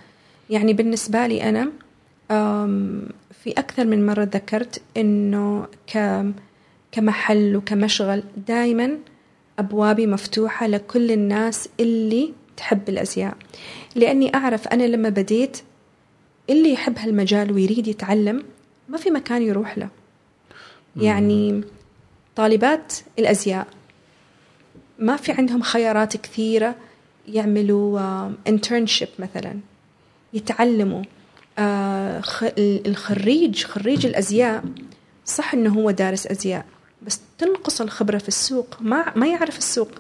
يعني 0.51 0.73
بالنسبة 0.73 1.27
لي 1.27 1.49
أنا 1.49 1.71
في 3.43 3.51
أكثر 3.51 3.85
من 3.85 4.07
مرة 4.07 4.25
ذكرت 4.25 4.83
إنه 4.97 5.67
كمحل 6.93 7.57
وكمشغل 7.57 8.23
دائما 8.49 8.99
أبوابي 9.59 10.07
مفتوحة 10.07 10.67
لكل 10.67 11.11
الناس 11.11 11.69
اللي 11.81 12.33
تحب 12.57 12.89
الأزياء. 12.89 13.37
لأني 13.97 14.35
أعرف 14.35 14.69
أنا 14.69 14.83
لما 14.83 15.09
بديت 15.09 15.59
اللي 16.51 16.73
يحب 16.73 16.99
هالمجال 16.99 17.53
ويريد 17.53 17.89
يتعلم 17.89 18.43
ما 18.89 18.99
في 18.99 19.11
مكان 19.11 19.43
يروح 19.43 19.79
له. 19.79 19.89
يعني 20.97 21.65
طالبات 22.37 22.93
الأزياء 23.19 23.67
ما 24.99 25.17
في 25.17 25.33
عندهم 25.33 25.63
خيارات 25.63 26.17
كثيرة 26.17 26.75
يعملوا 27.29 28.31
انترنشيب 28.49 29.09
مثلا 29.19 29.59
يتعلموا 30.33 31.03
آه، 31.59 32.23
الخريج 32.59 33.65
خريج 33.65 34.07
الأزياء 34.07 34.65
صح 35.25 35.55
إنه 35.55 35.75
هو 35.75 35.91
دارس 35.91 36.27
أزياء 36.27 36.67
بس 37.03 37.21
تنقص 37.39 37.81
الخبرة 37.81 38.19
في 38.19 38.29
السوق 38.29 38.77
ما 38.81 39.13
ما 39.17 39.27
يعرف 39.27 39.59
السوق. 39.59 39.91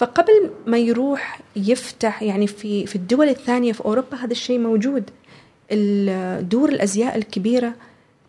فقبل 0.00 0.50
ما 0.66 0.78
يروح 0.78 1.40
يفتح 1.56 2.22
يعني 2.22 2.46
في 2.46 2.86
في 2.86 2.96
الدول 2.96 3.28
الثانية 3.28 3.72
في 3.72 3.84
أوروبا 3.84 4.16
هذا 4.16 4.32
الشيء 4.32 4.58
موجود. 4.58 5.10
دور 6.40 6.68
الأزياء 6.68 7.16
الكبيرة 7.16 7.74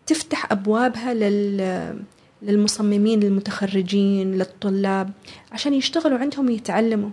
تفتح 0.06 0.52
أبوابها 0.52 1.14
لل 1.14 2.02
للمصممين 2.42 3.20
للمتخرجين 3.20 4.34
للطلاب 4.34 5.10
عشان 5.52 5.74
يشتغلوا 5.74 6.18
عندهم 6.18 6.46
ويتعلموا. 6.46 7.10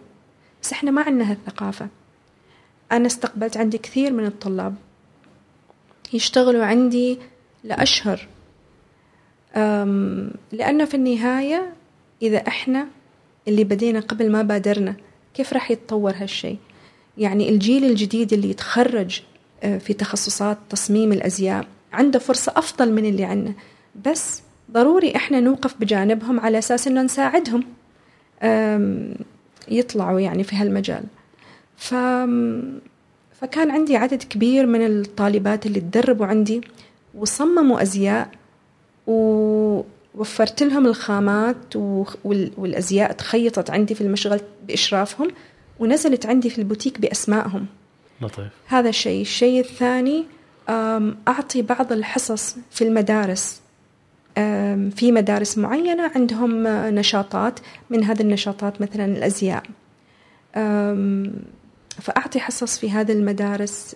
بس 0.63 0.71
إحنا 0.71 0.91
ما 0.91 1.01
عندنا 1.01 1.31
هالثقافة. 1.31 1.87
أنا 2.91 3.07
استقبلت 3.07 3.57
عندي 3.57 3.77
كثير 3.77 4.13
من 4.13 4.25
الطلاب 4.25 4.75
يشتغلوا 6.13 6.65
عندي 6.65 7.19
لأشهر. 7.63 8.27
لأنه 10.51 10.85
في 10.85 10.93
النهاية 10.93 11.73
إذا 12.21 12.37
إحنا 12.37 12.87
اللي 13.47 13.63
بدينا 13.63 13.99
قبل 13.99 14.31
ما 14.31 14.41
بادرنا. 14.41 14.95
كيف 15.33 15.53
راح 15.53 15.71
يتطور 15.71 16.13
هالشيء 16.15 16.57
يعني 17.17 17.49
الجيل 17.49 17.85
الجديد 17.85 18.33
اللي 18.33 18.49
يتخرج 18.49 19.21
أه، 19.63 19.77
في 19.77 19.93
تخصصات 19.93 20.57
تصميم 20.69 21.11
الأزياء 21.11 21.67
عنده 21.93 22.19
فرصة 22.19 22.53
أفضل 22.55 22.91
من 22.93 23.05
اللي 23.05 23.23
عندنا. 23.23 23.53
بس 24.05 24.41
ضروري 24.71 25.15
إحنا 25.15 25.39
نوقف 25.39 25.75
بجانبهم 25.79 26.39
على 26.39 26.57
أساس 26.57 26.87
إنه 26.87 27.01
نساعدهم 27.01 27.63
يطلعوا 29.67 30.19
يعني 30.19 30.43
في 30.43 30.55
هالمجال. 30.55 31.03
ف 31.77 31.93
فكان 33.41 33.71
عندي 33.71 33.95
عدد 33.95 34.23
كبير 34.23 34.65
من 34.65 34.85
الطالبات 34.85 35.65
اللي 35.65 35.79
تدربوا 35.79 36.25
عندي 36.25 36.61
وصمموا 37.15 37.81
أزياء 37.81 38.29
ووفرت 40.15 40.63
لهم 40.63 40.85
الخامات 40.85 41.75
والأزياء 42.57 43.11
تخيطت 43.11 43.69
عندي 43.69 43.95
في 43.95 44.01
المشغل 44.01 44.39
بإشرافهم 44.67 45.27
ونزلت 45.79 46.25
عندي 46.25 46.49
في 46.49 46.57
البوتيك 46.57 47.01
بأسمائهم. 47.01 47.65
لطيف. 48.21 48.47
هذا 48.67 48.89
الشيء. 48.89 49.21
الشيء 49.21 49.59
الثاني 49.59 50.25
أعطي 51.27 51.61
بعض 51.61 51.91
الحصص 51.91 52.55
في 52.71 52.83
المدارس. 52.83 53.61
في 54.95 55.11
مدارس 55.11 55.57
معينة 55.57 56.11
عندهم 56.15 56.67
نشاطات 56.67 57.59
من 57.89 58.03
هذه 58.03 58.21
النشاطات 58.21 58.81
مثلا 58.81 59.05
الأزياء. 59.05 59.63
فأعطي 62.01 62.39
حصص 62.39 62.79
في 62.79 62.91
هذه 62.91 63.11
المدارس 63.11 63.95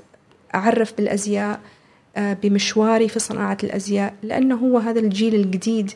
أعرف 0.55 0.93
بالأزياء 0.97 1.59
بمشواري 2.17 3.07
في 3.07 3.19
صناعة 3.19 3.57
الأزياء 3.63 4.13
لأنه 4.23 4.55
هو 4.55 4.77
هذا 4.77 4.99
الجيل 4.99 5.35
الجديد. 5.35 5.91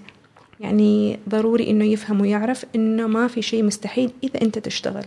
يعني 0.60 1.20
ضروري 1.30 1.70
إنه 1.70 1.86
يفهم 1.86 2.22
ويعرف 2.22 2.66
إنه 2.76 3.08
ما 3.08 3.28
في 3.28 3.42
شيء 3.42 3.64
مستحيل 3.64 4.12
إذا 4.24 4.42
أنت 4.42 4.60
تشتغل. 4.60 5.06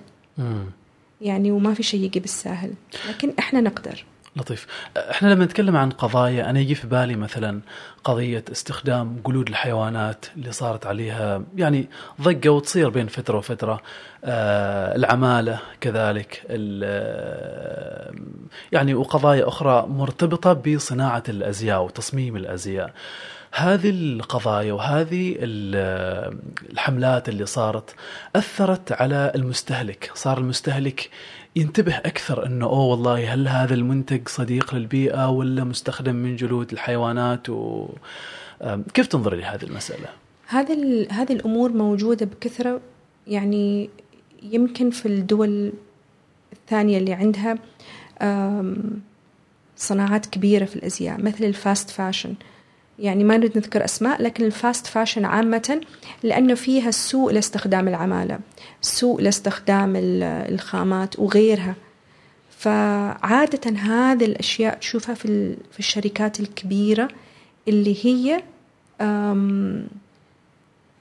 يعني 1.20 1.50
وما 1.52 1.74
في 1.74 1.82
شيء 1.82 2.00
يجي 2.00 2.20
بالساهل 2.20 2.70
لكن 3.08 3.32
إحنا 3.38 3.60
نقدر. 3.60 4.04
لطيف. 4.36 4.66
إحنا 4.96 5.28
لما 5.28 5.44
نتكلم 5.44 5.76
عن 5.76 5.90
قضايا 5.90 6.50
أنا 6.50 6.60
يجي 6.60 6.74
في 6.74 6.86
بالي 6.86 7.16
مثلا 7.16 7.60
قضية 8.04 8.44
استخدام 8.52 9.20
جلود 9.26 9.48
الحيوانات 9.48 10.26
اللي 10.36 10.52
صارت 10.52 10.86
عليها 10.86 11.42
يعني 11.56 11.88
ضجة 12.20 12.48
وتصير 12.48 12.88
بين 12.88 13.06
فترة 13.06 13.38
وفترة. 13.38 13.80
آه 14.24 14.96
العمالة 14.96 15.58
كذلك 15.80 16.42
آه، 16.50 18.12
يعني 18.72 18.94
وقضايا 18.94 19.48
أخرى 19.48 19.86
مرتبطة 19.88 20.52
بصناعة 20.52 21.22
الأزياء 21.28 21.82
وتصميم 21.82 22.36
الأزياء. 22.36 22.92
هذه 23.52 23.90
القضايا 23.90 24.72
وهذه 24.72 25.36
الحملات 26.70 27.28
اللي 27.28 27.46
صارت 27.46 27.94
أثرت 28.36 28.92
على 28.92 29.32
المستهلك. 29.34 30.10
صار 30.14 30.38
المستهلك 30.38 31.10
ينتبه 31.56 31.96
أكثر 31.96 32.46
إنه 32.46 32.66
أوه 32.66 32.84
والله 32.84 33.34
هل 33.34 33.48
هذا 33.48 33.74
المنتج 33.74 34.28
صديق 34.28 34.74
للبيئة 34.74 35.28
ولا 35.28 35.64
مستخدم 35.64 36.16
من 36.16 36.36
جلود 36.36 36.72
الحيوانات 36.72 37.48
و 37.48 37.88
كيف 38.94 39.06
تنظري 39.06 39.40
لهذه 39.40 39.62
المسألة؟ 39.62 40.08
هذه 40.46 41.06
هذه 41.10 41.32
الأمور 41.32 41.72
موجودة 41.72 42.26
بكثرة 42.26 42.80
يعني 43.26 43.90
يمكن 44.42 44.90
في 44.90 45.06
الدول 45.06 45.72
الثانية 46.52 46.98
اللي 46.98 47.12
عندها 47.12 47.58
صناعات 49.76 50.26
كبيرة 50.26 50.64
في 50.64 50.76
الأزياء 50.76 51.20
مثل 51.20 51.44
ال 51.44 51.54
fast 51.54 51.90
fashion 51.90 52.34
يعني 53.00 53.24
ما 53.24 53.36
نريد 53.36 53.58
نذكر 53.58 53.84
أسماء 53.84 54.22
لكن 54.22 54.44
ال 54.44 54.53
fast 54.53 54.86
fashion 54.86 55.24
عامة 55.24 55.80
لأنه 56.22 56.54
فيها 56.54 56.90
سوء 56.90 57.32
لاستخدام 57.32 57.88
العمالة 57.88 58.38
سوء 58.80 59.20
لاستخدام 59.20 59.92
الخامات 59.96 61.18
وغيرها 61.18 61.74
فعادة 62.58 63.70
هذه 63.70 64.24
الأشياء 64.24 64.78
تشوفها 64.78 65.14
في, 65.14 65.56
في 65.72 65.78
الشركات 65.78 66.40
الكبيرة 66.40 67.08
اللي 67.68 67.96
هي 68.06 68.42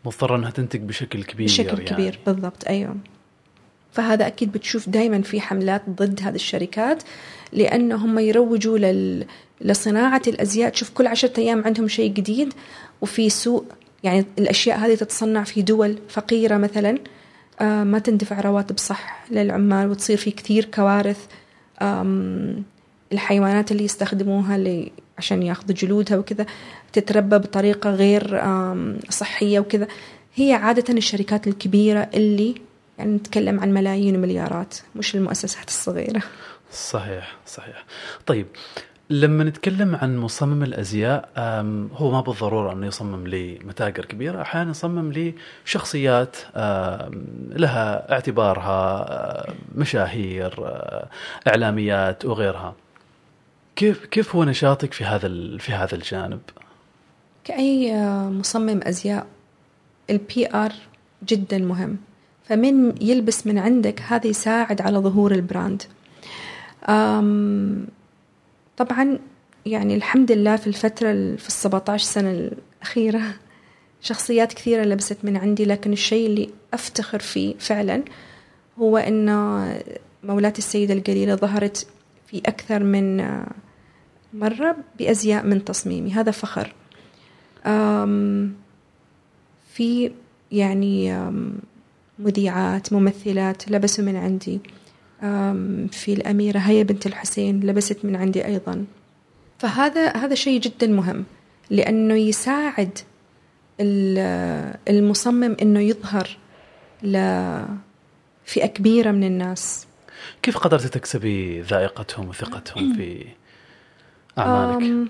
مضطرة 0.05 0.35
أنها 0.35 0.49
تنتج 0.49 0.79
بشكل 0.79 1.23
كبير 1.23 1.47
بشكل 1.47 1.67
يعني. 1.67 1.85
كبير 1.85 2.19
بالضبط 2.25 2.67
أيوه 2.67 2.95
فهذا 3.91 4.27
أكيد 4.27 4.51
بتشوف 4.51 4.89
دائما 4.89 5.21
في 5.21 5.41
حملات 5.41 5.89
ضد 5.89 6.19
هذه 6.23 6.35
الشركات 6.35 7.03
لأنه 7.53 7.95
هم 7.95 8.19
يروجوا 8.19 8.77
لل 8.77 9.25
لصناعة 9.61 10.21
الأزياء. 10.27 10.69
تشوف 10.69 10.89
كل 10.89 11.07
عشرة 11.07 11.33
أيام 11.37 11.63
عندهم 11.65 11.87
شيء 11.87 12.13
جديد 12.13 12.53
وفي 13.01 13.29
سوق 13.29 13.65
يعني 14.03 14.25
الأشياء 14.39 14.77
هذه 14.77 14.95
تتصنع 14.95 15.43
في 15.43 15.61
دول 15.61 15.99
فقيرة 16.09 16.57
مثلا. 16.57 16.97
آه، 17.61 17.83
ما 17.83 17.99
تندفع 17.99 18.41
رواتب 18.41 18.77
صح 18.77 19.25
للعمال 19.31 19.89
وتصير 19.89 20.17
في 20.17 20.31
كثير 20.31 20.65
كوارث. 20.65 21.25
الحيوانات 23.11 23.71
اللي 23.71 23.83
يستخدموها 23.83 24.85
عشان 25.17 25.43
ياخذوا 25.43 25.75
جلودها 25.75 26.17
وكذا 26.17 26.45
تتربى 26.93 27.37
بطريقة 27.37 27.89
غير 27.89 28.43
صحية 29.09 29.59
وكذا. 29.59 29.87
هي 30.35 30.53
عادة 30.53 30.93
الشركات 30.93 31.47
الكبيرة 31.47 32.09
اللي 32.13 32.55
يعني 32.97 33.15
نتكلم 33.15 33.59
عن 33.59 33.73
ملايين 33.73 34.15
ومليارات 34.15 34.75
مش 34.95 35.15
المؤسسات 35.15 35.67
الصغيرة. 35.67 36.21
صحيح 36.73 37.35
صحيح. 37.47 37.85
طيب 38.25 38.47
لما 39.09 39.43
نتكلم 39.43 39.95
عن 39.95 40.17
مصمم 40.17 40.63
الأزياء 40.63 41.29
هو 41.93 42.11
ما 42.11 42.21
بالضرورة 42.21 42.73
انه 42.73 42.87
يصمم 42.87 43.27
لمتاجر 43.27 44.05
كبيرة 44.05 44.41
أحيانا 44.41 44.69
يصمم 44.69 45.33
لشخصيات 45.65 46.37
لها 47.55 48.11
اعتبارها 48.11 49.53
مشاهير 49.75 50.53
إعلاميات 51.47 52.25
وغيرها. 52.25 52.75
كيف 53.75 54.05
كيف 54.05 54.35
هو 54.35 54.43
نشاطك 54.43 54.93
في 54.93 55.03
هذا 55.03 55.57
في 55.57 55.71
هذا 55.71 55.95
الجانب؟ 55.95 56.41
كأي 57.43 57.95
مصمم 58.29 58.79
أزياء 58.83 59.27
ال 60.09 60.47
PR 60.53 60.73
جدا 61.27 61.57
مهم. 61.57 61.97
فمن 62.43 63.01
يلبس 63.01 63.47
من 63.47 63.57
عندك 63.57 64.01
هذا 64.01 64.27
يساعد 64.27 64.81
على 64.81 64.97
ظهور 64.97 65.31
ال 65.31 65.38
brand. 65.38 65.83
طبعا 68.79 69.19
يعني 69.65 69.95
الحمد 69.95 70.31
لله 70.31 70.55
في 70.55 70.67
الفترة 70.67 71.11
في 71.35 71.47
السبعة 71.47 71.83
عشر 71.87 72.05
سنة 72.05 72.31
الأخيرة 72.31 73.21
شخصيات 74.01 74.53
كثيرة 74.53 74.83
لبست 74.83 75.17
من 75.23 75.37
عندي 75.37 75.65
لكن 75.65 75.93
الشيء 75.93 76.27
اللي 76.27 76.49
أفتخر 76.73 77.19
فيه 77.19 77.55
فعلا 77.59 78.03
هو 78.79 78.97
أن 78.97 79.29
مولاتي 80.23 80.59
السيدة 80.59 80.93
القليلة 80.93 81.35
ظهرت 81.35 81.87
في 82.27 82.41
أكثر 82.45 82.83
من 82.83 83.17
مرة 84.33 84.75
بأزياء 84.99 85.45
من 85.45 85.65
تصميمي. 85.65 86.13
هذا 86.13 86.31
فخر. 86.31 86.73
في 89.73 90.11
يعني 90.51 91.29
مذيعات 92.19 92.93
ممثلات 92.93 93.71
لبسوا 93.71 94.05
من 94.05 94.15
عندي. 94.15 94.59
في 95.91 96.13
الأميرة 96.13 96.59
هيا 96.59 96.83
بنت 96.83 97.05
الحسين 97.05 97.59
لبست 97.59 98.05
من 98.05 98.15
عندي 98.15 98.45
أيضا. 98.45 98.85
فهذا 99.59 100.17
هذا 100.17 100.35
شيء 100.35 100.59
جدا 100.59 100.87
مهم 100.87 101.25
لأنه 101.69 102.13
يساعد 102.13 102.99
المصمم 104.89 105.55
أنه 105.61 105.79
يظهر 105.79 106.37
لفئة 107.03 108.65
كبيرة 108.65 109.11
من 109.11 109.23
الناس. 109.23 109.87
كيف 110.41 110.57
قدرت 110.57 110.85
تكسبي 110.85 111.61
ذائقتهم 111.61 112.29
وثقتهم 112.29 112.93
في 112.93 113.25
أعمالك؟ 114.37 115.07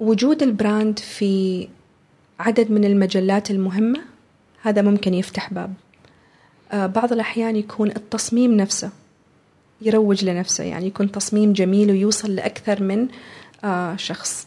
وجود 0.00 0.42
البراند 0.42 0.98
في 0.98 1.68
عدد 2.40 2.70
من 2.70 2.84
المجلات 2.84 3.50
المهمة 3.50 4.00
هذا 4.62 4.82
ممكن 4.82 5.14
يفتح 5.14 5.52
باب. 5.52 5.74
آه، 6.72 6.86
بعض 6.86 7.12
الأحيان 7.12 7.56
يكون 7.56 7.90
التصميم 7.90 8.56
نفسه 8.56 8.90
يروج 9.86 10.24
لنفسه 10.24 10.64
يعني 10.64 10.86
يكون 10.86 11.12
تصميم 11.12 11.52
جميل 11.52 11.90
ويوصل 11.90 12.34
لأكثر 12.34 12.82
من 12.82 13.08
آه، 13.64 13.96
شخص 13.96 14.46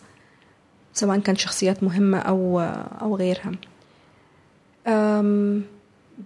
سواء 0.94 1.20
كانت 1.20 1.38
شخصيات 1.38 1.84
مهمة 1.84 2.18
أو 2.18 2.60
أو 3.02 3.16
غيرها. 3.16 3.52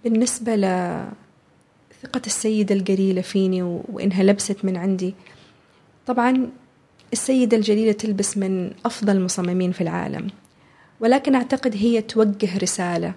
بالنسبة 0.04 0.56
لثقة 0.56 2.22
السيدة 2.26 2.74
الجليلة 2.74 3.20
فيني 3.20 3.62
وإنها 3.62 4.22
لبست 4.22 4.64
من 4.64 4.76
عندي 4.76 5.14
طبعا 6.06 6.50
السيدة 7.12 7.56
الجليلة 7.56 7.92
تلبس 7.92 8.38
من 8.38 8.72
أفضل 8.84 9.16
المصممين 9.16 9.72
في 9.72 9.80
العالم 9.80 10.30
ولكن 11.00 11.34
أعتقد 11.34 11.76
هي 11.76 12.02
توجه 12.02 12.58
رسالة 12.58 13.12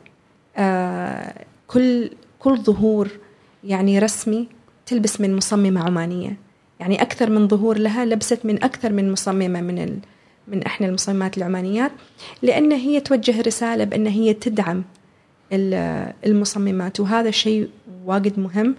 آه، 0.58 1.46
كل 1.68 2.10
كل 2.40 2.58
ظهور 2.58 3.10
يعني 3.64 4.00
رسمي 4.00 4.48
تلبس 4.86 5.22
من 5.22 5.36
مصممة 5.36 5.84
عمانية. 5.84 6.38
يعني 6.80 7.02
أكثر 7.02 7.30
من 7.30 7.48
ظهور 7.48 7.78
لها 7.78 8.06
لبست 8.06 8.46
من 8.46 8.64
أكثر 8.64 8.92
من 8.92 9.12
مصممة 9.12 9.62
من 9.62 9.80
ال... 9.80 10.00
من 10.48 10.64
إحنا 10.64 10.88
المصممات 10.88 11.38
العمانيات 11.38 11.92
لأن 12.42 12.72
هي 12.72 13.00
توجه 13.00 13.42
رسالة 13.42 13.84
بأن 13.84 14.08
هي 14.08 14.34
تدعم 14.34 14.84
المصممات. 16.26 17.00
وهذا 17.00 17.32
شيء 17.32 17.70
واجد 18.06 18.40
مهم 18.40 18.76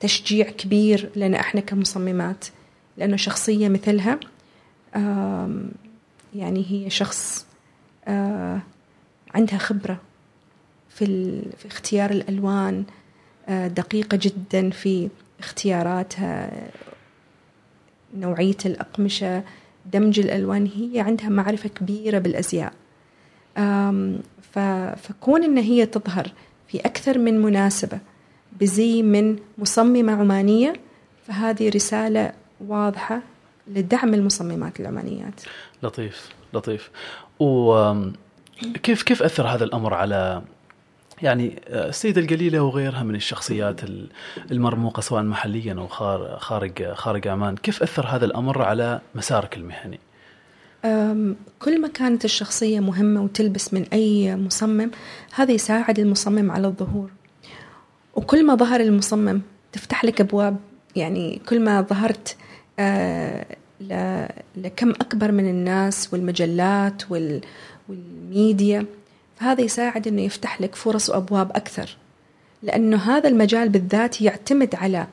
تشجيع 0.00 0.50
كبير 0.50 1.10
لنا 1.16 1.40
إحنا 1.40 1.60
كمصممات. 1.60 2.44
لأنه 2.96 3.16
شخصية 3.16 3.68
مثلها 3.68 4.20
يعني 6.34 6.66
هي 6.68 6.90
شخص 6.90 7.46
عندها 9.34 9.58
خبرة 9.58 10.00
في, 10.88 11.06
في 11.58 11.66
اختيار 11.66 12.10
الألوان 12.10 12.78
آه، 12.78 13.03
دقيقة 13.48 14.18
جدا 14.22 14.70
في 14.70 15.08
اختياراتها 15.40 16.50
نوعية 18.16 18.56
الأقمشة. 18.66 19.42
دمج 19.92 20.20
الألوان 20.20 20.66
هي 20.66 21.00
عندها 21.00 21.28
معرفة 21.28 21.68
كبيرة 21.68 22.18
بالأزياء. 22.18 22.72
فكون 24.96 25.44
أن 25.44 25.58
هي 25.58 25.86
تظهر 25.86 26.32
في 26.68 26.80
أكثر 26.80 27.18
من 27.18 27.42
مناسبة 27.42 27.98
بزي 28.60 29.02
من 29.02 29.38
مصممة 29.58 30.12
عمانية 30.12 30.72
فهذه 31.26 31.68
رسالة 31.68 32.32
واضحة 32.60 33.22
لدعم 33.66 34.14
المصممات 34.14 34.80
العمانيات. 34.80 35.40
لطيف 35.82 36.28
لطيف. 36.54 36.90
وكيف 37.40 39.02
كيف 39.02 39.22
أثر 39.22 39.46
هذا 39.46 39.64
الأمر 39.64 39.94
على 39.94 40.42
يعني 41.22 41.62
آه، 41.68 41.88
السيدة 41.88 42.20
القليلة 42.20 42.62
وغيرها 42.62 43.02
من 43.02 43.14
الشخصيات 43.14 43.80
المرموقة 44.50 45.00
سواء 45.00 45.22
محليا 45.22 45.74
أو 45.74 45.86
خارج 46.38 46.92
خارج 46.92 47.28
عمان 47.28 47.56
كيف 47.56 47.82
أثر 47.82 48.06
هذا 48.06 48.24
الأمر 48.24 48.62
على 48.62 49.00
مسارك 49.14 49.56
المهني؟ 49.56 50.00
كل 51.58 51.80
ما 51.80 51.88
كانت 51.88 52.24
الشخصية 52.24 52.80
مهمة 52.80 53.22
وتلبس 53.22 53.74
من 53.74 53.86
أي 53.92 54.36
مصمم 54.36 54.90
هذا 55.34 55.52
يساعد 55.52 55.98
المصمم 55.98 56.50
على 56.50 56.66
الظهور. 56.66 57.10
وكل 58.14 58.46
ما 58.46 58.54
ظهر 58.54 58.80
المصمم 58.80 59.40
تفتح 59.72 60.04
لك 60.04 60.20
أبواب. 60.20 60.56
يعني 60.96 61.40
كل 61.48 61.60
ما 61.60 61.82
ظهرت 61.82 62.36
آه، 62.78 63.46
لكم 64.56 64.90
أكبر 64.90 65.32
من 65.32 65.48
الناس 65.48 66.08
والمجلات 66.12 67.02
والميديا. 67.88 68.86
فهذا 69.36 69.60
يساعد 69.60 70.08
إنه 70.08 70.22
يفتح 70.22 70.60
لك 70.60 70.74
فرص 70.74 71.10
وأبواب 71.10 71.50
أكثر. 71.50 71.96
لأنه 72.62 72.96
هذا 72.96 73.28
المجال 73.28 73.68
بالذات 73.68 74.20
يعتمد 74.20 74.74
على 74.74 75.06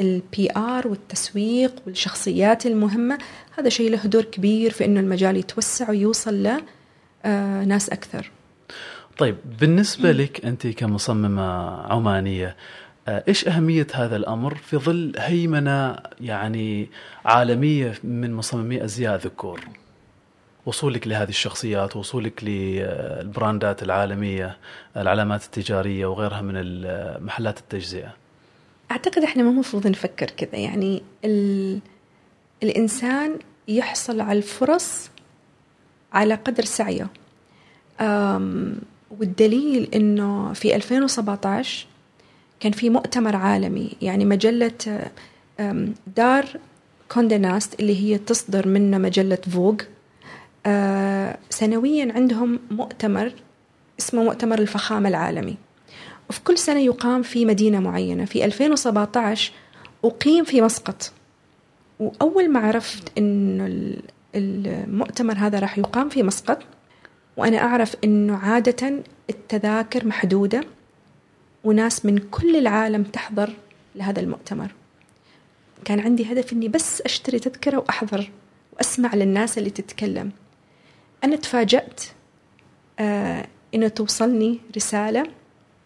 ال 0.00 0.48
PR 0.56 0.88
والتسويق 0.88 1.82
والشخصيات 1.86 2.66
المهمة. 2.66 3.18
هذا 3.58 3.68
شيء 3.68 3.90
له 3.90 4.06
دور 4.06 4.24
كبير 4.24 4.70
في 4.70 4.84
إنه 4.84 5.00
المجال 5.00 5.36
يتوسع 5.36 5.90
ويوصل 5.90 6.34
لناس 7.24 7.90
آه، 7.90 7.94
أكثر. 7.94 8.30
طيب 9.18 9.36
بالنسبة 9.60 10.12
لك 10.12 10.44
أنت 10.44 10.66
كمصممة 10.66 11.42
عمانية 11.92 12.56
آه، 13.08 13.24
إيش 13.28 13.48
أهمية 13.48 13.86
هذا 13.94 14.16
الأمر 14.16 14.54
في 14.54 14.76
ظل 14.76 15.12
هيمنة 15.18 15.96
يعني 16.20 16.88
عالمية 17.24 17.94
من 18.04 18.34
مصممي 18.34 18.84
أزياء 18.84 19.16
ذكور؟ 19.16 19.60
وصولك 20.66 21.06
لهذه 21.06 21.28
الشخصيات 21.28 21.96
وصولك 21.96 22.44
للبراندات 22.44 23.82
العالمية 23.82 24.56
العلامات 24.96 25.44
التجارية 25.44 26.06
وغيرها 26.06 26.40
من 26.40 26.54
محلات 27.24 27.58
التجزئة. 27.58 28.14
أعتقد 28.90 29.22
إحنا 29.22 29.42
ما 29.42 29.50
المفروض 29.50 29.86
نفكر 29.86 30.30
كذا. 30.30 30.56
يعني 30.56 31.02
ال... 31.24 31.78
الإنسان 32.62 33.38
يحصل 33.68 34.20
على 34.20 34.38
الفرص 34.38 35.10
على 36.12 36.34
قدر 36.34 36.64
سعيه. 36.64 37.06
أم... 38.00 38.76
والدليل 39.18 39.88
إنه 39.94 40.52
في 40.52 40.76
2017 40.76 41.86
كان 42.60 42.72
في 42.72 42.90
مؤتمر 42.90 43.36
عالمي 43.36 43.92
يعني 44.02 44.24
مجلة 44.24 44.72
دار 46.16 46.46
كوندناست 47.12 47.80
اللي 47.80 47.96
هي 48.02 48.18
تصدر 48.18 48.68
منه 48.68 48.98
مجلة 48.98 49.38
فوغ 49.52 49.74
سنويا 51.50 52.12
عندهم 52.12 52.60
مؤتمر 52.70 53.32
اسمه 54.00 54.22
مؤتمر 54.24 54.58
الفخامة 54.58 55.08
العالمي. 55.08 55.56
وفي 56.30 56.40
كل 56.40 56.58
سنة 56.58 56.80
يقام 56.80 57.22
في 57.22 57.44
مدينة 57.44 57.80
معينة. 57.80 58.24
في 58.24 58.44
2017 58.44 59.52
أقيم 60.04 60.44
في 60.44 60.60
مسقط. 60.60 61.12
وأول 62.00 62.52
ما 62.52 62.60
عرفت 62.60 63.18
أنه 63.18 63.96
المؤتمر 64.34 65.34
هذا 65.34 65.58
راح 65.58 65.78
يقام 65.78 66.08
في 66.08 66.22
مسقط 66.22 66.62
وأنا 67.36 67.58
أعرف 67.58 67.96
أنه 68.04 68.36
عادة 68.36 69.02
التذاكر 69.30 70.06
محدودة 70.06 70.64
وناس 71.64 72.06
من 72.06 72.18
كل 72.18 72.56
العالم 72.56 73.02
تحضر 73.02 73.52
لهذا 73.94 74.20
المؤتمر. 74.20 74.70
كان 75.84 76.00
عندي 76.00 76.32
هدف 76.32 76.52
أني 76.52 76.68
بس 76.68 77.00
أشتري 77.00 77.38
تذكرة 77.38 77.78
وأحضر 77.78 78.30
وأسمع 78.72 79.14
للناس 79.14 79.58
اللي 79.58 79.70
تتكلم. 79.70 80.30
أنا 81.24 81.36
تفاجأت 81.36 82.02
آه 82.98 83.46
إنه 83.74 83.88
توصلني 83.88 84.58
رسالة 84.76 85.26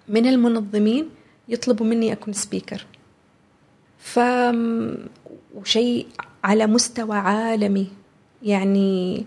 من 0.09 0.27
المنظمين 0.27 1.11
يطلبوا 1.49 1.87
مني 1.87 2.13
أكون 2.13 2.33
سبيكر 2.35 2.87
ف 3.99 4.21
وشيء 5.55 6.07
على 6.45 6.67
مستوى 6.67 7.17
عالمي. 7.17 7.89
يعني 8.43 9.25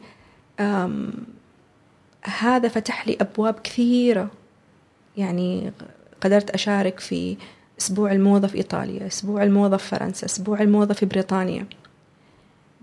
هذا 2.23 2.67
فتح 2.67 3.07
لي 3.07 3.17
أبواب 3.21 3.59
كثيرة. 3.59 4.31
يعني 5.17 5.71
قدرت 6.21 6.49
أشارك 6.49 6.99
في 6.99 7.37
أسبوع 7.79 8.11
الموضة 8.11 8.47
في 8.47 8.57
إيطاليا 8.57 9.07
أسبوع 9.07 9.43
الموضة 9.43 9.77
في 9.77 9.87
فرنسا 9.87 10.25
أسبوع 10.25 10.61
الموضة 10.61 10.93
في 10.93 11.05
بريطانيا. 11.05 11.67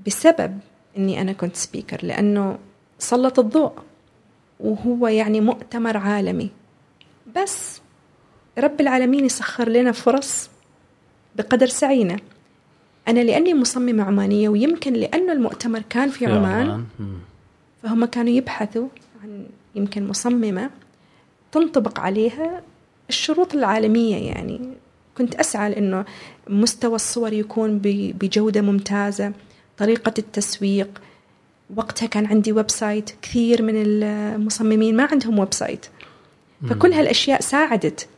بسبب 0.06 0.58
أني 0.96 1.20
أنا 1.20 1.32
كنت 1.32 1.56
سبيكر 1.56 2.06
لأنه 2.06 2.58
سلط 2.98 3.38
الضوء 3.38 3.72
وهو 4.60 5.08
يعني 5.08 5.40
مؤتمر 5.40 5.96
عالمي. 5.96 6.50
بس 7.36 7.80
رب 8.58 8.80
العالمين 8.80 9.24
يسخر 9.24 9.68
لنا 9.68 9.92
فرص 9.92 10.50
بقدر 11.36 11.66
سعينا. 11.66 12.16
أنا 13.08 13.20
لأني 13.20 13.54
مصممة 13.54 14.02
عمانية 14.02 14.48
ويمكن 14.48 14.92
لأنه 14.92 15.32
المؤتمر 15.32 15.82
كان 15.90 16.10
في 16.10 16.26
عمان 16.26 16.84
فهم 17.82 18.04
كانوا 18.04 18.32
يبحثوا 18.32 18.88
عن 19.22 19.46
يمكن 19.74 20.08
مصممة 20.08 20.70
تنطبق 21.52 22.00
عليها 22.00 22.62
الشروط 23.08 23.54
العالمية. 23.54 24.16
يعني 24.16 24.60
كنت 25.18 25.34
أسعى 25.34 25.70
لأنه 25.70 26.04
مستوى 26.48 26.94
الصور 26.94 27.32
يكون 27.32 27.80
بجودة 27.82 28.60
ممتازة 28.60 29.32
طريقة 29.78 30.14
التسويق 30.18 31.00
وقتها 31.76 32.06
كان 32.06 32.26
عندي 32.26 32.52
website 32.52 33.10
كثير 33.22 33.62
من 33.62 33.74
المصممين 33.76 34.96
ما 34.96 35.08
عندهم 35.12 35.38
website 35.38 35.86
فكل 36.68 36.92
هالأشياء 36.92 37.40
ساعدت. 37.40 38.08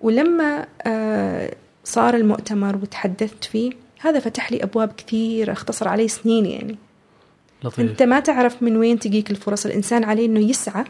ولما 0.00 0.66
آه، 0.82 1.54
صار 1.84 2.14
المؤتمر 2.14 2.76
وتحدثت 2.76 3.44
فيه 3.44 3.72
هذا 4.00 4.20
فتح 4.20 4.52
لي 4.52 4.62
أبواب 4.62 4.92
كثير 4.96 5.52
اختصر 5.52 5.88
علي 5.88 6.08
سنين 6.08 6.46
يعني. 6.46 6.76
لطيف. 7.64 7.80
أنت 7.80 8.02
ما 8.02 8.20
تعرف 8.20 8.62
من 8.62 8.76
وين 8.76 8.98
تجيك 8.98 9.30
الفرص. 9.30 9.66
الإنسان 9.66 10.04
عليه 10.04 10.26
أنه 10.26 10.40
يسعى 10.40 10.84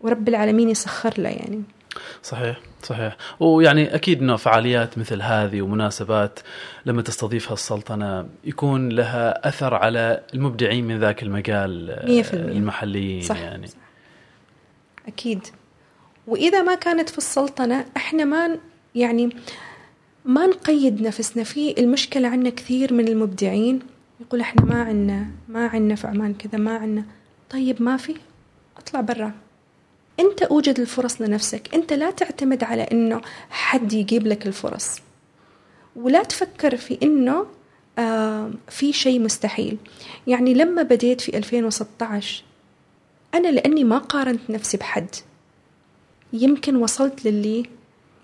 ورب 0.00 0.28
العالمين 0.28 0.68
يسخر 0.68 1.14
له 1.18 1.28
يعني. 1.28 1.62
صحيح. 2.22 2.60
صحيح. 2.86 3.16
ويعني 3.40 3.94
أكيد 3.94 4.22
إنه 4.22 4.36
فعاليات 4.36 4.98
مثل 4.98 5.22
هذه 5.22 5.62
ومناسبات 5.62 6.40
لما 6.86 7.02
تستضيفها 7.02 7.52
السلطنة 7.52 8.28
يكون 8.44 8.88
لها 8.88 9.48
أثر 9.48 9.74
على 9.74 10.22
المبدعين 10.34 10.84
من 10.84 10.98
ذاك 10.98 11.22
المجال 11.22 11.96
100% 12.30 12.34
المحليين 12.34 13.22
صح 13.22 13.40
يعني. 13.40 13.66
صح. 13.66 13.76
أكيد. 15.08 15.46
وإذا 16.26 16.62
ما 16.62 16.74
كانت 16.74 17.08
في 17.08 17.18
السلطنة 17.18 17.84
إحنا 17.96 18.24
ما 18.24 18.58
يعني 18.94 19.36
ما 20.24 20.46
نقيد 20.46 21.02
نفسنا 21.02 21.44
في 21.44 21.80
المشكلة 21.80 22.28
عندنا 22.28 22.50
كثير 22.50 22.94
من 22.94 23.08
المبدعين. 23.08 23.80
يقول 24.20 24.40
إحنا 24.40 24.64
ما 24.64 24.82
عندنا 24.82 25.26
ما 25.48 25.66
عندنا 25.66 25.94
في 25.94 26.06
عمان 26.06 26.34
كذا 26.34 26.58
ما 26.58 26.76
عندنا 26.76 27.04
طيب 27.50 27.82
ما 27.82 27.96
في؟ 27.96 28.14
أطلع 28.78 29.00
برا. 29.00 29.32
أنت 30.20 30.42
أوجد 30.42 30.80
الفرص 30.80 31.20
لنفسك. 31.20 31.74
أنت 31.74 31.92
لا 31.92 32.10
تعتمد 32.10 32.64
على 32.64 32.82
إنه 32.82 33.20
حد 33.50 33.92
يجيب 33.92 34.26
لك 34.26 34.46
الفرص. 34.46 34.98
ولا 35.96 36.22
تفكر 36.22 36.76
في 36.76 36.98
إنه 37.02 37.46
آه 37.98 38.50
في 38.68 38.92
شيء 38.92 39.20
مستحيل. 39.20 39.78
يعني 40.26 40.54
لما 40.54 40.82
بديت 40.82 41.20
في 41.20 41.36
2016 41.36 42.44
أنا 43.34 43.48
لأني 43.48 43.84
ما 43.84 43.98
قارنت 43.98 44.50
نفسي 44.50 44.76
بحد. 44.76 45.08
يمكن 46.32 46.76
وصلت 46.76 47.24
للي 47.24 47.66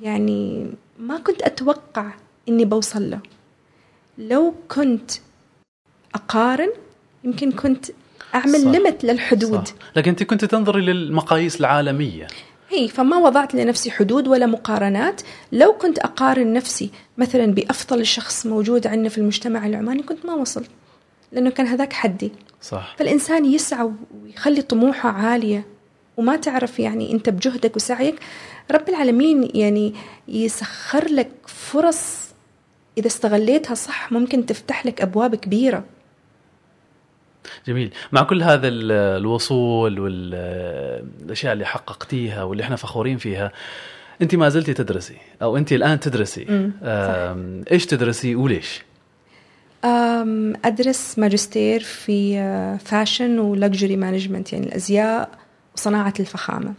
يعني 0.00 0.70
ما 0.98 1.18
كنت 1.18 1.42
أتوقع 1.42 2.10
إني 2.48 2.64
بوصل 2.64 3.10
له. 3.10 3.20
لو 4.18 4.54
كنت 4.68 5.10
أقارن 6.14 6.68
يمكن 7.24 7.52
كنت 7.52 7.86
أعمل 8.34 8.72
ليمت 8.72 9.04
للحدود. 9.04 9.68
صح. 9.68 9.74
لكن 9.96 10.10
أنت 10.10 10.22
كنت 10.22 10.44
تنظري 10.44 10.80
للمقاييس 10.80 11.60
العالمية. 11.60 12.26
هي 12.70 12.88
فما 12.88 13.16
وضعت 13.16 13.54
لنفسي 13.54 13.90
حدود 13.90 14.28
ولا 14.28 14.46
مقارنات. 14.46 15.20
لو 15.52 15.72
كنت 15.72 15.98
أقارن 15.98 16.52
نفسي 16.52 16.90
مثلا 17.18 17.46
بأفضل 17.46 18.06
شخص 18.06 18.46
موجود 18.46 18.86
عندنا 18.86 19.08
في 19.08 19.18
المجتمع 19.18 19.66
العماني 19.66 20.02
كنت 20.02 20.26
ما 20.26 20.34
وصلت 20.34 20.70
لأنه 21.32 21.50
كان 21.50 21.66
هذاك 21.66 21.92
حدي. 21.92 22.32
صح. 22.62 22.94
فالإنسان 22.98 23.44
يسعى 23.44 23.90
ويخلي 24.22 24.62
طموحه 24.62 25.08
عالية 25.08 25.66
وما 26.16 26.36
تعرف 26.36 26.80
يعني 26.80 27.12
أنت 27.12 27.28
بجهدك 27.28 27.76
وسعيك. 27.76 28.20
رب 28.70 28.88
العالمين 28.88 29.50
يعني 29.54 29.94
يسخر 30.28 31.08
لك 31.08 31.30
فرص 31.46 32.28
إذا 32.98 33.06
استغليتها 33.06 33.74
صح 33.74 34.12
ممكن 34.12 34.46
تفتح 34.46 34.86
لك 34.86 35.00
أبواب 35.00 35.34
كبيرة. 35.34 35.84
جميل. 37.66 37.92
مع 38.12 38.22
كل 38.22 38.42
هذا 38.42 38.68
الوصول 38.68 40.00
والاشياء 40.00 41.52
اللي 41.52 41.64
حققتيها 41.64 42.42
واللي 42.42 42.62
إحنا 42.62 42.76
فخورين 42.76 43.18
فيها 43.18 43.52
انت 44.22 44.34
ما 44.34 44.48
زلتي 44.48 44.74
تدرسي 44.74 45.16
أو 45.42 45.56
انت 45.56 45.72
الآن 45.72 46.00
تدرسي. 46.00 46.70
إيش 47.72 47.86
تدرسي 47.86 48.34
وليش؟ 48.34 48.82
أدرس 50.64 51.18
ماجستير 51.18 51.80
في 51.80 52.38
fashion 52.84 53.38
و 53.38 53.46
luxury 53.46 53.96
management 53.96 54.52
يعني 54.52 54.66
الأزياء 54.66 55.30
وصناعة 55.76 56.14
الفخامة. 56.20 56.74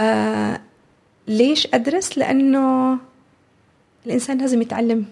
أه، 0.00 0.60
ليش 1.28 1.68
أدرس؟ 1.74 2.18
لأنه 2.18 2.98
الإنسان 4.06 4.38
لازم 4.38 4.62
يتعلم 4.62 5.04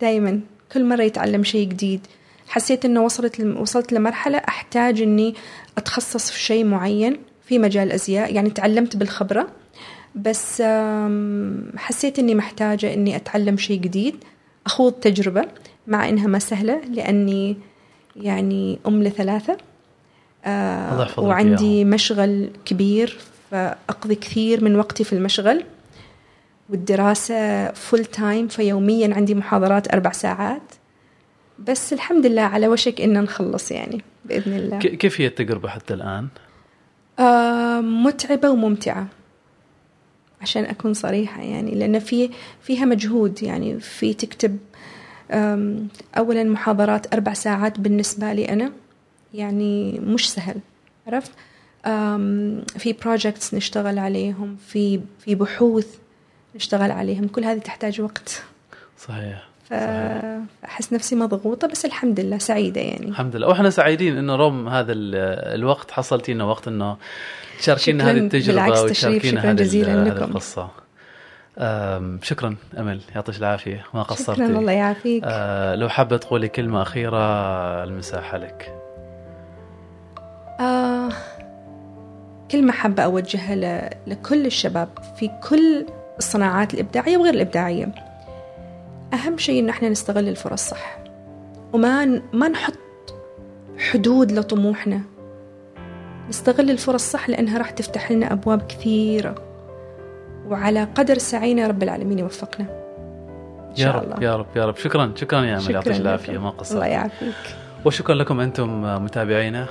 دائما 0.00 0.40
كل 0.72 0.84
مرة 0.84 1.02
يتعلم 1.02 1.44
شيء 1.44 1.68
جديد. 1.68 2.06
حسيت 2.48 2.84
إنه 2.84 3.00
وصلت 3.04 3.40
وصلت 3.40 3.92
لمرحلة 3.92 4.38
أحتاج 4.38 5.02
إني 5.02 5.34
أتخصص 5.78 6.30
في 6.30 6.40
شيء 6.40 6.64
معين 6.64 7.16
في 7.42 7.58
مجال 7.58 7.86
الازياء 7.86 8.34
يعني 8.34 8.50
تعلمت 8.50 8.96
بالخبرة 8.96 9.48
بس 10.14 10.62
حسيت 11.76 12.18
إني 12.18 12.34
محتاجة 12.34 12.94
إني 12.94 13.16
أتعلم 13.16 13.56
شيء 13.56 13.80
جديد 13.80 14.16
أخوض 14.66 14.92
تجربة 14.92 15.44
مع 15.86 16.08
إنها 16.08 16.26
ما 16.26 16.38
سهلة 16.38 16.80
لأني 16.92 17.56
يعني 18.16 18.78
أم 18.86 19.02
لثلاثة 19.02 19.56
آه 20.44 21.08
وعندي 21.18 21.84
مشغل 21.84 22.50
كبير 22.64 23.18
فأقضي 23.50 24.14
كثير 24.14 24.64
من 24.64 24.76
وقتي 24.76 25.04
في 25.04 25.12
المشغل 25.12 25.64
والدراسة 26.70 27.70
full 27.72 28.04
time 28.04 28.48
فيوميا 28.48 29.14
عندي 29.14 29.34
محاضرات 29.34 29.92
أربع 29.92 30.12
ساعات. 30.12 30.62
بس 31.58 31.92
الحمد 31.92 32.26
لله 32.26 32.42
على 32.42 32.68
وشك 32.68 33.00
إن 33.00 33.22
نخلص 33.22 33.70
يعني 33.70 34.02
بإذن 34.24 34.52
الله. 34.52 34.78
كيف 34.78 35.20
هي 35.20 35.26
التجربة 35.26 35.68
حتى 35.68 35.94
الآن؟ 35.94 36.28
آه 37.18 37.80
متعبة 37.80 38.50
وممتعة 38.50 39.06
عشان 40.40 40.64
أكون 40.64 40.94
صريحة 40.94 41.42
يعني 41.42 41.70
لأن 41.70 41.98
في 41.98 42.30
فيها 42.62 42.84
مجهود 42.84 43.42
يعني 43.42 43.80
في 43.80 44.14
تكتب 44.14 44.58
اولا 46.18 46.44
محاضرات 46.44 47.14
أربع 47.14 47.32
ساعات 47.32 47.80
بالنسبة 47.80 48.32
لي 48.32 48.48
أنا 48.48 48.72
يعني 49.34 50.00
مش 50.00 50.32
سهل 50.32 50.56
عرفت؟ 51.06 51.30
في 52.78 52.92
بروجكتس 53.02 53.54
نشتغل 53.54 53.98
عليهم 53.98 54.56
في 54.68 55.00
في 55.24 55.34
بحوث 55.34 55.96
نشتغل 56.56 56.90
عليهم 56.90 57.28
كل 57.28 57.44
هذه 57.44 57.58
تحتاج 57.58 58.00
وقت. 58.00 58.42
صحيح. 58.98 59.47
فأحس 59.68 60.92
نفسي 60.92 61.16
مضغوطة 61.16 61.68
بس 61.68 61.84
الحمد 61.84 62.20
لله 62.20 62.38
سعيدة 62.38 62.80
يعني. 62.80 63.08
الحمد 63.08 63.36
لله. 63.36 63.48
وإحنا 63.48 63.70
سعيدين 63.70 64.18
إنه 64.18 64.36
رغم 64.36 64.68
هذا 64.68 64.92
الوقت 64.92 65.90
حصلتي 65.90 66.34
لنا 66.34 66.44
وقت 66.44 66.68
إنه 66.68 66.96
تشاركينا 67.58 68.10
هذه 68.10 68.18
التجربة 68.18 68.82
وتشاركينا 68.82 69.50
هذه 69.50 69.82
القصة. 69.82 70.68
شكرا 72.22 72.56
أمل 72.78 73.00
يعطيك 73.14 73.38
العافية. 73.38 73.84
ما 73.94 74.02
قصرتي 74.02 74.46
شكرا 74.46 74.58
الله 74.58 74.72
يعافيك. 74.72 75.22
أه 75.26 75.74
لو 75.74 75.88
حابة 75.88 76.16
تقولي 76.16 76.48
كلمة 76.48 76.82
أخيرة 76.82 77.18
المساحة 77.84 78.38
لك. 78.38 78.74
آه 80.60 81.08
كلمة 82.50 82.72
حابة 82.72 83.02
أوجهها 83.02 83.90
لكل 84.06 84.46
الشباب 84.46 84.88
في 85.18 85.30
كل 85.48 85.86
الصناعات 86.18 86.74
الإبداعية 86.74 87.16
وغير 87.16 87.34
الإبداعية. 87.34 88.07
أهم 89.14 89.38
شيء 89.38 89.60
إن 89.62 89.68
إحنا 89.68 89.88
نستغل 89.88 90.28
الفرص 90.28 90.68
صح. 90.68 90.98
وما 91.72 92.22
ما 92.32 92.48
نحط 92.48 92.74
حدود 93.78 94.32
لطموحنا. 94.32 95.00
نستغل 96.28 96.70
الفرص 96.70 97.10
صح 97.10 97.28
لأنها 97.28 97.58
راح 97.58 97.70
تفتح 97.70 98.12
لنا 98.12 98.32
أبواب 98.32 98.66
كثيرة. 98.66 99.34
وعلى 100.48 100.84
قدر 100.84 101.18
سعينا 101.18 101.66
رب 101.66 101.82
العالمين 101.82 102.18
يوفقنا. 102.18 102.66
إن 103.70 103.76
شاء 103.76 103.86
يا 103.86 103.92
رب 103.92 104.04
الله. 104.04 104.22
يا 104.22 104.36
رب 104.36 104.46
يا 104.56 104.66
رب. 104.66 104.76
شكرا 104.76 105.12
شكرا 105.16 105.44
يا 105.44 105.58
أمل 105.58 105.70
يعطيك 105.70 105.96
العافية. 105.96 106.38
ما 106.38 106.50
قصرت. 106.50 106.72
الله 106.72 106.86
يعافيك. 106.86 107.34
وشكرا 107.84 108.14
لكم 108.14 108.40
أنتم 108.40 108.82
متابعينا 109.04 109.66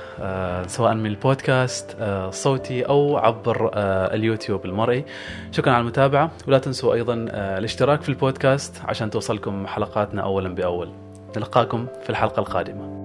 سواء 0.66 0.94
من 0.94 1.06
البودكاست 1.06 1.96
الصوتي 2.00 2.82
أو 2.82 3.16
عبر 3.16 3.70
اليوتيوب 4.14 4.64
المرئي. 4.64 5.04
شكرا 5.52 5.72
على 5.72 5.80
المتابعة 5.80 6.30
ولا 6.46 6.58
تنسوا 6.58 6.94
أيضا 6.94 7.14
الاشتراك 7.34 8.02
في 8.02 8.08
البودكاست 8.08 8.82
عشان 8.84 9.10
توصلكم 9.10 9.66
حلقاتنا 9.66 10.22
اولا 10.22 10.54
بأول. 10.54 10.88
نلقاكم 11.36 11.86
في 12.02 12.10
الحلقة 12.10 12.40
القادمة. 12.40 12.97